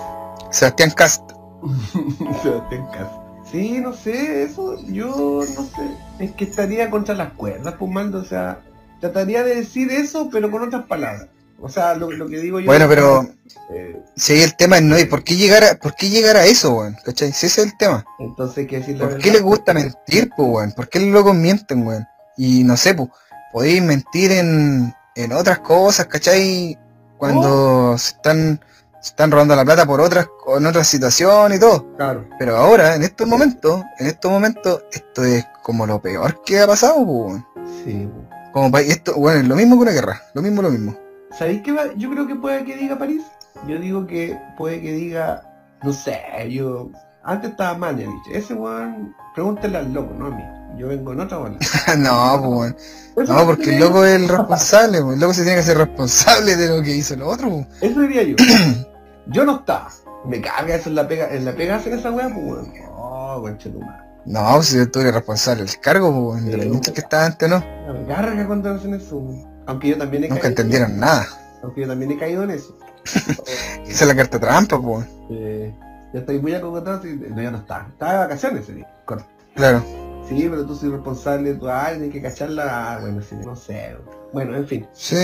Sebastián 0.50 0.90
Cast. 0.90 1.22
Sebastián 2.42 2.86
Castro. 2.92 3.22
Sí, 3.50 3.80
no 3.80 3.92
sé, 3.92 4.44
eso 4.44 4.78
yo 4.86 5.42
no 5.54 5.64
sé. 5.64 5.96
Es 6.18 6.32
que 6.32 6.44
estaría 6.44 6.90
contra 6.90 7.14
las 7.14 7.32
cuerdas, 7.34 7.74
pues 7.78 7.90
Maldo, 7.90 8.20
o 8.20 8.24
sea, 8.24 8.60
trataría 9.00 9.42
de 9.42 9.56
decir 9.56 9.90
eso, 9.90 10.28
pero 10.30 10.50
con 10.50 10.62
otras 10.62 10.86
palabras. 10.86 11.28
O 11.60 11.68
sea, 11.68 11.94
lo, 11.94 12.10
lo 12.10 12.28
que 12.28 12.38
digo 12.38 12.58
yo. 12.58 12.66
Bueno, 12.66 12.88
pero 12.88 13.24
eh, 13.70 14.02
si 14.16 14.42
el 14.42 14.56
tema 14.56 14.78
es 14.78 14.82
no, 14.82 14.98
¿y 14.98 15.04
por 15.04 15.22
qué 15.22 15.36
llegar 15.36 15.62
a, 15.62 15.74
por 15.76 15.94
qué 15.94 16.08
llegar 16.08 16.36
a 16.36 16.44
eso, 16.44 16.74
weón? 16.74 16.96
¿Cachai? 17.04 17.32
Si 17.32 17.46
ese 17.46 17.62
es 17.62 17.66
el 17.66 17.76
tema. 17.76 18.04
entonces 18.18 18.66
que 18.66 18.80
decir 18.80 18.98
la 18.98 19.08
¿Por 19.08 19.18
qué 19.18 19.30
les 19.30 19.42
gusta 19.42 19.72
mentir, 19.72 20.30
pues, 20.36 20.48
weón? 20.48 20.72
¿Por 20.72 20.88
qué 20.88 20.98
los 20.98 21.10
locos 21.10 21.36
mienten, 21.36 21.86
weón? 21.86 22.04
Y 22.36 22.64
no 22.64 22.76
sé, 22.76 22.94
pues, 22.94 23.10
podéis 23.52 23.80
mentir 23.80 24.32
en, 24.32 24.92
en 25.14 25.32
otras 25.32 25.60
cosas, 25.60 26.06
¿cachai? 26.06 26.78
Cuando 27.18 27.96
se 27.98 28.14
están, 28.14 28.60
se 29.00 29.10
están 29.10 29.30
robando 29.30 29.54
la 29.54 29.64
plata 29.64 29.86
por 29.86 30.00
otras, 30.00 30.28
en 30.56 30.66
otras 30.66 30.86
situaciones 30.88 31.58
y 31.58 31.60
todo. 31.60 31.94
Claro. 31.96 32.26
Pero 32.38 32.56
ahora, 32.56 32.94
en 32.96 33.02
estos 33.02 33.26
momentos, 33.28 33.82
en 33.98 34.06
estos 34.08 34.30
momentos, 34.30 34.84
esto 34.92 35.24
es 35.24 35.46
como 35.62 35.86
lo 35.86 36.00
peor 36.00 36.42
que 36.42 36.60
ha 36.60 36.66
pasado, 36.66 37.06
pues. 37.06 37.42
Sí. 37.84 38.08
Como 38.52 38.70
pa- 38.70 38.80
esto, 38.80 39.14
bueno, 39.16 39.40
es 39.40 39.48
lo 39.48 39.56
mismo 39.56 39.76
que 39.76 39.82
una 39.82 39.92
guerra, 39.92 40.20
lo 40.34 40.42
mismo, 40.42 40.62
lo 40.62 40.70
mismo. 40.70 40.96
¿Sabéis 41.30 41.62
qué 41.62 41.72
va? 41.72 41.84
Yo 41.96 42.10
creo 42.10 42.26
que 42.26 42.34
puede 42.34 42.64
que 42.64 42.76
diga 42.76 42.98
París. 42.98 43.22
Yo 43.66 43.78
digo 43.78 44.06
que 44.06 44.38
puede 44.58 44.80
que 44.82 44.92
diga, 44.92 45.42
no 45.82 45.92
sé, 45.92 46.20
yo 46.50 46.90
Antes 47.24 47.52
estaba 47.52 47.78
Mañalich. 47.78 48.26
Ese 48.32 48.52
weón, 48.54 49.14
pregúntele 49.34 49.78
al 49.78 49.92
loco, 49.92 50.12
no 50.18 50.26
a 50.26 50.30
mí. 50.30 50.42
Yo 50.78 50.88
vengo 50.88 51.12
en 51.12 51.20
otra 51.20 51.38
bola. 51.38 51.58
no, 51.98 52.42
pues. 52.42 53.28
No, 53.28 53.44
porque 53.46 53.74
el 53.74 53.80
loco 53.80 54.04
es 54.04 54.14
el 54.14 54.28
responsable, 54.36 55.02
pues. 55.02 55.14
el 55.14 55.20
loco 55.20 55.34
se 55.34 55.42
tiene 55.42 55.56
que 55.58 55.62
ser 55.64 55.78
responsable 55.78 56.56
de 56.56 56.68
lo 56.76 56.82
que 56.82 56.96
hizo 56.96 57.14
el 57.14 57.22
otro. 57.22 57.48
pues. 57.50 57.66
Eso 57.80 58.00
diría 58.00 58.22
yo. 58.22 58.36
yo 59.26 59.44
no 59.44 59.56
estaba. 59.56 59.88
Me 60.24 60.40
carga 60.40 60.76
eso 60.76 60.88
en 60.88 60.94
la 60.94 61.08
pega, 61.08 61.32
en 61.34 61.44
la 61.44 61.52
pega 61.52 61.76
hacer 61.76 61.94
esa 61.94 62.10
weá, 62.10 62.32
pues 62.32 63.58
tu 63.58 63.80
madre. 63.80 64.02
No, 64.24 64.62
si 64.62 64.86
tú 64.86 65.00
eres 65.00 65.14
responsable 65.14 65.64
del 65.64 65.80
cargo, 65.80 66.30
pues, 66.32 66.42
muchos 66.68 66.94
que 66.94 67.00
estaba 67.00 67.26
antes, 67.26 67.48
¿no? 67.48 67.58
Me 67.92 68.06
carga 68.06 68.46
cuando 68.46 68.70
hacen 68.70 68.94
eso. 68.94 69.20
Aunque 69.66 69.88
yo 69.88 69.98
también 69.98 70.24
he 70.24 70.28
Nunca 70.28 70.42
caído. 70.42 70.50
entendieron 70.50 70.98
nada. 71.00 71.26
Aunque 71.62 71.80
yo 71.82 71.88
también 71.88 72.12
he 72.12 72.18
caído 72.18 72.44
en 72.44 72.50
eso. 72.52 72.78
Esa 73.86 74.04
es 74.04 74.06
la 74.06 74.14
carta 74.14 74.38
trampa, 74.38 74.80
pues. 74.80 75.06
Eh, 75.30 75.74
ya 76.12 76.20
estoy 76.20 76.40
muy 76.40 76.54
acogotado, 76.54 77.00
no, 77.04 77.42
ya 77.42 77.50
no 77.50 77.58
estaba. 77.58 77.88
Estaba 77.88 78.12
de 78.12 78.18
vacaciones 78.18 78.62
ese 78.62 78.74
día. 78.74 78.86
Corto. 79.04 79.26
Claro. 79.56 79.82
Sí, 80.28 80.46
pero 80.48 80.64
tú 80.64 80.74
soy 80.76 80.90
responsable 80.90 81.52
de 81.54 81.58
tu 81.58 81.68
área, 81.68 81.94
tienes 81.98 82.12
que 82.12 82.22
cacharla. 82.22 82.94
Ah, 82.94 82.98
bueno, 83.00 83.20
sí, 83.22 83.34
no 83.44 83.54
sé. 83.56 83.96
Bueno, 84.32 84.56
en 84.56 84.66
fin. 84.66 84.86
Sí, 84.92 85.16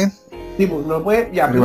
Sí, 0.58 0.66
pues 0.66 0.84
no 0.86 1.02
puede. 1.04 1.30
Ya, 1.32 1.46
pero 1.50 1.62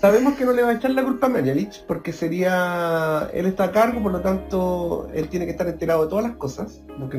sabemos 0.00 0.34
que 0.36 0.44
no 0.44 0.52
le 0.52 0.62
va 0.62 0.70
a 0.70 0.74
echar 0.74 0.92
la 0.92 1.02
culpa 1.02 1.26
a 1.26 1.30
Mañalich 1.30 1.84
porque 1.88 2.12
sería. 2.12 3.28
Él 3.34 3.46
está 3.46 3.64
a 3.64 3.72
cargo, 3.72 4.00
por 4.02 4.12
lo 4.12 4.20
tanto, 4.20 5.08
él 5.12 5.28
tiene 5.28 5.46
que 5.46 5.50
estar 5.50 5.66
enterado 5.66 6.04
de 6.04 6.10
todas 6.10 6.24
las 6.24 6.36
cosas. 6.36 6.80
porque- 6.98 7.18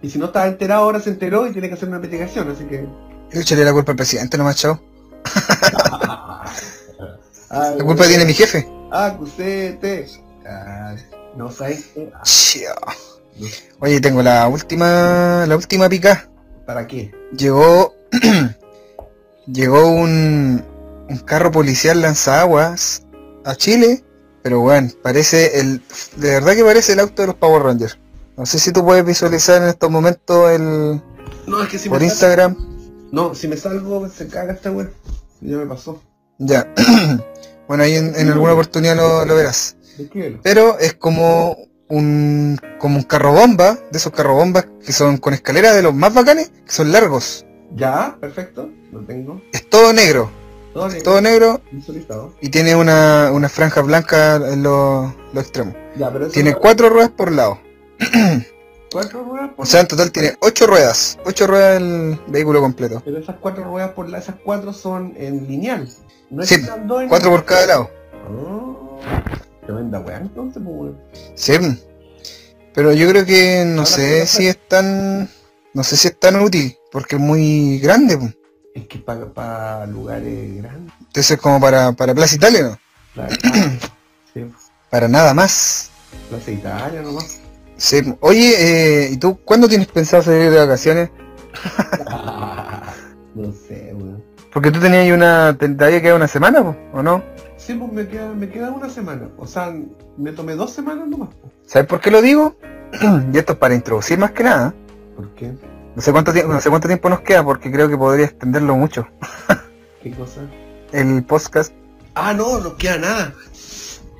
y 0.00 0.08
si 0.10 0.18
no 0.20 0.26
estaba 0.26 0.46
enterado, 0.46 0.84
ahora 0.84 1.00
se 1.00 1.10
enteró 1.10 1.46
y 1.48 1.52
tiene 1.52 1.66
que 1.68 1.74
hacer 1.74 1.88
una 1.88 1.96
investigación, 1.96 2.48
así 2.50 2.64
que. 2.66 2.86
Yo 3.32 3.40
echaría 3.40 3.64
la 3.64 3.72
culpa 3.72 3.90
al 3.92 3.96
presidente 3.96 4.38
nomás, 4.38 4.56
chao. 4.56 4.80
Ah, 7.50 7.72
La 7.76 7.82
culpa 7.84 8.04
tiene 8.06 8.24
mi 8.26 8.34
jefe. 8.34 8.68
Acusete. 8.90 10.06
Ah, 10.46 10.94
no 11.34 11.50
sabes. 11.50 11.90
Ah. 12.14 12.20
Oye, 13.80 14.00
tengo 14.00 14.22
la 14.22 14.48
última, 14.48 15.44
la 15.46 15.56
última 15.56 15.88
pica. 15.88 16.28
¿Para 16.66 16.86
qué? 16.86 17.12
Llegó, 17.36 17.94
llegó 19.46 19.86
un, 19.88 20.64
un 21.08 21.18
carro 21.18 21.50
policial 21.50 22.00
lanzaguas 22.02 23.04
a 23.44 23.54
Chile, 23.54 24.04
pero 24.42 24.60
bueno, 24.60 24.90
parece 25.02 25.60
el, 25.60 25.82
de 26.16 26.30
verdad 26.30 26.54
que 26.54 26.64
parece 26.64 26.92
el 26.92 27.00
auto 27.00 27.22
de 27.22 27.28
los 27.28 27.36
Power 27.36 27.62
Rangers. 27.62 27.98
No 28.36 28.46
sé 28.46 28.58
si 28.58 28.72
tú 28.72 28.84
puedes 28.84 29.04
visualizar 29.04 29.62
en 29.62 29.68
estos 29.68 29.90
momentos 29.90 30.50
el, 30.50 31.02
No, 31.46 31.62
es 31.62 31.68
que 31.68 31.78
si 31.78 31.88
por 31.88 32.00
me 32.00 32.08
salgo, 32.08 32.12
Instagram. 32.12 33.08
No, 33.10 33.34
si 33.34 33.48
me 33.48 33.56
salgo, 33.56 34.08
se 34.08 34.28
caga 34.28 34.52
esta 34.52 34.70
web. 34.70 34.92
Ya 35.40 35.56
me 35.56 35.66
pasó. 35.66 36.02
Ya. 36.38 36.72
bueno, 37.68 37.82
ahí 37.82 37.94
en, 37.94 38.14
en 38.14 38.28
alguna 38.30 38.52
oportunidad 38.52 38.96
lo, 38.96 39.24
lo 39.24 39.34
verás. 39.34 39.76
Pero 40.42 40.78
es 40.78 40.94
como 40.94 41.56
un, 41.88 42.60
como 42.78 42.96
un 42.98 43.02
carro 43.04 43.32
bomba, 43.32 43.78
de 43.90 43.98
esos 43.98 44.12
carro 44.12 44.34
bombas 44.34 44.66
que 44.84 44.92
son 44.92 45.18
con 45.18 45.34
escaleras 45.34 45.74
de 45.74 45.82
los 45.82 45.94
más 45.94 46.12
bacanes, 46.14 46.50
que 46.64 46.72
son 46.72 46.92
largos. 46.92 47.44
Ya, 47.74 48.16
perfecto. 48.20 48.70
Lo 48.92 49.00
tengo. 49.00 49.40
Es 49.52 49.68
todo 49.68 49.92
negro, 49.92 50.30
Todo 51.02 51.20
negro 51.20 51.60
y 52.40 52.48
tiene 52.50 52.76
una, 52.76 53.30
una 53.32 53.48
franja 53.48 53.80
blanca 53.82 54.36
en 54.36 54.62
los, 54.62 55.12
los 55.32 55.42
extremos. 55.44 55.74
Ya, 55.96 56.10
pero 56.12 56.24
eso 56.26 56.32
Tiene 56.32 56.52
no- 56.52 56.58
cuatro 56.58 56.88
ruedas 56.88 57.10
por 57.10 57.32
lado. 57.32 57.58
cuatro 58.92 59.24
ruedas 59.24 59.50
por 59.56 59.64
O 59.64 59.66
sea, 59.66 59.80
en 59.80 59.88
total 59.88 60.12
tiene 60.12 60.36
ocho 60.40 60.66
ruedas. 60.66 61.18
Ocho 61.24 61.46
ruedas 61.46 61.78
el 61.80 62.18
vehículo 62.28 62.60
completo. 62.60 63.02
Pero 63.04 63.18
esas 63.18 63.36
cuatro 63.40 63.64
ruedas 63.64 63.90
por 63.90 64.08
la, 64.08 64.18
esas 64.18 64.36
cuatro 64.44 64.72
son 64.72 65.14
en 65.16 65.46
lineal. 65.46 65.88
No 66.30 66.42
Sí, 66.44 66.56
Cuatro 67.08 67.30
por 67.30 67.44
cada 67.44 67.66
lado. 67.66 67.90
Ah, 68.14 68.57
tremenda 69.68 70.00
weá 70.00 70.16
entonces, 70.16 70.62
pues 70.64 70.76
weón. 70.76 70.98
Sí. 71.34 71.52
Pero 72.74 72.92
yo 72.92 73.08
creo 73.10 73.26
que 73.26 73.64
no 73.66 73.82
Ahora 73.82 73.86
sé 73.86 74.26
si 74.26 74.46
es 74.48 74.58
tan... 74.68 75.28
No 75.74 75.84
sé 75.84 75.96
si 75.96 76.08
es 76.08 76.18
tan 76.18 76.36
útil, 76.40 76.74
porque 76.90 77.16
es 77.16 77.20
muy 77.22 77.78
grande. 77.78 78.16
po. 78.16 78.30
Es 78.74 78.86
que 78.86 78.98
para 78.98 79.86
lugares 79.86 80.56
grandes. 80.56 80.94
Entonces 81.00 81.38
como 81.38 81.60
para, 81.60 81.92
para 81.92 82.14
Plaza 82.14 82.36
Italia, 82.36 82.62
¿no? 82.62 82.78
Claro. 83.14 83.36
Ah, 84.30 84.34
sí, 84.34 84.44
Para 84.90 85.08
nada 85.08 85.34
más. 85.34 85.90
Plaza 86.30 86.50
Italia 86.50 87.02
nomás. 87.02 87.40
Sí. 87.76 88.14
Oye, 88.20 88.54
eh, 88.58 89.10
¿y 89.12 89.16
tú 89.18 89.38
cuándo 89.44 89.68
tienes 89.68 89.88
pensado 89.88 90.22
salir 90.22 90.50
de 90.50 90.58
vacaciones? 90.58 91.10
no 93.34 93.52
sé, 93.52 93.92
weón. 93.94 94.24
Porque 94.52 94.70
tú 94.70 94.80
tenías 94.80 95.14
una... 95.14 95.56
Te 95.58 95.66
había 95.84 96.00
quedado 96.00 96.16
una 96.16 96.28
semana, 96.28 96.62
po, 96.62 96.76
¿o 96.92 97.02
no? 97.02 97.22
Sí, 97.58 97.74
pues 97.74 97.92
me 97.92 98.06
queda, 98.08 98.32
me 98.32 98.48
queda 98.48 98.70
una 98.70 98.88
semana. 98.88 99.28
O 99.36 99.46
sea, 99.46 99.74
me 100.16 100.32
tomé 100.32 100.54
dos 100.54 100.72
semanas 100.72 101.06
nomás. 101.06 101.28
pues. 101.40 101.52
¿Sabes 101.66 101.86
por 101.86 102.00
qué 102.00 102.10
lo 102.10 102.22
digo? 102.22 102.56
y 103.32 103.36
esto 103.36 103.52
es 103.52 103.58
para 103.58 103.74
introducir 103.74 104.18
más 104.18 104.30
que 104.30 104.44
nada. 104.44 104.72
¿Por 105.16 105.28
qué? 105.34 105.52
No 105.94 106.00
sé 106.00 106.12
cuánto 106.12 106.32
tiempo, 106.32 106.52
no 106.52 106.60
sé 106.60 106.70
cuánto 106.70 106.86
tiempo 106.88 107.08
nos 107.10 107.20
queda 107.20 107.44
porque 107.44 107.70
creo 107.70 107.88
que 107.88 107.98
podría 107.98 108.26
extenderlo 108.26 108.76
mucho. 108.76 109.06
¿Qué 110.02 110.12
cosa? 110.12 110.40
El 110.92 111.22
podcast, 111.24 111.74
Ah, 112.14 112.32
no, 112.32 112.58
no 112.60 112.76
queda 112.76 112.96
nada. 112.98 113.34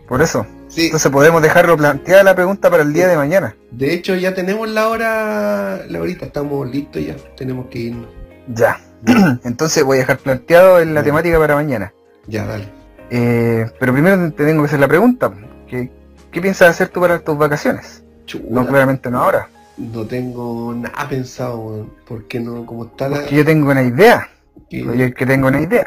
por 0.08 0.20
eso. 0.20 0.44
Sí, 0.68 0.86
Entonces 0.86 1.10
podemos 1.10 1.40
dejarlo 1.40 1.76
planteada 1.78 2.22
la 2.22 2.34
pregunta 2.34 2.68
para 2.70 2.82
el 2.82 2.92
día 2.92 3.08
de 3.08 3.16
mañana. 3.16 3.56
de 3.70 3.94
hecho 3.94 4.14
ya 4.16 4.34
tenemos 4.34 4.68
la 4.68 4.88
hora, 4.88 5.86
la 5.88 6.00
horita, 6.00 6.26
estamos 6.26 6.68
listos 6.68 7.02
ya, 7.06 7.16
tenemos 7.36 7.66
que 7.68 7.78
irnos. 7.78 8.06
Ya. 8.48 8.78
Entonces 9.44 9.82
voy 9.84 9.96
a 9.96 10.00
dejar 10.00 10.18
planteado 10.18 10.80
en 10.80 10.92
la 10.92 11.02
temática 11.02 11.38
para 11.38 11.54
mañana. 11.54 11.94
Ya, 12.26 12.44
dale. 12.44 12.68
Eh, 13.10 13.66
pero 13.78 13.92
primero 13.92 14.32
te 14.32 14.44
tengo 14.44 14.62
que 14.62 14.66
hacer 14.68 14.80
la 14.80 14.88
pregunta. 14.88 15.32
¿Qué, 15.66 15.90
qué 16.30 16.40
piensas 16.40 16.70
hacer 16.70 16.88
tú 16.88 17.00
para 17.00 17.18
tus 17.20 17.36
vacaciones? 17.38 18.02
No, 18.50 18.66
claramente 18.66 19.10
no 19.10 19.22
ahora. 19.22 19.48
no 19.78 20.04
tengo 20.06 20.74
nada 20.74 21.08
pensado, 21.08 21.88
porque 22.06 22.40
no, 22.40 22.66
como 22.66 22.84
está 22.86 23.08
la... 23.08 23.16
Porque 23.20 23.36
yo 23.36 23.44
tengo 23.44 23.70
una 23.70 23.82
idea. 23.82 24.28
Yo 24.70 24.92
es 24.92 25.14
que 25.14 25.24
tengo 25.24 25.48
una 25.48 25.60
idea. 25.60 25.84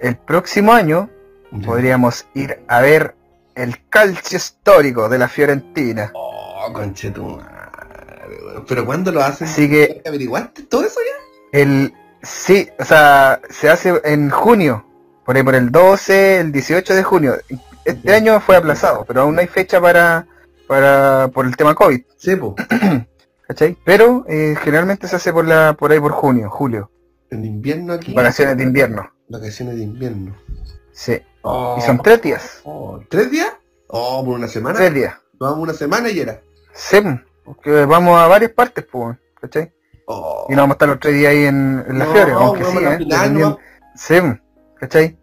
El 0.00 0.16
próximo 0.16 0.72
año 0.72 1.10
Ya. 1.50 1.66
podríamos 1.66 2.26
ir 2.34 2.60
a 2.68 2.80
ver 2.80 3.14
el 3.54 3.76
calcio 3.90 4.38
histórico 4.38 5.08
de 5.10 5.18
la 5.18 5.28
Fiorentina. 5.28 6.10
Oh, 6.14 6.72
conchetumadre, 6.72 7.46
weón. 8.46 8.64
Pero 8.66 8.86
¿cuándo 8.86 9.12
lo 9.12 9.22
hacen? 9.22 9.46
Así 9.48 9.68
que 9.68 10.00
¿Averiguaste 10.06 10.62
todo 10.62 10.84
eso 10.86 11.00
ya? 11.00 11.58
el 11.60 11.92
sí, 12.22 12.68
o 12.78 12.84
sea, 12.84 13.40
se 13.50 13.68
hace 13.68 14.00
en 14.04 14.30
junio, 14.30 14.86
por 15.32 15.36
ahí 15.38 15.42
por 15.44 15.54
el 15.54 15.70
12, 15.72 16.40
el 16.40 16.52
18 16.52 16.94
de 16.94 17.02
junio. 17.02 17.38
Este 17.86 18.14
año 18.14 18.38
fue 18.40 18.54
aplazado, 18.56 19.04
pero 19.06 19.22
aún 19.22 19.34
no 19.34 19.40
hay 19.40 19.46
fecha 19.46 19.80
para 19.80 20.26
para 20.68 21.28
por 21.32 21.46
el 21.46 21.56
tema 21.56 21.74
COVID, 21.74 22.02
Sí, 22.18 22.36
po. 22.36 22.54
¿cachai? 23.48 23.78
Pero 23.82 24.26
eh, 24.28 24.54
generalmente 24.62 25.08
se 25.08 25.16
hace 25.16 25.32
por 25.32 25.46
la 25.46 25.72
por 25.72 25.90
ahí 25.90 25.98
por 25.98 26.12
junio, 26.12 26.50
julio, 26.50 26.90
En 27.30 27.46
invierno 27.46 27.94
aquí. 27.94 28.12
vacaciones 28.12 28.58
de 28.58 28.62
invierno. 28.64 29.10
Vacaciones 29.28 29.76
de 29.76 29.84
invierno. 29.84 30.36
Sí. 30.92 31.18
Oh, 31.40 31.76
Y 31.78 31.80
son 31.80 31.98
tres 32.02 32.20
días, 32.20 32.60
oh, 32.64 33.00
¿Tres 33.08 33.30
días? 33.30 33.52
Oh, 33.88 34.22
por 34.24 34.34
una 34.34 34.48
semana. 34.48 34.76
tres 34.78 34.92
días. 34.92 35.14
Vamos 35.38 35.60
una 35.60 35.72
semana 35.72 36.10
y 36.10 36.20
era. 36.20 36.42
Sí, 36.74 36.98
porque 37.42 37.86
vamos 37.86 38.18
a 38.20 38.26
varias 38.26 38.52
partes, 38.52 38.84
pues, 38.84 39.16
¿cachai? 39.40 39.72
Oh. 40.06 40.46
Y 40.50 40.52
no 40.54 40.62
vamos 40.62 40.74
a 40.74 40.76
estar 40.76 40.88
los 40.90 41.00
tres 41.00 41.14
días 41.14 41.30
ahí 41.32 41.46
en, 41.46 41.82
en 41.88 41.98
la 41.98 42.04
No, 42.04 42.12
Fiore, 42.12 42.32
aunque 42.32 42.64
sí, 42.66 42.78
¿eh? 42.78 43.30
no. 43.30 43.58
Sí, 43.96 44.14
¿cachai? 44.78 45.18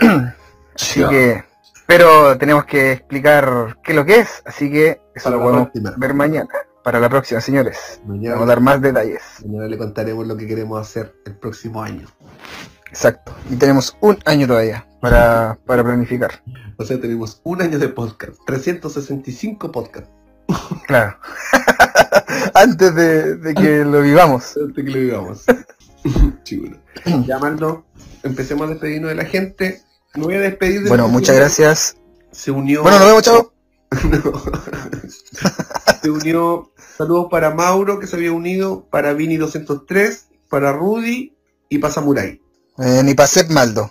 Así 0.74 1.04
que, 1.08 1.44
pero 1.86 2.36
tenemos 2.38 2.64
que 2.64 2.92
explicar 2.92 3.76
qué 3.82 3.92
es 3.92 3.96
lo 3.96 4.04
que 4.04 4.18
es, 4.20 4.42
así 4.44 4.70
que 4.70 5.00
eso 5.14 5.24
Para 5.24 5.36
lo 5.36 5.42
podemos 5.42 5.62
próxima. 5.68 5.94
ver 5.96 6.14
mañana, 6.14 6.48
para 6.82 6.98
la 6.98 7.08
próxima, 7.08 7.40
señores. 7.40 8.00
Mañana, 8.04 8.34
Vamos 8.34 8.46
a 8.46 8.48
dar 8.48 8.60
más 8.60 8.80
detalles. 8.82 9.22
mañana 9.46 9.68
le 9.68 9.78
contaremos 9.78 10.26
lo 10.26 10.36
que 10.36 10.46
queremos 10.48 10.80
hacer 10.80 11.14
el 11.26 11.36
próximo 11.36 11.82
año. 11.82 12.08
Exacto. 12.88 13.34
Y 13.50 13.56
tenemos 13.56 13.96
un 14.00 14.18
año 14.24 14.46
todavía 14.48 14.86
para, 15.00 15.58
para 15.66 15.84
planificar. 15.84 16.42
O 16.76 16.84
sea, 16.84 17.00
tenemos 17.00 17.40
un 17.44 17.62
año 17.62 17.78
de 17.78 17.88
podcast. 17.88 18.36
365 18.46 19.70
podcasts. 19.70 20.10
Claro. 20.86 21.16
Antes 22.54 22.94
de, 22.94 23.36
de 23.36 23.54
que 23.54 23.84
lo 23.84 24.00
vivamos. 24.02 24.56
Antes 24.56 24.84
que 24.84 24.90
lo 24.90 24.98
digamos. 24.98 25.44
Chulo. 26.44 26.76
Ya, 27.26 27.38
Maldo, 27.38 27.84
empecemos 28.24 28.66
a 28.66 28.70
despedirnos 28.70 29.10
de 29.10 29.14
la 29.14 29.24
gente. 29.24 29.82
Me 30.14 30.24
voy 30.24 30.34
a 30.34 30.40
despedir 30.40 30.82
de 30.82 30.88
Bueno, 30.88 31.08
muchas 31.08 31.36
gracias. 31.36 31.96
Se 32.32 32.50
unió. 32.50 32.82
Bueno, 32.82 32.98
nos 32.98 33.06
vemos, 33.06 33.22
chao. 33.22 33.52
Se 36.02 36.10
unió. 36.10 36.72
Saludos 36.96 37.26
para 37.30 37.54
Mauro, 37.54 37.98
que 37.98 38.06
se 38.06 38.14
había 38.14 38.30
unido, 38.30 38.86
para 38.88 39.14
Vini203, 39.14 40.26
para 40.48 40.72
Rudy 40.72 41.36
y 41.68 41.78
para 41.78 41.92
Samurai. 41.92 42.40
Eh, 42.78 43.02
ni 43.04 43.14
para 43.14 43.26
Sep 43.26 43.50
Maldo, 43.50 43.90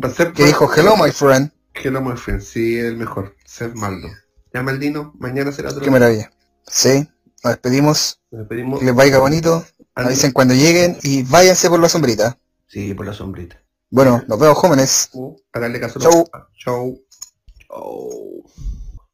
para 0.00 0.32
que 0.32 0.44
dijo 0.44 0.72
hello, 0.74 0.96
my 0.96 1.12
friend. 1.12 1.52
Hello, 1.74 2.00
my 2.00 2.16
friend. 2.16 2.40
Sí, 2.40 2.76
el 2.76 2.96
mejor. 2.96 3.36
Seb 3.44 3.74
Maldo. 3.76 4.08
Ya, 4.52 4.62
Maldino, 4.62 5.14
mañana 5.18 5.52
será 5.52 5.70
otro. 5.70 5.82
Qué 5.82 5.90
maravilla. 5.90 6.32
Sí, 6.66 7.08
nos 7.44 7.52
despedimos. 7.52 8.20
Nos 8.32 8.40
despedimos. 8.40 8.80
Que 8.80 8.86
les 8.86 8.94
vaya 8.94 9.18
bonito. 9.18 9.64
Avisen 9.94 10.32
cuando 10.32 10.54
lleguen 10.54 10.98
y 11.02 11.22
váyanse 11.22 11.68
por 11.68 11.78
la 11.78 11.88
sombrita. 11.88 12.38
Sí, 12.66 12.94
por 12.94 13.06
la 13.06 13.12
sombrita. 13.12 13.62
Bueno, 13.90 14.22
nos 14.28 14.38
vemos 14.38 14.56
jóvenes. 14.58 15.10
Haganle 15.52 15.80
caso 15.80 15.98
a 15.98 16.02
Chau. 16.02 16.24
Chau. 16.56 17.00
Chau. 17.68 18.44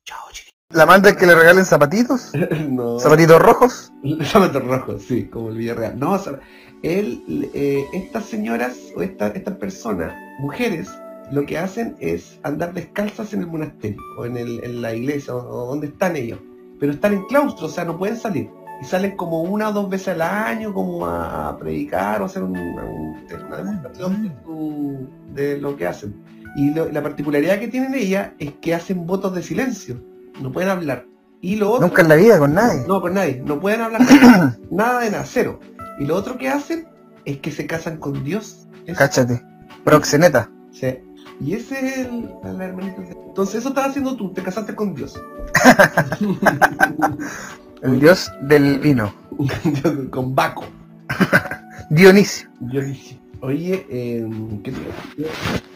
Chau, 0.05 0.19
chiquillos. 0.33 0.55
¿La 0.71 0.85
manda 0.87 1.11
es 1.11 1.17
que 1.17 1.27
le 1.27 1.35
regalen 1.35 1.65
zapatitos? 1.65 2.33
no. 2.69 2.99
¿Zapatitos 2.99 3.41
rojos? 3.41 3.93
Zapatos 4.25 4.65
rojos, 4.65 5.03
sí, 5.03 5.29
como 5.29 5.49
el 5.51 5.57
Villarreal. 5.57 5.99
No, 5.99 6.13
o 6.13 6.19
sea, 6.19 6.41
él, 6.83 7.51
eh, 7.55 7.85
estas 7.95 8.27
señoras 8.27 8.77
o 8.97 9.03
esta- 9.03 9.29
estas 9.29 9.55
personas, 9.57 10.13
mujeres, 10.41 10.89
lo 11.33 11.45
que 11.47 11.59
hacen 11.59 11.97
es 12.01 12.39
andar 12.43 12.75
descalzas 12.75 13.33
en 13.33 13.41
el 13.41 13.47
monasterio 13.47 14.01
o 14.19 14.27
en, 14.27 14.37
el- 14.37 14.63
en 14.63 14.83
la 14.83 14.95
iglesia 14.95 15.35
o, 15.35 15.39
o 15.39 15.67
donde 15.69 15.87
están 15.89 16.17
ellos. 16.17 16.39
Pero 16.79 16.93
están 16.93 17.15
en 17.15 17.25
claustro, 17.25 17.67
o 17.67 17.71
sea, 17.71 17.87
no 17.87 17.97
pueden 17.97 18.17
salir. 18.19 18.51
Y 18.83 18.85
salen 18.85 19.17
como 19.17 19.43
una 19.43 19.71
o 19.71 19.73
dos 19.73 19.89
veces 19.89 20.09
al 20.09 20.23
año 20.23 20.73
como 20.75 21.07
a, 21.07 21.49
a 21.49 21.59
predicar 21.59 22.21
o 22.23 22.27
hacer 22.27 22.43
un- 22.43 22.57
un- 22.59 23.17
una 23.47 23.57
demostración 23.57 24.23
de, 24.23 24.33
su- 24.45 25.09
de 25.35 25.59
lo 25.59 25.77
que 25.77 25.87
hacen. 25.87 26.15
Y 26.57 26.73
lo- 26.75 26.91
la 26.91 27.03
particularidad 27.03 27.59
que 27.59 27.69
tienen 27.69 27.95
ellas 27.95 28.31
es 28.39 28.53
que 28.61 28.75
hacen 28.75 29.07
votos 29.07 29.35
de 29.35 29.43
silencio. 29.43 30.03
No 30.41 30.53
pueden 30.53 30.71
hablar. 30.71 31.07
Y 31.41 31.57
lo 31.57 31.73
otro, 31.73 31.87
Nunca 31.87 32.03
en 32.03 32.09
la 32.09 32.15
vida 32.17 32.39
con 32.39 32.55
nadie. 32.55 32.85
no, 32.87 33.01
con 33.01 33.15
nadie. 33.15 33.43
No 33.45 33.61
pueden 33.61 33.81
hablar. 33.83 34.03
Nada 34.71 35.01
de 35.01 35.11
nada, 35.11 35.25
cero. 35.27 35.61
Y 35.99 36.05
lo 36.07 36.17
otro 36.17 36.37
que 36.39 36.49
hacen 36.49 36.87
es 37.25 37.39
que 37.39 37.51
se 37.51 37.67
casan 37.67 37.99
con 37.99 38.25
Dios. 38.25 38.67
Eso, 38.87 38.99
Cáchate. 38.99 39.43
Proxeneta. 39.85 40.51
sí. 40.73 40.99
Y 41.39 41.53
ese 41.53 41.79
es 41.87 41.99
el, 41.99 42.31
la 42.43 42.65
hermanita. 42.65 43.03
Entonces 43.29 43.57
eso 43.57 43.69
estás 43.69 43.89
haciendo 43.89 44.17
tú, 44.17 44.33
te 44.33 44.43
casaste 44.43 44.75
con 44.75 44.95
Dios. 44.95 45.21
El 47.83 48.01
dios 48.01 48.31
del 48.43 48.79
vino. 48.79 49.15
con 50.11 50.35
Baco. 50.35 50.65
Dionisio. 51.91 52.49
Dionisio. 52.61 53.19
Oye, 53.43 53.87
eh, 53.91 54.27
¿qué 54.65 54.73
te 54.73 54.79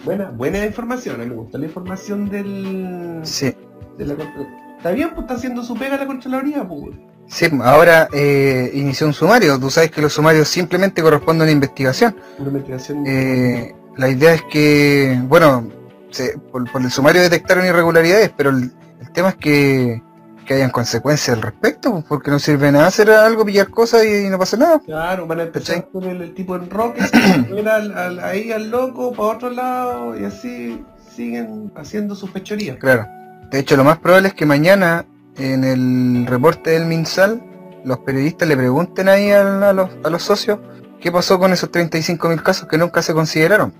buena, 0.04 0.30
buena 0.30 0.64
información, 0.64 1.20
a 1.20 1.24
mí 1.24 1.30
me 1.30 1.36
gustó 1.36 1.58
la 1.58 1.66
información 1.66 2.28
del, 2.28 3.20
Sí. 3.22 3.54
de 3.98 4.06
la 4.06 4.14
Contra- 4.14 4.58
Está 4.78 4.92
bien, 4.92 5.10
pues 5.10 5.20
está 5.24 5.34
haciendo 5.34 5.62
su 5.62 5.74
pega 5.74 5.98
la 5.98 6.06
Contraloría, 6.06 6.66
pues. 6.66 6.96
Sí, 7.28 7.46
ahora 7.62 8.08
eh, 8.14 8.70
inició 8.74 9.06
un 9.06 9.12
sumario. 9.12 9.60
Tú 9.60 9.68
sabes 9.70 9.90
que 9.90 10.00
los 10.00 10.14
sumarios 10.14 10.48
simplemente 10.48 11.02
corresponden 11.02 11.42
a 11.42 11.44
una 11.44 11.52
investigación. 11.52 12.16
Una 12.38 12.48
investigación. 12.48 13.04
Eh, 13.06 13.74
la 13.98 14.08
idea 14.08 14.32
es 14.34 14.42
que, 14.50 15.20
bueno, 15.28 15.68
se- 16.10 16.38
por, 16.50 16.68
por 16.72 16.80
el 16.82 16.90
sumario 16.90 17.20
detectaron 17.20 17.66
irregularidades, 17.66 18.32
pero 18.36 18.50
el, 18.50 18.72
el 19.00 19.12
tema 19.12 19.28
es 19.28 19.36
que, 19.36 20.02
que 20.50 20.56
hayan 20.56 20.70
consecuencias 20.70 21.36
al 21.36 21.42
respecto, 21.42 21.92
pues, 21.92 22.04
porque 22.08 22.28
no 22.32 22.40
sirve 22.40 22.72
nada 22.72 22.88
hacer 22.88 23.08
algo, 23.08 23.44
pillar 23.44 23.68
cosas 23.70 24.04
y, 24.04 24.28
no 24.28 24.36
pasa 24.36 24.56
nada. 24.56 24.80
Claro, 24.80 25.24
van 25.28 25.38
a 25.38 25.42
empezar 25.44 25.88
con 25.92 26.02
el, 26.02 26.20
el 26.22 26.34
tipo 26.34 26.56
en 26.56 26.68
rock, 26.68 26.96
al- 27.68 27.92
al- 27.96 28.18
ahí 28.18 28.50
al 28.50 28.68
loco, 28.68 29.12
para 29.12 29.28
otro 29.36 29.50
lado, 29.50 30.18
y 30.20 30.24
así 30.24 30.84
siguen 31.14 31.70
haciendo 31.76 32.16
sus 32.16 32.32
fechorías. 32.32 32.78
Claro. 32.78 33.06
De 33.52 33.60
hecho, 33.60 33.76
lo 33.76 33.84
más 33.84 33.98
probable 33.98 34.26
es 34.26 34.34
que 34.34 34.44
mañana, 34.44 35.04
en 35.36 35.62
el 35.62 36.26
reporte 36.26 36.70
del 36.70 36.84
MinSal, 36.86 37.40
los 37.84 37.98
periodistas 37.98 38.48
le 38.48 38.56
pregunten 38.56 39.08
ahí 39.08 39.30
a, 39.30 39.68
a 39.68 39.72
los, 39.72 39.88
a 40.02 40.10
los 40.10 40.20
socios 40.24 40.58
qué 41.00 41.12
pasó 41.12 41.38
con 41.38 41.52
esos 41.52 41.70
35.000 41.70 42.42
casos 42.42 42.66
que 42.66 42.76
nunca 42.76 43.02
se 43.02 43.14
consideraron. 43.14 43.72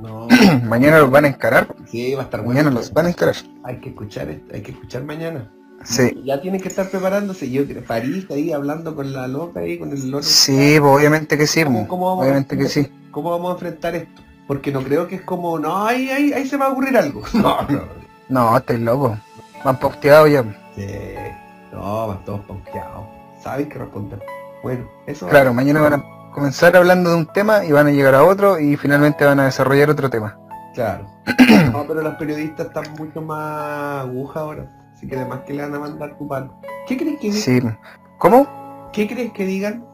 No, 0.00 0.28
mañana 0.64 0.98
los 1.00 1.10
van 1.10 1.26
a 1.26 1.28
encarar. 1.28 1.68
sí, 1.90 2.14
va 2.14 2.22
a 2.22 2.24
estar 2.24 2.40
bueno. 2.40 2.54
Mañana 2.54 2.74
los 2.74 2.90
van 2.90 3.04
a 3.04 3.08
encarar. 3.10 3.34
Hay 3.64 3.80
que 3.80 3.90
escuchar, 3.90 4.28
hay 4.50 4.62
que 4.62 4.70
escuchar 4.72 5.04
mañana. 5.04 5.52
Sí. 5.84 6.22
Ya 6.24 6.40
tienen 6.40 6.60
que 6.60 6.68
estar 6.68 6.88
preparándose. 6.88 7.50
Yo 7.50 7.66
creo, 7.66 7.84
París 7.84 8.26
ahí 8.30 8.52
hablando 8.52 8.94
con 8.94 9.12
la 9.12 9.28
loca 9.28 9.60
ahí, 9.60 9.78
con 9.78 9.92
el 9.92 10.10
loco. 10.10 10.22
Sí, 10.22 10.76
pues, 10.80 10.92
obviamente 10.92 11.36
que 11.38 11.46
sí. 11.46 11.62
¿Cómo, 11.64 11.78
pues, 11.78 11.88
cómo 11.88 12.06
vamos 12.06 12.22
a 12.22 12.24
Obviamente 12.24 12.56
que 12.56 12.68
sí. 12.68 12.92
¿Cómo 13.10 13.30
vamos 13.30 13.50
a 13.50 13.52
enfrentar 13.52 13.94
esto? 13.94 14.22
Porque 14.46 14.72
no 14.72 14.82
creo 14.82 15.06
que 15.06 15.16
es 15.16 15.22
como, 15.22 15.58
no, 15.58 15.86
ahí, 15.86 16.10
ahí, 16.10 16.32
ahí 16.32 16.46
se 16.46 16.56
va 16.56 16.66
a 16.66 16.70
ocurrir 16.70 16.96
algo. 16.96 17.22
No, 17.34 17.62
no. 17.68 17.82
No, 18.28 18.56
estáis 18.56 18.80
loco. 18.80 19.18
Van 19.64 19.78
posteados 19.78 20.30
ya. 20.30 20.42
Sí. 20.74 20.86
No, 21.72 22.08
van 22.08 22.24
todos 22.24 22.40
pauteados. 22.40 23.06
Saben 23.42 23.68
que 23.68 23.78
responder. 23.78 24.22
Bueno, 24.62 24.88
eso 25.06 25.28
Claro, 25.28 25.52
mañana 25.52 25.80
van 25.82 25.94
a 25.94 26.04
comenzar 26.32 26.74
hablando 26.76 27.10
de 27.10 27.16
un 27.16 27.26
tema 27.26 27.64
y 27.64 27.72
van 27.72 27.86
a 27.86 27.90
llegar 27.90 28.14
a 28.14 28.24
otro 28.24 28.58
y 28.58 28.76
finalmente 28.76 29.24
van 29.24 29.40
a 29.40 29.44
desarrollar 29.44 29.90
otro 29.90 30.08
tema. 30.08 30.38
Claro. 30.74 31.06
No, 31.72 31.84
pero 31.88 32.02
los 32.02 32.14
periodistas 32.14 32.66
están 32.68 32.84
mucho 32.96 33.20
más 33.20 34.04
aguja 34.04 34.40
ahora. 34.40 34.83
Así 35.04 35.10
que 35.10 35.16
además 35.16 35.40
que 35.46 35.52
le 35.52 35.62
van 35.62 35.74
a 35.74 35.78
mandar 35.80 36.16
tu 36.16 36.26
palo. 36.26 36.58
¿Qué 36.86 36.96
crees 36.96 37.20
que 37.20 37.30
digan? 37.30 37.42
Sí. 37.42 37.60
¿Cómo? 38.16 38.90
¿Qué 38.90 39.06
crees 39.06 39.32
que 39.32 39.44
digan? 39.44 39.84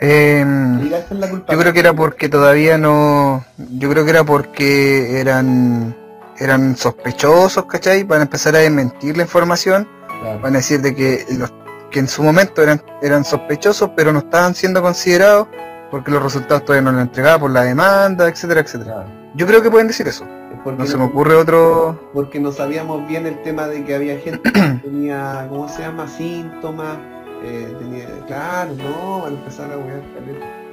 Em, 0.00 0.90
la 0.90 1.30
culpa. 1.30 1.52
yo 1.52 1.58
creo 1.60 1.72
que 1.72 1.78
era 1.78 1.92
porque 1.92 2.28
todavía 2.28 2.76
no... 2.76 3.44
Yo 3.56 3.88
creo 3.88 4.04
que 4.04 4.10
era 4.10 4.24
porque 4.24 5.20
eran 5.20 5.96
eran 6.38 6.76
sospechosos, 6.76 7.66
¿cachai? 7.66 8.02
Van 8.02 8.18
a 8.18 8.22
empezar 8.22 8.56
a 8.56 8.58
desmentir 8.58 9.16
la 9.16 9.22
información. 9.22 9.86
Claro. 10.20 10.40
Van 10.40 10.54
a 10.54 10.56
decir 10.56 10.80
de 10.80 10.92
que 10.92 11.24
los 11.38 11.52
que 11.92 12.00
en 12.00 12.08
su 12.08 12.24
momento 12.24 12.62
eran, 12.62 12.82
eran 13.00 13.24
sospechosos, 13.24 13.90
pero 13.94 14.12
no 14.12 14.20
estaban 14.20 14.56
siendo 14.56 14.82
considerados 14.82 15.46
porque 15.92 16.10
los 16.10 16.20
resultados 16.20 16.64
todavía 16.64 16.90
no 16.90 16.90
los 16.90 17.02
entregaban 17.02 17.38
por 17.38 17.50
la 17.52 17.62
demanda, 17.62 18.26
etcétera, 18.26 18.62
etcétera. 18.62 18.92
Claro. 18.92 19.10
Yo 19.36 19.46
creo 19.46 19.62
que 19.62 19.70
pueden 19.70 19.86
decir 19.86 20.08
eso. 20.08 20.26
Porque 20.64 20.78
No 20.82 20.86
se 20.86 20.96
me 20.96 21.04
ocurre 21.04 21.34
otro... 21.34 22.10
porque 22.12 22.38
no 22.38 22.52
sabíamos 22.52 23.06
bien 23.08 23.26
el 23.26 23.42
tema 23.42 23.66
de 23.66 23.84
que 23.84 23.94
había 23.94 24.18
gente 24.18 24.52
que 24.52 24.60
tenía, 24.82 25.46
¿cómo 25.48 25.68
se 25.68 25.82
llama? 25.82 26.06
Síntomas. 26.08 26.96
eh, 27.44 27.74
tenía, 27.78 28.06
claro, 28.26 28.70
no, 28.76 29.22
van 29.22 29.34
a 29.34 29.38
empezar 29.38 29.72
a 29.72 29.76
wear. 29.78 30.00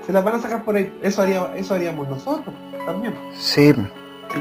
Se 0.06 0.14
las 0.14 0.24
van 0.24 0.36
a 0.36 0.40
sacar 0.42 0.64
por 0.64 0.76
ahí. 0.76 0.96
Eso 1.02 1.22
haría, 1.24 1.52
eso 1.56 1.74
haríamos 1.74 2.08
nosotros 2.08 2.54
también. 2.86 3.16
Sí. 3.36 3.74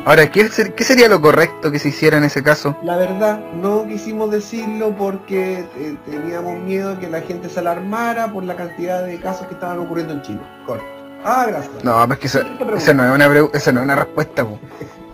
Ahora, 0.04 0.30
¿qué, 0.30 0.46
ser- 0.50 0.74
qué 0.74 0.84
sería 0.84 1.08
lo 1.08 1.18
correcto 1.22 1.70
que 1.72 1.78
se 1.78 1.88
hiciera 1.88 2.18
en 2.18 2.24
ese 2.24 2.42
caso? 2.42 2.76
La 2.82 2.96
verdad, 2.96 3.40
no 3.54 3.86
quisimos 3.86 4.30
decirlo 4.30 4.94
porque 4.98 5.60
eh, 5.78 5.96
teníamos 6.04 6.58
miedo 6.60 6.90
de 6.94 6.98
que 7.00 7.08
la 7.08 7.22
gente 7.22 7.48
se 7.48 7.60
alarmara 7.60 8.30
por 8.30 8.44
la 8.44 8.54
cantidad 8.54 9.02
de 9.04 9.18
casos 9.18 9.46
que 9.46 9.54
estaban 9.54 9.78
ocurriendo 9.78 10.12
en 10.12 10.20
Chile. 10.22 10.40
Corto. 10.66 10.84
Ah, 11.24 11.46
gracias. 11.48 11.82
No, 11.82 12.06
pues 12.06 12.18
que 12.18 12.26
esa 12.26 12.42
no 12.44 12.76
es 12.76 13.14
una, 13.14 13.48
esa 13.54 13.72
no 13.72 13.80
es 13.80 13.84
una 13.84 13.96
respuesta. 13.96 14.46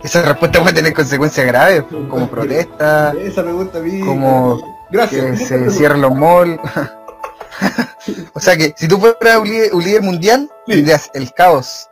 Esa 0.05 0.21
respuesta 0.21 0.61
puede 0.61 0.75
tener 0.75 0.93
consecuencias 0.93 1.47
graves, 1.47 1.83
como 2.09 2.29
protesta, 2.29 3.11
Esa 3.19 3.41
pregunta 3.41 3.79
a 3.79 3.81
mí. 3.81 4.01
como 4.01 4.85
Gracias. 4.91 5.39
que 5.39 5.45
se 5.45 5.71
cierren 5.71 6.01
los 6.01 6.13
malls. 6.13 6.59
o 8.33 8.39
sea 8.39 8.55
que 8.55 8.75
si 8.77 8.87
tú 8.87 8.99
fueras 8.99 9.39
un 9.39 9.47
líder, 9.49 9.73
un 9.73 9.83
líder 9.83 10.03
mundial, 10.03 10.47
tendrías 10.67 11.09
el 11.15 11.33
caos. 11.33 11.89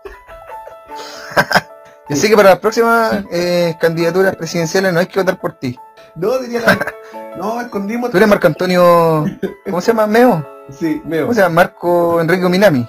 Así 2.07 2.30
que 2.30 2.36
para 2.36 2.51
las 2.51 2.59
próximas 2.59 3.24
eh, 3.32 3.76
candidaturas 3.80 4.36
presidenciales 4.36 4.93
no 4.93 4.99
hay 4.99 5.07
que 5.07 5.20
votar 5.20 5.39
por 5.39 5.53
ti. 5.53 5.80
No, 6.14 6.38
diría 6.38 6.61
la... 6.61 6.78
No, 7.36 7.61
escondimos... 7.61 8.11
Tú 8.11 8.18
eres 8.18 8.30
Marco 8.30 8.45
Antonio, 8.45 9.26
¿cómo 9.66 9.82
se 9.82 9.88
llama? 9.88 10.05
Meo. 10.05 10.47
Sí, 10.70 11.01
veo. 11.05 11.24
¿Cómo 11.24 11.34
se 11.34 11.41
llama? 11.41 11.55
Marco 11.55 12.22
Enrique 12.22 12.47
Minami. 12.47 12.86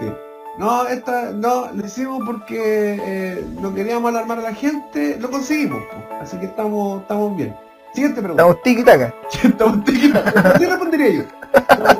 Sí. 0.00 0.10
No, 0.58 0.86
esta, 0.86 1.32
no, 1.32 1.72
lo 1.72 1.84
hicimos 1.84 2.22
porque 2.24 3.00
eh, 3.02 3.44
no 3.60 3.74
queríamos 3.74 4.08
alarmar 4.10 4.38
a 4.38 4.42
la 4.42 4.54
gente, 4.54 5.16
lo 5.18 5.28
conseguimos, 5.28 5.82
así 6.20 6.38
que 6.38 6.46
estamos, 6.46 7.02
estamos 7.02 7.36
bien. 7.36 7.56
Siguiente 7.92 8.20
pregunta. 8.20 8.42
Estamos 8.42 8.62
tiki 8.62 8.82
taka. 8.82 9.14
Estamos 9.44 9.84
tiquita. 9.84 10.20
Así 10.20 10.66
respondería 10.66 11.10
yo. 11.10 11.22
Estamos 11.54 11.98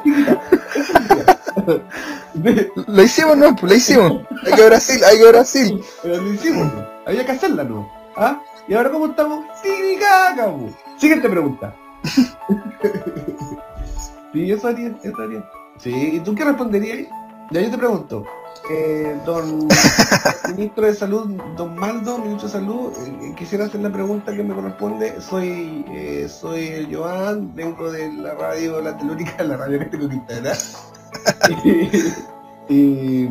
Lo 2.88 3.02
hicimos, 3.02 3.36
no, 3.36 3.54
pues 3.54 3.72
lo 3.72 3.74
hicimos. 3.74 4.26
Hay 4.44 4.52
que 4.54 4.66
Brasil, 4.66 5.00
hay 5.04 5.18
que 5.18 5.28
Brasil. 5.28 5.84
Pero 6.02 6.20
lo 6.20 6.32
hicimos, 6.32 6.72
po. 6.72 6.84
había 7.06 7.24
que 7.24 7.32
hacerla, 7.32 7.62
¿no? 7.62 7.88
¿Ah? 8.16 8.42
¿Y 8.66 8.74
ahora 8.74 8.90
cómo 8.90 9.06
estamos? 9.06 9.46
Tiquicaca, 9.62 10.46
po. 10.46 10.68
Siguiente 10.98 11.28
pregunta. 11.28 11.72
sí, 14.32 14.50
eso 14.50 14.66
haría, 14.66 14.92
eso 15.00 15.22
haría. 15.22 15.48
Sí, 15.78 16.10
¿y 16.14 16.20
tú 16.20 16.34
qué 16.34 16.44
responderías? 16.44 17.06
Ya 17.50 17.60
yo 17.60 17.70
te 17.70 17.78
pregunto, 17.78 18.26
eh, 18.70 19.16
don 19.26 19.68
ministro 20.56 20.86
de 20.86 20.94
Salud, 20.94 21.26
don 21.56 21.76
Maldo, 21.76 22.18
ministro 22.18 22.48
de 22.48 22.52
Salud, 22.52 22.92
eh, 23.06 23.34
quisiera 23.36 23.66
hacer 23.66 23.80
la 23.80 23.90
pregunta 23.90 24.34
que 24.34 24.42
me 24.42 24.54
corresponde. 24.54 25.20
Soy 25.20 25.84
eh, 25.90 26.28
soy 26.28 26.68
el 26.68 26.94
Joan, 26.94 27.54
vengo 27.54 27.90
de 27.92 28.12
la 28.12 28.34
radio 28.34 28.80
La 28.80 28.96
Telúrica, 28.96 29.42
la 29.44 29.56
radio 29.56 29.78
que 29.90 29.96
integrar. 30.14 30.56
y, 31.64 32.74
y, 32.74 33.28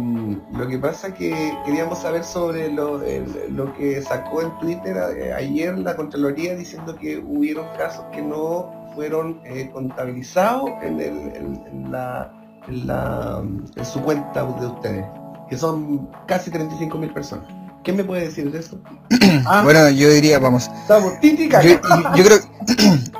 lo 0.52 0.68
que 0.68 0.78
pasa 0.78 1.14
que 1.14 1.58
queríamos 1.66 2.00
saber 2.00 2.24
sobre 2.24 2.72
lo, 2.72 3.02
el- 3.04 3.56
lo 3.56 3.74
que 3.74 4.02
sacó 4.02 4.42
en 4.44 4.58
Twitter 4.60 4.98
ayer 5.36 5.78
la 5.80 5.96
Contraloría 5.96 6.56
diciendo 6.56 6.96
que 6.96 7.18
hubieron 7.18 7.66
casos 7.78 8.06
que 8.14 8.22
no 8.22 8.72
fueron 8.96 9.42
contabilizados 9.72 10.70
en, 10.84 11.00
el, 11.00 11.18
en- 11.36 11.64
en 11.72 11.92
la, 11.92 12.32
en, 12.68 12.88
la, 12.88 13.42
en 13.76 13.86
su 13.86 14.02
cuenta 14.04 14.44
de 14.46 14.68
ustedes, 14.68 15.06
que 15.50 15.58
son 15.58 16.10
casi 16.28 16.52
35 16.52 16.98
mil 16.98 17.12
personas. 17.14 17.46
¿Qué 17.84 17.92
me 17.92 18.04
puede 18.04 18.26
decir 18.26 18.50
de 18.52 18.60
eso? 18.60 18.80
Ah, 19.46 19.62
Bueno, 19.64 19.90
yo 19.90 20.10
diría, 20.10 20.40
vamos. 20.40 20.70
estamos. 20.82 21.14
Yo, 21.22 21.80
yo 22.16 22.24
creo 22.24 22.38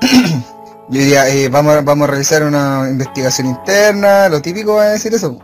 yo 0.90 1.00
diría, 1.00 1.28
eh, 1.30 1.50
vamos, 1.50 1.84
vamos 1.84 2.08
a 2.08 2.12
realizar 2.12 2.44
una 2.44 2.88
investigación 2.90 3.48
interna, 3.48 4.30
lo 4.30 4.42
típico 4.42 4.76
va 4.76 4.84
a 4.84 4.90
decir 4.90 5.14
eso. 5.14 5.38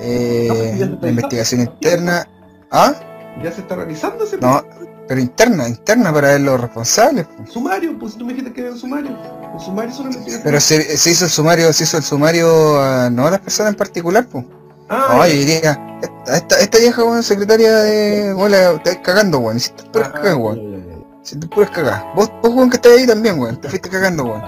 Eh, 0.00 0.46
No, 0.48 0.54
pues, 0.54 0.80
una 1.00 1.08
investigación 1.08 1.60
interna. 1.62 2.26
¿Ah? 2.70 2.94
Ya 3.42 3.52
se 3.52 3.60
está 3.60 3.76
realizando 3.76 4.24
ese 4.24 4.38
No, 4.38 4.62
Pero 5.08 5.20
interna, 5.20 5.68
interna 5.68 6.12
para 6.12 6.28
ver 6.28 6.40
los 6.42 6.60
responsables. 6.60 7.26
po. 7.26 7.46
Sumario, 7.50 7.98
pues 7.98 8.12
si 8.12 8.18
tú 8.18 8.24
me 8.26 8.32
dijiste 8.34 8.52
que 8.52 8.60
era 8.62 8.70
un 8.72 8.78
sumario. 8.78 9.10
Un 9.52 9.60
sumario 9.60 9.90
es 9.90 9.98
una 9.98 10.08
investigación. 10.10 10.42
Pero 10.44 10.60
se, 10.60 10.96
se 10.96 11.10
hizo 11.10 11.24
el 11.26 11.30
sumario, 11.30 11.72
se 11.72 11.84
hizo 11.84 11.96
el 11.96 12.02
sumario 12.02 12.80
a 12.80 13.10
no 13.10 13.26
a 13.26 13.30
las 13.30 13.40
personas 13.40 13.72
en 13.72 13.76
particular, 13.78 14.26
pues. 14.26 14.44
Ah, 14.88 15.14
No, 15.16 15.26
yo 15.26 15.32
diría, 15.34 15.78
esta, 16.26 16.60
esta, 16.60 16.78
vieja, 16.78 17.04
weón, 17.04 17.22
secretaria 17.22 17.72
de... 17.78 18.32
Hola, 18.36 18.72
estás 18.72 18.98
cagando, 19.02 19.38
weón. 19.40 19.58
Si 19.60 19.70
estás 19.70 19.86
puras 19.88 20.08
Ah, 20.08 20.12
cagas, 20.12 20.34
weón. 20.36 20.56
ya, 20.56 20.78
ya, 20.78 20.96
ya. 20.96 21.04
Si 21.22 21.36
te 21.38 21.46
puras 21.48 21.70
cagas. 21.70 22.04
Vos, 22.14 22.30
vos, 22.42 22.54
weón, 22.54 22.70
que 22.70 22.76
estás 22.76 22.92
ahí 22.92 23.06
también, 23.06 23.38
weón. 23.38 23.60
Te 23.60 23.68
fuiste 23.68 23.88
cagando, 23.88 24.24
weón. 24.24 24.42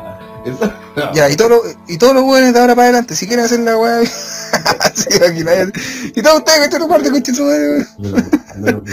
Ya, 1.15 1.29
y 1.29 1.37
todos 1.37 1.51
los, 1.51 1.61
y 1.89 1.99
todos 1.99 2.15
los 2.15 2.23
weones 2.25 2.55
de 2.55 2.61
ahora 2.61 2.75
para 2.75 2.85
adelante, 2.89 3.15
si 3.17 3.27
quieren 3.27 3.45
hacer 3.45 3.61
la 3.61 3.77
weá, 3.77 4.01
Y 6.15 6.23
todos 6.23 6.39
ustedes 6.39 6.59
que 6.59 6.65
están 6.65 6.83
en 6.83 6.89
parte, 6.89 7.11
conche 7.11 7.35
su 7.35 7.45
madre, 7.45 7.85
weón. 7.99 8.85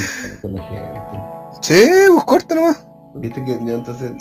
Con 0.41 0.53
la. 0.55 1.51
Sí, 1.61 1.87
pues 2.09 2.23
corta 2.25 2.55
nomás. 2.55 2.77
Viste 3.15 3.43
que 3.45 3.51
ya, 3.65 3.73
entonces. 3.73 4.11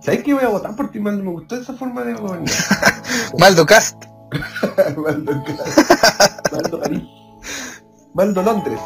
¿Sabes 0.00 0.22
que 0.22 0.32
voy 0.32 0.44
a 0.44 0.48
votar 0.48 0.74
por 0.76 0.90
ti, 0.90 1.00
Maldo? 1.00 1.24
Me 1.24 1.30
gustó 1.32 1.56
esa 1.56 1.74
forma 1.74 2.02
de 2.04 2.14
gobernar. 2.14 2.48
Maldo 3.38 3.66
Cast. 3.66 4.04
Maldo, 4.96 5.42
Maldo 6.52 6.80
París. 6.80 7.02
Londres. 8.14 8.80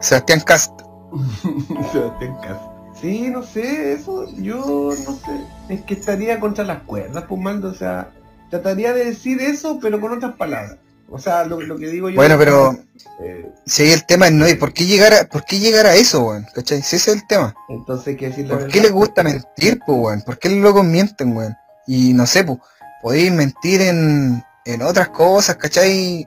Sebastián 0.00 0.40
Cast. 0.40 0.72
Sebastián 1.92 2.36
Castro. 2.42 2.72
Sí, 3.00 3.28
no 3.30 3.42
sé, 3.42 3.94
eso 3.94 4.26
yo 4.36 4.90
no 5.04 5.12
sé. 5.14 5.40
Es 5.68 5.82
que 5.82 5.94
estaría 5.94 6.38
contra 6.38 6.64
las 6.64 6.82
cuerdas, 6.82 7.24
pues 7.28 7.40
Maldo, 7.40 7.70
o 7.70 7.74
sea, 7.74 8.12
trataría 8.50 8.92
de 8.92 9.06
decir 9.06 9.40
eso, 9.40 9.78
pero 9.80 10.00
con 10.00 10.12
otras 10.12 10.36
palabras. 10.36 10.76
O 11.14 11.18
sea, 11.18 11.44
lo, 11.44 11.60
lo 11.60 11.76
que 11.76 11.88
digo 11.88 12.08
yo. 12.08 12.16
Bueno, 12.16 12.38
pero 12.38 12.74
eh, 13.20 13.52
si 13.66 13.82
ahí 13.82 13.90
el 13.92 14.06
tema 14.06 14.28
es 14.28 14.32
no, 14.32 14.48
¿y 14.48 14.54
por 14.54 14.72
qué 14.72 14.86
llegar 14.86 15.12
a, 15.12 15.24
por 15.24 15.44
qué 15.44 15.58
llegar 15.58 15.84
a 15.84 15.94
eso, 15.94 16.24
weón? 16.24 16.46
¿Cachai? 16.54 16.80
Si 16.80 16.96
ese 16.96 17.10
es 17.10 17.16
el 17.16 17.26
tema. 17.26 17.54
entonces 17.68 18.16
que 18.16 18.28
decir 18.28 18.48
la 18.48 18.58
¿Por 18.58 18.68
qué 18.68 18.80
les 18.80 18.92
gusta 18.92 19.22
mentir, 19.22 19.78
pues, 19.84 19.98
weón? 19.98 20.22
¿Por 20.22 20.38
qué 20.38 20.48
los 20.48 20.58
locos 20.60 20.84
mienten, 20.84 21.36
weón? 21.36 21.54
Y 21.86 22.14
no 22.14 22.24
sé, 22.24 22.44
pues, 22.44 22.58
podéis 23.02 23.30
mentir 23.30 23.82
en, 23.82 24.42
en 24.64 24.82
otras 24.82 25.10
cosas, 25.10 25.56
¿cachai? 25.56 26.26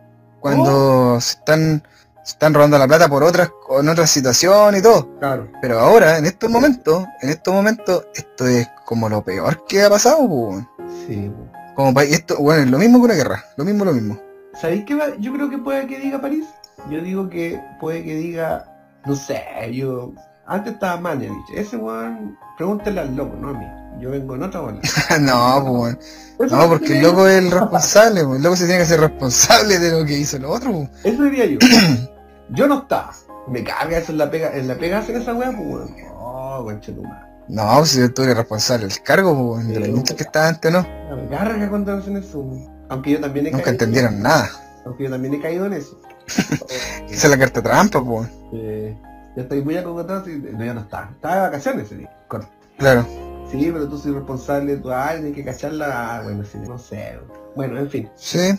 Cuando 0.53 1.19
se 1.21 1.31
están, 1.37 1.83
se 2.23 2.31
están 2.33 2.53
robando 2.53 2.77
la 2.77 2.87
plata 2.87 3.07
por 3.07 3.23
otras, 3.23 3.51
en 3.79 3.89
otras 3.89 4.09
situaciones 4.09 4.81
y 4.81 4.83
todo. 4.83 5.17
Claro. 5.19 5.47
Pero 5.61 5.79
ahora, 5.79 6.17
en 6.17 6.25
estos 6.25 6.49
momentos, 6.49 7.05
en 7.21 7.29
estos 7.29 7.53
momentos, 7.53 8.05
esto 8.15 8.47
es 8.47 8.67
como 8.85 9.09
lo 9.09 9.23
peor 9.23 9.65
que 9.65 9.83
ha 9.83 9.89
pasado, 9.89 10.27
pues. 10.27 10.65
Sí. 11.07 11.31
Como 11.75 11.93
pa- 11.93 12.05
y 12.05 12.13
esto, 12.13 12.37
bueno, 12.37 12.63
es 12.63 12.69
lo 12.71 12.77
mismo 12.77 12.99
que 12.99 13.05
una 13.05 13.13
guerra, 13.15 13.43
lo 13.57 13.65
mismo, 13.65 13.83
lo 13.85 13.93
mismo. 13.93 14.17
¿Sabéis 14.53 14.85
qué 14.85 14.95
va? 14.95 15.15
Yo 15.19 15.33
creo 15.33 15.49
que 15.49 15.57
puede 15.57 15.87
que 15.87 15.99
diga 15.99 16.21
París. 16.21 16.45
Yo 16.89 17.01
digo 17.01 17.29
que 17.29 17.61
puede 17.79 18.03
que 18.03 18.15
diga, 18.15 18.65
no 19.05 19.15
sé, 19.15 19.43
yo... 19.73 20.13
Antes 20.47 20.73
estaba 20.73 21.01
Mañalich. 21.01 21.49
Ese 21.55 21.75
weón, 21.75 22.37
pregúntale 22.57 23.01
al 23.01 23.15
loco, 23.15 23.35
no 23.39 23.49
a 23.49 23.53
mí. 23.53 23.65
Yo 24.01 24.11
vengo 24.11 24.35
en 24.35 24.43
otra 24.43 24.59
bola. 24.59 24.81
no, 25.21 25.63
pues, 26.37 26.51
No, 26.51 26.67
porque 26.67 26.97
el 26.97 27.03
loco 27.03 27.27
es 27.27 27.37
el 27.43 27.51
responsable, 27.51 28.23
pues, 28.25 28.37
el 28.37 28.43
loco 28.43 28.55
se 28.57 28.65
tiene 28.65 28.79
que 28.79 28.83
hacer 28.83 28.99
responsable 28.99 29.79
de 29.79 29.91
lo 29.99 30.05
que 30.05 30.17
hizo 30.17 30.37
el 30.37 30.45
otro, 30.45 30.71
pues. 30.71 30.89
yo. 31.03 31.09
Eso 31.11 31.23
diría 31.23 31.45
yo. 31.45 31.59
yo 32.49 32.67
no 32.67 32.79
estaba. 32.79 33.11
Me 33.47 33.63
carga 33.63 33.97
eso 33.99 34.11
en 34.11 34.17
la 34.17 34.29
pega. 34.29 34.55
En 34.55 34.67
la 34.67 34.75
pega 34.75 34.99
hacen 34.99 35.15
esa 35.21 35.33
weá, 35.33 35.51
pues 35.51 35.59
weón. 35.67 35.95
Madre. 37.03 37.25
No, 37.47 37.75
pues, 37.77 37.89
si 37.91 38.09
tú 38.09 38.23
eres 38.23 38.35
responsable 38.37 38.87
del 38.87 39.01
cargo, 39.03 39.53
pues, 39.55 39.65
los 39.65 39.89
muchos 39.89 40.15
que 40.17 40.23
está 40.23 40.47
antes, 40.49 40.71
¿no? 40.71 40.81
Me 41.15 41.29
carga 41.29 41.69
cuando 41.69 41.93
hacen 41.93 42.17
eso. 42.17 42.39
weón. 42.39 42.67
Aunque 42.89 43.11
yo 43.11 43.19
también 43.21 43.47
he 43.47 43.51
Nunca 43.51 43.63
caído. 43.65 43.73
entendieron 43.75 44.21
nada. 44.21 44.49
Aunque 44.85 45.05
yo 45.05 45.09
también 45.09 45.33
he 45.35 45.41
caído 45.41 45.65
en 45.67 45.73
eso. 45.73 45.99
Esa 47.09 47.27
es 47.27 47.29
la 47.29 47.37
carta 47.37 47.61
trampa, 47.61 48.03
pues. 48.03 48.27
Eh, 48.53 48.95
ya 49.35 49.43
estoy 49.43 49.61
muy 49.63 49.77
acogotado. 49.77 50.29
y- 50.29 50.37
No, 50.37 50.63
ya 50.63 50.73
no 50.73 50.81
estaba. 50.81 51.09
Estaba 51.11 51.35
de 51.35 51.41
vacaciones 51.41 51.85
ese 51.85 51.95
día. 51.97 52.09
Corto. 52.27 52.47
Claro. 52.77 53.05
Sí, 53.51 53.69
pero 53.71 53.87
tú 53.87 53.97
soy 53.97 54.11
responsable 54.13 54.75
de 54.75 54.81
tu 54.81 54.91
área, 54.91 55.23
hay 55.25 55.31
que 55.31 55.43
cacharla. 55.45 56.17
Ah, 56.17 56.21
bueno, 56.23 56.43
sí, 56.43 56.57
no 56.67 56.77
sé. 56.77 57.19
Bueno, 57.55 57.77
en 57.79 57.89
fin. 57.89 58.09
Sí, 58.15 58.51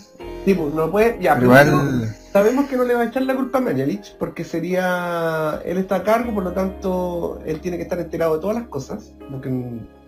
Sí, 0.44 0.54
pues 0.54 0.72
no 0.74 0.88
puede. 0.92 1.18
Ya, 1.20 1.34
pero 1.34 1.46
igual. 1.46 2.14
sabemos 2.32 2.68
que 2.68 2.76
no 2.76 2.84
le 2.84 2.94
va 2.94 3.00
a 3.00 3.04
echar 3.06 3.22
la 3.22 3.34
culpa 3.34 3.58
a 3.58 3.60
Mañalich 3.60 4.16
porque 4.16 4.44
sería. 4.44 5.60
Él 5.64 5.76
está 5.78 5.96
a 5.96 6.02
cargo, 6.04 6.32
por 6.32 6.44
lo 6.44 6.52
tanto, 6.52 7.40
él 7.44 7.60
tiene 7.60 7.76
que 7.78 7.82
estar 7.82 7.98
enterado 7.98 8.36
de 8.36 8.40
todas 8.40 8.56
las 8.56 8.68
cosas. 8.68 9.10
porque- 9.28 9.50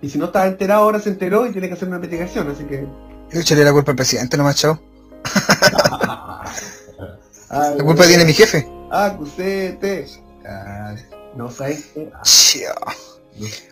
y 0.00 0.08
si 0.08 0.16
no 0.16 0.26
estaba 0.26 0.46
enterado, 0.46 0.84
ahora 0.84 1.00
se 1.00 1.08
enteró 1.10 1.44
y 1.44 1.50
tiene 1.50 1.66
que 1.66 1.74
hacer 1.74 1.88
una 1.88 1.96
investigación, 1.96 2.48
así 2.48 2.62
que. 2.64 2.86
Yo 3.32 3.40
echaría 3.40 3.64
la 3.64 3.72
culpa 3.72 3.90
al 3.90 3.96
presidente 3.96 4.36
nomás, 4.36 4.54
chao. 4.56 4.78
Ah, 5.24 6.44
La 7.76 7.84
culpa 7.84 8.04
tiene 8.04 8.24
mi 8.24 8.32
jefe. 8.32 8.66
Ah, 8.92 9.16
no 11.34 11.50
sabes. 11.50 11.90
Ah. 12.14 12.92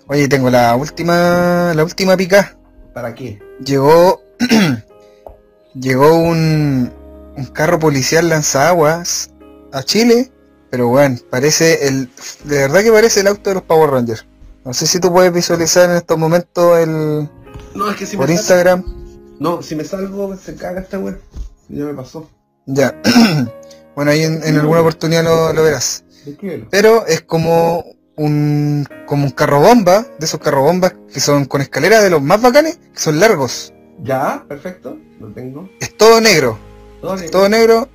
Oye, 0.07 0.29
tengo 0.29 0.51
la 0.51 0.77
última, 0.77 1.72
la 1.74 1.85
última 1.85 2.16
pica. 2.16 2.57
¿Para 2.95 3.14
qué? 3.14 3.41
Llegó, 3.64 4.22
llegó 5.74 6.14
un, 6.14 6.93
un 7.37 7.47
carro 7.47 7.79
policial 7.79 8.29
lanzaguas 8.29 9.31
a 9.72 9.83
Chile, 9.83 10.33
pero 10.70 10.89
bueno, 10.89 11.18
parece 11.31 11.89
el, 11.89 12.11
de 12.45 12.59
verdad 12.59 12.83
que 12.83 12.93
parece 12.93 13.20
el 13.20 13.27
auto 13.27 13.51
de 13.51 13.55
los 13.55 13.62
Power 13.64 13.91
Rangers. 13.91 14.27
No 14.64 14.72
sé 14.72 14.87
si 14.87 14.99
tú 14.99 15.12
puedes 15.12 15.33
visualizar 15.33 15.91
en 15.91 15.97
estos 15.97 16.18
momentos 16.18 16.79
el, 16.79 17.29
No, 17.74 17.91
es 17.91 17.97
que 17.97 18.07
si 18.07 18.16
por 18.16 18.29
me 18.29 18.37
salgo. 18.37 18.41
Instagram. 18.41 18.85
No, 19.39 19.62
si 19.62 19.77
me 19.77 19.85
salgo, 19.85 20.37
se 20.37 20.55
caga 20.57 20.81
esta 20.81 20.99
web. 20.99 21.20
Ya 21.68 21.85
me 21.85 21.95
pasó. 21.95 22.31
Ya. 22.66 22.95
bueno, 23.95 24.11
ahí 24.11 24.22
en, 24.22 24.43
en 24.43 24.57
alguna 24.59 24.81
oportunidad 24.81 25.24
lo, 25.24 25.53
lo 25.53 25.62
verás. 25.62 26.05
Pero 26.70 27.07
es 27.07 27.22
como 27.22 27.85
un, 28.16 28.87
como 29.07 29.24
un 29.24 29.31
carro 29.31 29.61
bomba, 29.61 30.03
de 30.18 30.27
esos 30.27 30.41
carro 30.41 30.62
bombas 30.62 30.95
que 31.12 31.20
son 31.20 31.45
con 31.45 31.61
escaleras 31.61 32.03
de 32.03 32.11
los 32.11 32.22
más 32.22 32.41
bacanes, 32.41 32.79
que 32.93 32.99
son 33.01 33.20
largos. 33.20 33.72
Ya, 34.03 34.45
perfecto. 34.49 34.97
Lo 35.20 35.29
tengo. 35.33 35.68
Es 35.81 35.97
todo 35.97 36.20
negro, 36.20 36.59
Todo 37.01 37.14
es 37.14 37.20
negro, 37.22 37.33
todo 37.33 37.49
negro 37.49 37.89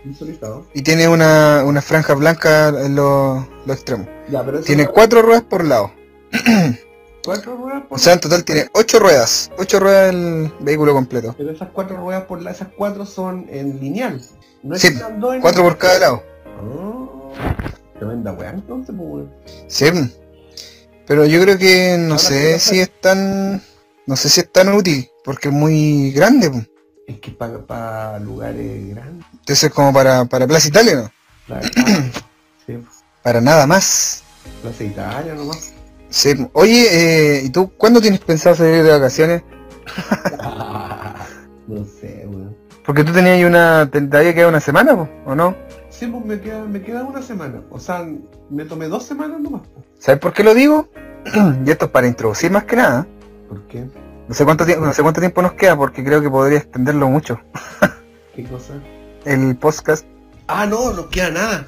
y 0.74 0.82
tiene 0.82 1.08
una, 1.08 1.64
una 1.66 1.82
franja 1.82 2.14
blanca 2.16 2.70
en 2.70 2.96
los, 2.96 3.46
los 3.66 3.76
extremos. 3.76 4.08
Ya, 4.30 4.44
pero 4.44 4.58
eso 4.58 4.66
Tiene 4.66 4.86
no- 4.86 4.92
cuatro 4.92 5.22
ruedas 5.22 5.44
por 5.44 5.64
lado. 5.66 5.92
cuatro 7.24 7.56
ruedas 7.58 7.84
por 7.88 7.98
O 7.98 8.00
sea, 8.00 8.14
en 8.14 8.20
total 8.20 8.44
tiene 8.44 8.68
ocho 8.74 9.00
ruedas. 9.00 9.52
Ocho 9.58 9.80
ruedas 9.80 10.14
el 10.14 10.52
vehículo 10.62 10.94
completo. 10.94 11.36
Pero 11.38 11.52
esas 11.52 11.70
cuatro 11.72 11.98
ruedas 11.98 12.24
por 12.26 12.42
la, 12.42 12.52
esas 12.52 12.70
cuatro 12.76 13.06
son 13.06 13.46
en 13.50 13.80
lineal. 13.80 14.22
No 14.64 14.76
Sí, 14.76 14.90
Cuatro 15.42 15.64
por 15.64 15.78
cada 15.78 16.00
lado. 16.00 16.24
Ah, 16.46 17.66
tremenda 18.02 18.32
weá 18.34 18.49
entonces, 18.49 18.95
pues 18.97 19.10
weón. 19.10 19.32
Sí. 19.68 19.86
Pero 21.06 21.26
yo 21.26 21.39
creo 21.41 21.58
que 21.58 21.97
no 21.99 22.16
Ahora 22.16 22.18
sé 22.18 22.60
si 22.60 22.80
es 22.80 22.89
tan... 22.99 23.62
No 24.08 24.16
sé 24.16 24.30
si 24.30 24.39
es 24.41 24.52
tan 24.52 24.74
útil, 24.74 25.08
porque 25.24 25.49
es 25.49 25.54
muy 25.54 26.12
grande. 26.12 26.49
po. 26.49 26.62
Es 27.08 27.20
que 27.20 27.32
para 27.32 28.20
lugares 28.20 28.89
grandes. 28.89 29.26
Entonces 29.34 29.72
como 29.72 29.93
para, 29.93 30.26
para 30.26 30.47
Plaza 30.47 30.68
Italia, 30.68 30.95
¿no? 31.47 31.60
Sí, 32.66 32.78
Para 33.24 33.41
nada 33.41 33.68
más. 33.68 34.24
Plaza 34.62 34.84
Italia 34.84 35.34
nomás. 35.36 35.74
Sí. 36.10 36.47
Oye, 36.54 36.88
eh, 37.38 37.41
¿y 37.43 37.49
tú 37.49 37.72
cuándo 37.78 38.02
tienes 38.02 38.20
pensado 38.20 38.56
salir 38.56 38.84
de 38.84 38.91
vacaciones? 38.91 39.43
no 41.68 41.86
sé, 41.86 42.26
weón. 42.28 42.51
Porque 42.86 43.04
tú 43.04 43.12
tenías 43.14 43.44
una... 43.48 43.90
Te, 43.90 44.02
te 44.02 44.18
había 44.18 44.34
quedado 44.34 44.50
una 44.50 44.60
semana, 44.60 44.96
po, 44.96 45.10
¿o 45.26 45.36
no? 45.36 45.56
Sí, 45.90 46.08
pues 46.08 46.26
me 46.26 46.40
queda, 46.40 46.64
me 46.66 46.82
queda 46.82 47.04
una 47.04 47.22
semana. 47.22 47.62
O 47.70 47.80
sea, 47.80 48.06
me 48.50 48.66
tomé 48.66 48.88
dos 48.88 49.04
semanas 49.06 49.40
nomás. 49.40 49.62
¿Sabes 50.00 50.20
por 50.20 50.34
qué 50.34 50.44
lo 50.44 50.54
digo? 50.54 50.88
y 51.66 51.70
esto 51.70 51.86
es 51.86 51.92
para 51.92 52.08
introducir 52.08 52.50
más 52.52 52.64
que 52.64 52.76
nada. 52.76 53.06
¿Por 53.48 53.62
qué? 53.68 53.86
No 54.28 54.34
sé 54.34 54.46
cuánto 54.46 54.66
tiempo, 54.66 54.86
no 54.86 54.94
sé 54.94 55.02
cuánto 55.04 55.20
tiempo 55.20 55.42
nos 55.42 55.54
queda 55.54 55.76
porque 55.76 56.04
creo 56.04 56.22
que 56.22 56.30
podría 56.30 56.60
extenderlo 56.60 57.10
mucho. 57.10 57.40
¿Qué 58.36 58.44
cosa? 58.46 58.74
El 59.26 59.56
podcast, 59.58 60.06
Ah, 60.48 60.66
no, 60.66 60.92
no 60.94 61.10
queda 61.10 61.30
nada. 61.30 61.68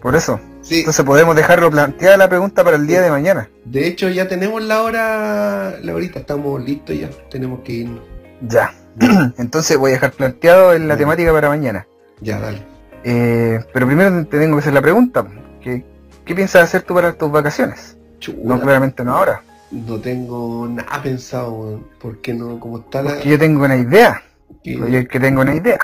por 0.00 0.14
eso. 0.14 0.38
Sí. 0.60 0.80
Entonces 0.80 1.04
podemos 1.04 1.34
dejarlo 1.34 1.70
planteada 1.70 2.16
la 2.16 2.28
pregunta 2.28 2.62
para 2.62 2.76
el 2.76 2.86
día 2.86 3.00
de 3.02 3.10
mañana. 3.10 3.50
De 3.64 3.88
hecho, 3.88 4.08
ya 4.08 4.28
tenemos 4.28 4.62
la 4.62 4.82
hora, 4.82 5.78
la 5.82 5.94
horita, 5.94 6.20
estamos 6.20 6.62
listos 6.62 6.96
ya. 6.96 7.10
Tenemos 7.30 7.60
que 7.64 7.72
irnos. 7.72 8.00
Ya. 8.48 8.72
Entonces 9.38 9.76
voy 9.76 9.90
a 9.90 9.94
dejar 9.94 10.12
planteado 10.12 10.72
en 10.74 10.88
la 10.88 10.96
temática 10.96 11.32
para 11.32 11.48
mañana. 11.48 11.86
Ya, 12.20 12.38
dale. 12.38 12.62
Eh, 13.04 13.58
pero 13.72 13.86
primero 13.86 14.24
te 14.26 14.38
tengo 14.38 14.56
que 14.56 14.60
hacer 14.60 14.72
la 14.74 14.82
pregunta. 14.82 15.26
¿Qué, 15.60 15.84
qué 16.24 16.34
piensas 16.34 16.62
hacer 16.64 16.82
tú 16.82 16.94
para 16.94 17.12
tus 17.14 17.30
vacaciones? 17.30 17.96
No, 18.44 18.60
claramente 18.60 19.02
no 19.04 19.16
ahora. 19.16 19.42
no 19.72 19.98
tengo 20.00 20.68
nada 20.68 21.02
pensado. 21.02 21.80
Porque 22.00 22.32
no, 22.34 22.60
como 22.60 22.78
está 22.78 23.02
la... 23.02 23.10
Porque 23.14 23.28
yo 23.30 23.38
tengo 23.38 23.64
una 23.64 23.76
idea. 23.76 24.22
que- 24.62 24.76
Yo 24.76 24.86
es 24.86 25.08
que 25.08 25.18
tengo 25.18 25.40
una 25.40 25.54
idea. 25.54 25.78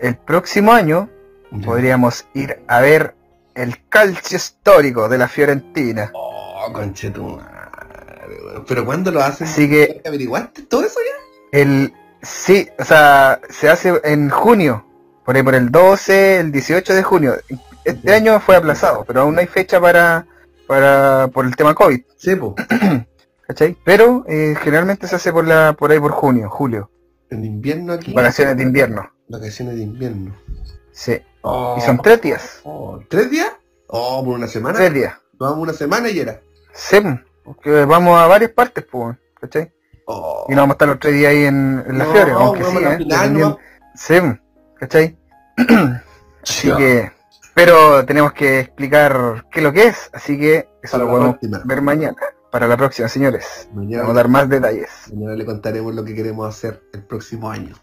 El 0.00 0.16
próximo 0.16 0.72
año 0.72 1.08
Ya. 1.50 1.66
podríamos 1.66 2.24
ir 2.34 2.60
a 2.66 2.80
ver 2.80 3.14
el 3.54 3.76
calcio 3.90 4.36
histórico 4.38 5.08
de 5.10 5.18
la 5.18 5.28
Fiorentina. 5.28 6.10
Oh, 6.14 6.72
conchetumare, 6.72 7.44
weón. 8.42 8.64
Pero 8.66 8.84
¿cuándo 8.86 9.10
lo 9.10 9.20
hacen? 9.22 9.46
Así 9.46 9.68
que 9.68 10.00
¿Averiguaste 10.06 10.62
todo 10.62 10.84
eso 10.86 10.98
ya? 11.00 11.58
el 11.60 11.92
sí, 12.22 12.68
o 12.78 12.84
sea, 12.84 13.40
se 13.50 13.68
hace 13.68 14.00
en 14.04 14.30
junio, 14.30 14.84
por 15.24 15.36
ahí 15.36 15.42
por 15.42 15.54
el 15.54 15.70
12, 15.70 16.40
el 16.40 16.52
18 16.52 16.94
de 16.94 17.02
junio. 17.02 17.34
Este 17.84 18.14
año 18.14 18.38
fue 18.40 18.56
aplazado, 18.56 19.04
pero 19.04 19.22
aún 19.22 19.34
no 19.34 19.40
hay 19.40 19.46
fecha 19.46 19.80
para, 19.80 20.26
para 20.66 21.28
por 21.32 21.44
el 21.44 21.56
tema 21.56 21.74
COVID, 21.74 22.00
Sí, 22.16 22.36
po. 22.36 22.54
¿cachai? 23.46 23.76
Pero 23.84 24.24
eh, 24.28 24.54
generalmente 24.60 25.06
se 25.08 25.16
hace 25.16 25.32
por 25.32 25.46
la 25.46 25.72
por 25.74 25.90
ahí 25.90 25.98
por 25.98 26.12
junio, 26.12 26.48
julio, 26.48 26.90
En 27.30 27.44
invierno 27.44 27.92
aquí. 27.94 28.12
vacaciones 28.12 28.56
de 28.56 28.62
invierno. 28.62 29.10
Vacaciones 29.28 29.76
de 29.76 29.82
invierno. 29.82 30.34
Sí. 30.92 31.20
Oh, 31.40 31.74
Y 31.76 31.80
son 31.80 31.98
tres 32.00 32.20
días, 32.20 32.60
oh, 32.64 33.00
¿Tres 33.08 33.30
días? 33.30 33.50
Oh, 33.88 34.24
por 34.24 34.34
una 34.36 34.46
semana. 34.46 34.78
tres 34.78 34.94
días. 34.94 35.14
Vamos 35.38 35.58
una 35.58 35.72
semana 35.72 36.08
y 36.08 36.20
era. 36.20 36.40
Sí, 36.72 36.98
porque 37.44 37.84
vamos 37.84 38.16
a 38.18 38.26
varias 38.28 38.52
partes, 38.52 38.84
pues, 38.90 39.16
¿cachai? 39.40 39.72
Oh. 40.14 40.46
Y 40.48 40.52
no 40.54 40.62
vamos 40.62 40.74
a 40.74 40.76
estar 40.76 40.88
los 40.88 40.98
tres 41.00 41.14
días 41.14 41.30
ahí 41.30 41.44
en, 41.44 41.84
en 41.86 41.98
la 41.98 42.04
No, 42.04 42.38
aunque 42.38 42.64
sí, 42.64 42.70
¿eh? 42.76 42.96
final, 42.98 42.98
Dependiendo- 43.08 43.58
Sí, 43.94 44.14
¿cachai? 44.78 45.16
Así 46.42 46.72
que, 46.76 47.12
pero 47.54 48.04
tenemos 48.04 48.32
que 48.32 48.60
explicar 48.60 49.44
qué 49.50 49.60
es 49.60 49.64
lo 49.64 49.72
que 49.72 49.86
es, 49.86 50.10
así 50.12 50.38
que 50.38 50.68
eso 50.82 50.92
Para 50.92 51.04
lo 51.04 51.10
podemos 51.10 51.30
próxima. 51.36 51.60
ver 51.64 51.82
mañana, 51.82 52.16
para 52.50 52.66
la 52.66 52.76
próxima, 52.76 53.08
señores. 53.08 53.68
Mañana, 53.72 54.02
Vamos 54.02 54.14
a 54.14 54.16
dar 54.16 54.28
más 54.28 54.48
detalles. 54.48 54.88
mañana 55.12 55.36
le 55.36 55.44
contaremos 55.44 55.94
lo 55.94 56.04
que 56.04 56.14
queremos 56.14 56.48
hacer 56.48 56.82
el 56.94 57.04
próximo 57.04 57.48
año. 57.50 57.74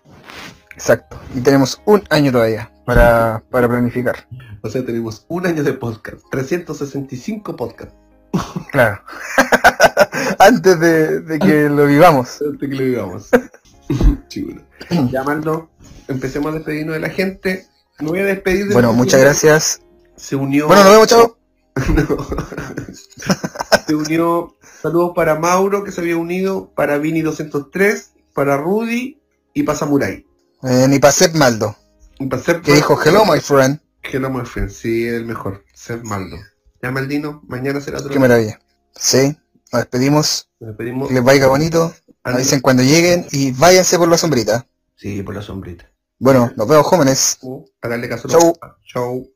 Exacto. 0.73 1.17
Y 1.35 1.41
tenemos 1.41 1.81
un 1.85 2.03
año 2.09 2.31
todavía 2.31 2.71
para, 2.85 3.41
para 3.49 3.67
planificar. 3.69 4.27
O 4.61 4.69
sea, 4.69 4.85
tenemos 4.85 5.25
un 5.29 5.45
año 5.45 5.63
de 5.63 5.73
podcast. 5.73 6.21
365 6.31 7.55
podcasts. 7.55 7.95
Claro. 8.71 9.01
Antes 10.39 10.79
de, 10.79 11.21
de 11.21 11.39
que 11.39 11.69
lo 11.69 11.85
vivamos. 11.85 12.41
Antes 12.41 12.69
que 12.69 12.75
lo 12.75 12.83
digamos. 12.83 13.29
Chulo. 14.27 14.61
Ya, 15.11 15.23
Maldo, 15.23 15.69
empecemos 16.07 16.51
a 16.51 16.55
despedirnos 16.55 16.95
de 16.95 16.99
la 16.99 17.09
gente. 17.09 17.67
Me 17.99 18.09
voy 18.09 18.19
a 18.19 18.25
despedir 18.25 18.67
de 18.67 18.73
Bueno, 18.73 18.93
muchas 18.93 19.21
gracias. 19.21 19.81
Se 20.15 20.35
unió. 20.35 20.67
Bueno, 20.67 20.83
nos 20.83 20.91
vemos, 20.91 21.07
chao. 21.07 21.37
Se 23.87 23.95
unió. 23.95 24.55
Saludos 24.81 25.11
para 25.13 25.37
Mauro, 25.37 25.83
que 25.83 25.91
se 25.91 25.99
había 25.99 26.15
unido, 26.15 26.71
para 26.73 26.97
Vini 26.97 27.21
203, 27.21 28.13
para 28.33 28.55
Rudy 28.55 29.21
y 29.53 29.63
para 29.63 29.77
Samurai. 29.77 30.25
Eh, 30.63 30.85
ni 30.87 30.99
para 30.99 31.11
Seb 31.11 31.35
Maldo, 31.35 31.75
para 32.29 32.61
que 32.61 32.73
dijo 32.73 32.97
hello, 33.03 33.25
my 33.25 33.41
friend. 33.41 33.81
Hello, 34.03 34.29
my 34.29 34.45
friend. 34.45 34.69
Sí, 34.69 35.05
el 35.05 35.25
mejor. 35.25 35.65
Seb 35.73 36.05
Maldo. 36.05 36.37
Ya, 36.81 36.91
Maldino, 36.91 37.41
mañana 37.47 37.81
será 37.81 37.99
otro. 37.99 38.09
Qué 38.11 38.19
maravilla. 38.19 38.59
Sí, 38.95 39.35
nos 39.71 39.81
despedimos. 39.81 40.49
Nos 40.59 40.69
despedimos. 40.69 41.07
Que 41.07 41.13
les 41.15 41.23
vaya 41.23 41.47
bonito. 41.47 41.93
Avisen 42.23 42.59
cuando 42.61 42.83
lleguen 42.83 43.25
y 43.31 43.51
váyanse 43.51 43.97
por 43.97 44.07
la 44.09 44.17
sombrita. 44.17 44.65
Sí, 44.95 45.23
por 45.23 45.35
la 45.35 45.41
sombrita. 45.41 45.89
Bueno, 46.19 46.51
nos 46.55 46.67
vemos 46.67 46.85
jóvenes. 46.85 47.39
A 47.81 47.87
darle 47.87 48.09
caso 48.09 48.27
a 48.27 48.31
Chau. 48.31 48.41
los- 48.41 48.71
Chau. 48.85 49.27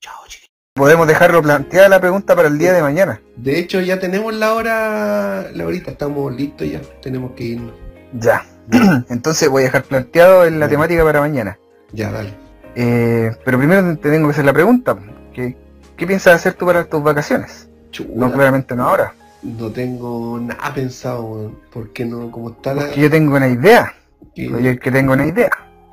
Chau. 0.00 0.26
Chiquillos. 0.28 0.50
Podemos 0.74 1.06
dejarlo 1.06 1.42
planteada 1.42 1.88
la 1.88 2.00
pregunta 2.00 2.34
para 2.34 2.48
el 2.48 2.58
día 2.58 2.72
de 2.72 2.80
mañana. 2.82 3.20
De 3.36 3.58
hecho, 3.58 3.80
ya 3.80 4.00
tenemos 4.00 4.32
la 4.34 4.54
hora, 4.54 5.50
la 5.52 5.66
horita, 5.66 5.90
estamos 5.90 6.34
listos 6.34 6.68
ya, 6.70 6.80
tenemos 7.02 7.32
que 7.32 7.44
irnos. 7.44 7.74
Ya. 8.14 8.46
Entonces 9.10 9.48
voy 9.48 9.62
a 9.62 9.66
dejar 9.66 9.84
planteado 9.84 10.46
en 10.46 10.58
la 10.58 10.68
temática 10.68 11.04
para 11.04 11.20
mañana. 11.20 11.58
Ya, 11.92 12.10
dale. 12.10 12.34
Eh, 12.74 13.30
pero 13.44 13.58
primero 13.58 13.82
te 13.98 14.10
tengo 14.10 14.28
que 14.28 14.32
hacer 14.32 14.46
la 14.46 14.54
pregunta. 14.54 14.96
¿Qué, 15.32 15.56
qué 15.96 16.06
piensas 16.06 16.34
hacer 16.34 16.54
tú 16.54 16.66
para 16.66 16.84
tus 16.84 17.02
vacaciones? 17.02 17.68
Chula, 17.90 18.10
No, 18.14 18.32
claramente 18.32 18.74
no 18.74 18.88
ahora. 18.88 19.14
no 19.42 19.70
tengo 19.72 20.38
nada 20.40 20.72
pensado, 20.74 21.52
porque 21.72 22.04
no, 22.04 22.30
como 22.30 22.50
está 22.50 22.74
la... 22.74 22.82
Porque 22.82 23.00
yo 23.00 23.10
tengo 23.10 23.36
una 23.36 23.48
idea. 23.48 23.94
Yo 24.34 24.56
es 24.58 24.80
que 24.80 24.90
tengo 24.90 25.12
una 25.12 25.26
idea. 25.26 25.50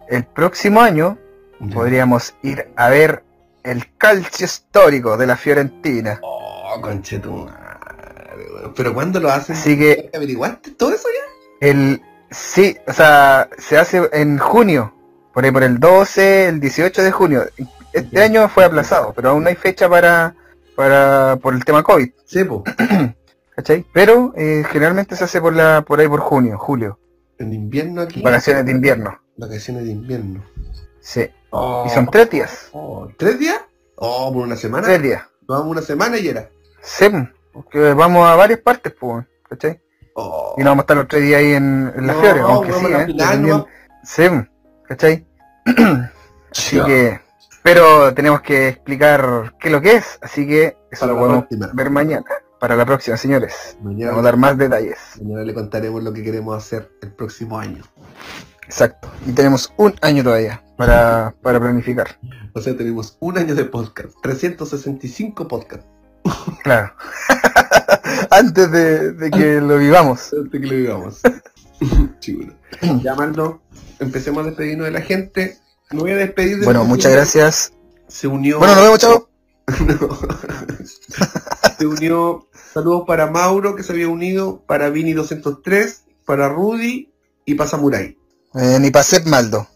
El 0.07 0.23
próximo 0.25 0.81
año 0.81 1.17
podríamos 1.73 2.35
ir 2.43 2.67
a 2.75 2.89
ver 2.89 3.23
el 3.63 3.85
calcio 3.97 4.45
histórico 4.45 5.17
de 5.17 5.27
la 5.27 5.35
Fiorentina. 5.35 6.19
Oh, 6.21 6.79
conchetumare. 6.81 7.57
Pero 8.75 8.93
¿cuándo 8.93 9.19
lo 9.19 9.29
hacen? 9.29 9.55
Así 9.55 9.77
que 9.77 10.09
¿Averiguaste 10.15 10.71
todo 10.71 10.93
eso 10.93 11.07
ya? 11.09 11.67
el 11.67 12.01
sí, 12.29 12.77
o 12.87 12.93
sea, 12.93 13.49
se 13.57 13.77
hace 13.77 14.09
en 14.13 14.37
junio, 14.37 14.93
por 15.33 15.43
ahí 15.43 15.51
por 15.51 15.63
el 15.63 15.79
12, 15.79 16.47
el 16.47 16.59
18 16.59 17.03
de 17.03 17.11
junio. 17.11 17.43
Este 17.93 18.21
año 18.21 18.47
fue 18.49 18.65
aplazado, 18.65 19.13
pero 19.15 19.29
aún 19.29 19.43
no 19.43 19.49
hay 19.49 19.55
fecha 19.55 19.89
para 19.89 20.35
para 20.75 21.37
por 21.41 21.53
el 21.53 21.63
tema 21.65 21.83
COVID, 21.83 22.09
Sí, 22.25 22.43
po. 22.43 22.63
¿cachai? 23.55 23.85
Pero 23.93 24.33
eh, 24.37 24.63
generalmente 24.71 25.15
se 25.15 25.23
hace 25.25 25.41
por 25.41 25.53
la 25.55 25.81
por 25.81 25.99
ahí 25.99 26.07
por 26.07 26.19
junio, 26.21 26.57
julio, 26.57 26.99
En 27.37 27.51
invierno 27.53 28.01
aquí. 28.01 28.21
vacaciones 28.21 28.65
de 28.65 28.71
invierno. 28.71 29.19
Vacaciones 29.37 29.85
de 29.85 29.91
invierno. 29.91 30.43
Sí. 31.01 31.29
Oh, 31.51 31.83
Y 31.85 31.89
son 31.89 32.07
tres 32.11 32.29
días, 32.29 32.69
oh, 32.73 33.07
¿Tres 33.17 33.39
días? 33.39 33.59
Oh, 33.95 34.31
por 34.33 34.43
una 34.45 34.55
semana. 34.55 34.85
tres 34.87 35.01
días. 35.01 35.23
Vamos 35.47 35.67
una 35.67 35.81
semana 35.81 36.17
y 36.17 36.27
era. 36.27 36.49
Sí, 36.81 37.07
porque 37.51 37.93
vamos 37.93 38.25
a 38.27 38.35
varias 38.35 38.59
partes, 38.59 38.93
pues, 38.99 39.25
¿cachai? 39.49 39.81
Oh. 40.13 40.53
Y 40.57 40.61
no 40.63 40.69
vamos 40.71 40.83
a 40.83 40.83
estar 40.83 40.97
los 40.97 41.07
tres 41.07 41.23
días 41.23 41.39
ahí 41.39 41.53
en, 41.53 41.91
en 41.95 42.07
la 42.07 42.13
No, 42.13 42.21
Fiore, 42.21 42.39
aunque 42.41 42.73
sí, 42.73 42.85
¿eh? 42.85 43.05
final, 43.07 43.41
¿no? 43.47 43.65
Sí, 44.03 44.23
¿cachai? 44.87 45.25
Así 46.51 46.79
que, 46.83 47.19
pero 47.63 48.13
tenemos 48.13 48.41
que 48.41 48.69
explicar 48.69 49.53
qué 49.59 49.67
es 49.67 49.71
lo 49.71 49.81
que 49.81 49.95
es, 49.95 50.17
así 50.21 50.47
que 50.47 50.77
eso 50.91 51.01
Para 51.01 51.13
lo 51.13 51.19
podemos 51.19 51.39
próxima. 51.45 51.69
ver 51.73 51.89
mañana, 51.89 52.25
para 52.59 52.75
la 52.75 52.85
próxima, 52.85 53.17
señores. 53.17 53.77
Mañana, 53.81 54.11
Vamos 54.11 54.23
a 54.23 54.25
dar 54.25 54.37
más 54.37 54.57
detalles. 54.57 54.97
mañana 55.21 55.43
le 55.43 55.53
contaremos 55.53 56.03
lo 56.03 56.13
que 56.13 56.23
queremos 56.23 56.57
hacer 56.57 56.89
el 57.01 57.11
próximo 57.11 57.57
año. 57.59 57.83
Exacto. 58.65 59.09
Y 59.25 59.31
tenemos 59.31 59.73
un 59.77 59.95
año 60.01 60.23
todavía 60.23 60.63
para, 60.77 61.33
para 61.41 61.59
planificar. 61.59 62.19
O 62.53 62.61
sea, 62.61 62.75
tenemos 62.77 63.17
un 63.19 63.37
año 63.37 63.55
de 63.55 63.65
podcast. 63.65 64.13
365 64.21 65.47
podcasts. 65.47 65.85
Claro. 66.63 66.91
Antes 68.31 68.71
de, 68.71 69.13
de 69.13 69.31
que 69.31 69.61
lo 69.61 69.77
vivamos. 69.77 70.33
Antes 70.33 70.61
que 70.61 70.67
lo 70.67 70.73
digamos. 70.75 71.21
Chulo. 72.19 72.53
Llamando. 73.01 73.61
Empecemos 73.99 74.43
a 74.43 74.47
despedirnos 74.47 74.85
de 74.85 74.91
la 74.91 75.01
gente. 75.01 75.57
Me 75.91 75.99
voy 75.99 76.11
a 76.11 76.17
despedir 76.17 76.59
de 76.59 76.65
Bueno, 76.65 76.85
muchas 76.85 77.11
gracias. 77.11 77.73
Se 78.07 78.27
unió. 78.27 78.59
Bueno, 78.59 78.75
nos 78.75 78.83
vemos, 78.83 78.99
chao. 78.99 79.29
Se 81.79 81.87
unió. 81.87 82.47
Saludos 82.73 83.03
para 83.07 83.27
Mauro, 83.27 83.75
que 83.75 83.81
se 83.81 83.93
había 83.93 84.07
unido, 84.07 84.63
para 84.67 84.89
Vini 84.89 85.13
203, 85.13 86.03
para 86.25 86.49
Rudy 86.49 87.11
y 87.45 87.55
para 87.55 87.69
Samurai. 87.69 88.15
Eh, 88.53 88.77
ni 88.79 88.91
para 88.91 89.03
Seb 89.03 89.25
Maldo, 89.25 89.67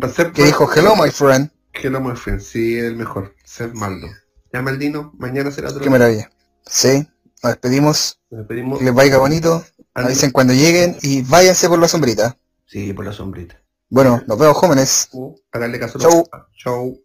para 0.00 0.12
Seb 0.12 0.32
que 0.32 0.44
dijo 0.44 0.70
hello, 0.74 0.96
my 0.96 1.10
friend. 1.10 1.50
Hello, 1.74 2.00
my 2.00 2.16
friend. 2.16 2.40
Sí, 2.40 2.78
el 2.78 2.96
mejor. 2.96 3.34
Seb 3.44 3.74
Maldo. 3.74 4.06
Ya, 4.52 4.62
Maldino, 4.62 5.12
mañana 5.18 5.50
será 5.50 5.68
otro. 5.68 5.82
Qué 5.82 5.90
maravilla. 5.90 6.30
Sí, 6.64 7.06
nos 7.42 7.52
despedimos. 7.52 8.18
Nos 8.30 8.40
despedimos. 8.40 8.78
Que 8.78 8.86
les 8.86 8.94
vaya 8.94 9.18
bonito. 9.18 9.62
Avisen 9.92 10.30
cuando 10.30 10.54
lleguen 10.54 10.96
y 11.02 11.22
váyanse 11.22 11.68
por 11.68 11.78
la 11.78 11.88
sombrita. 11.88 12.38
Sí, 12.66 12.94
por 12.94 13.04
la 13.04 13.12
sombrita. 13.12 13.60
Bueno, 13.90 14.22
nos 14.26 14.38
vemos 14.38 14.56
jóvenes. 14.56 15.08
A 15.50 15.58
darle 15.58 15.80
caso 15.80 15.98
a 15.98 16.02
Chau. 16.02 16.28
Chau. 16.56 17.04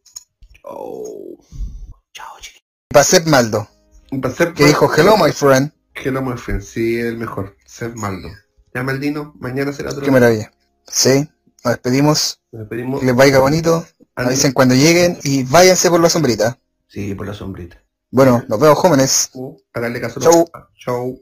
Chau. 2.12 2.36
Para 2.90 3.04
Seb 3.06 3.26
Maldo, 3.26 3.68
Seb 4.36 4.54
que 4.54 4.66
dijo 4.66 4.94
hello, 4.94 5.16
my 5.18 5.32
friend. 5.32 5.72
Hello, 5.96 6.22
my 6.22 6.38
friend. 6.38 6.62
Sí, 6.62 7.00
el 7.00 7.18
mejor. 7.18 7.56
Seb 7.66 7.96
Maldo. 7.96 8.30
Ya, 8.74 8.84
Maldino, 8.84 9.34
mañana 9.40 9.72
será 9.72 9.92
otro. 9.92 10.04
Qué 10.04 10.12
maravilla. 10.12 10.52
Sí, 10.86 11.28
nos 11.64 11.74
despedimos. 11.74 12.42
Nos 12.52 12.62
despedimos. 12.62 13.00
Que 13.00 13.06
les 13.06 13.16
vaya 13.16 13.40
bonito. 13.40 13.86
Avisen 14.16 14.52
cuando 14.52 14.76
lleguen 14.76 15.18
y 15.24 15.44
váyanse 15.44 15.90
por 15.90 16.02
la 16.02 16.10
sombrita. 16.10 16.60
Sí, 16.88 17.16
por 17.16 17.26
la 17.26 17.34
sombrita. 17.34 17.82
Bueno, 18.12 18.44
nos 18.48 18.60
vemos 18.60 18.78
jóvenes. 18.78 19.32
A 19.74 19.80
darle 19.80 20.02
caso 20.02 20.20
Chau. 20.20 20.46
Chau. 20.78 21.20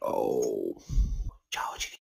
Chau. 0.00 1.70
Chiquillos. 1.76 1.93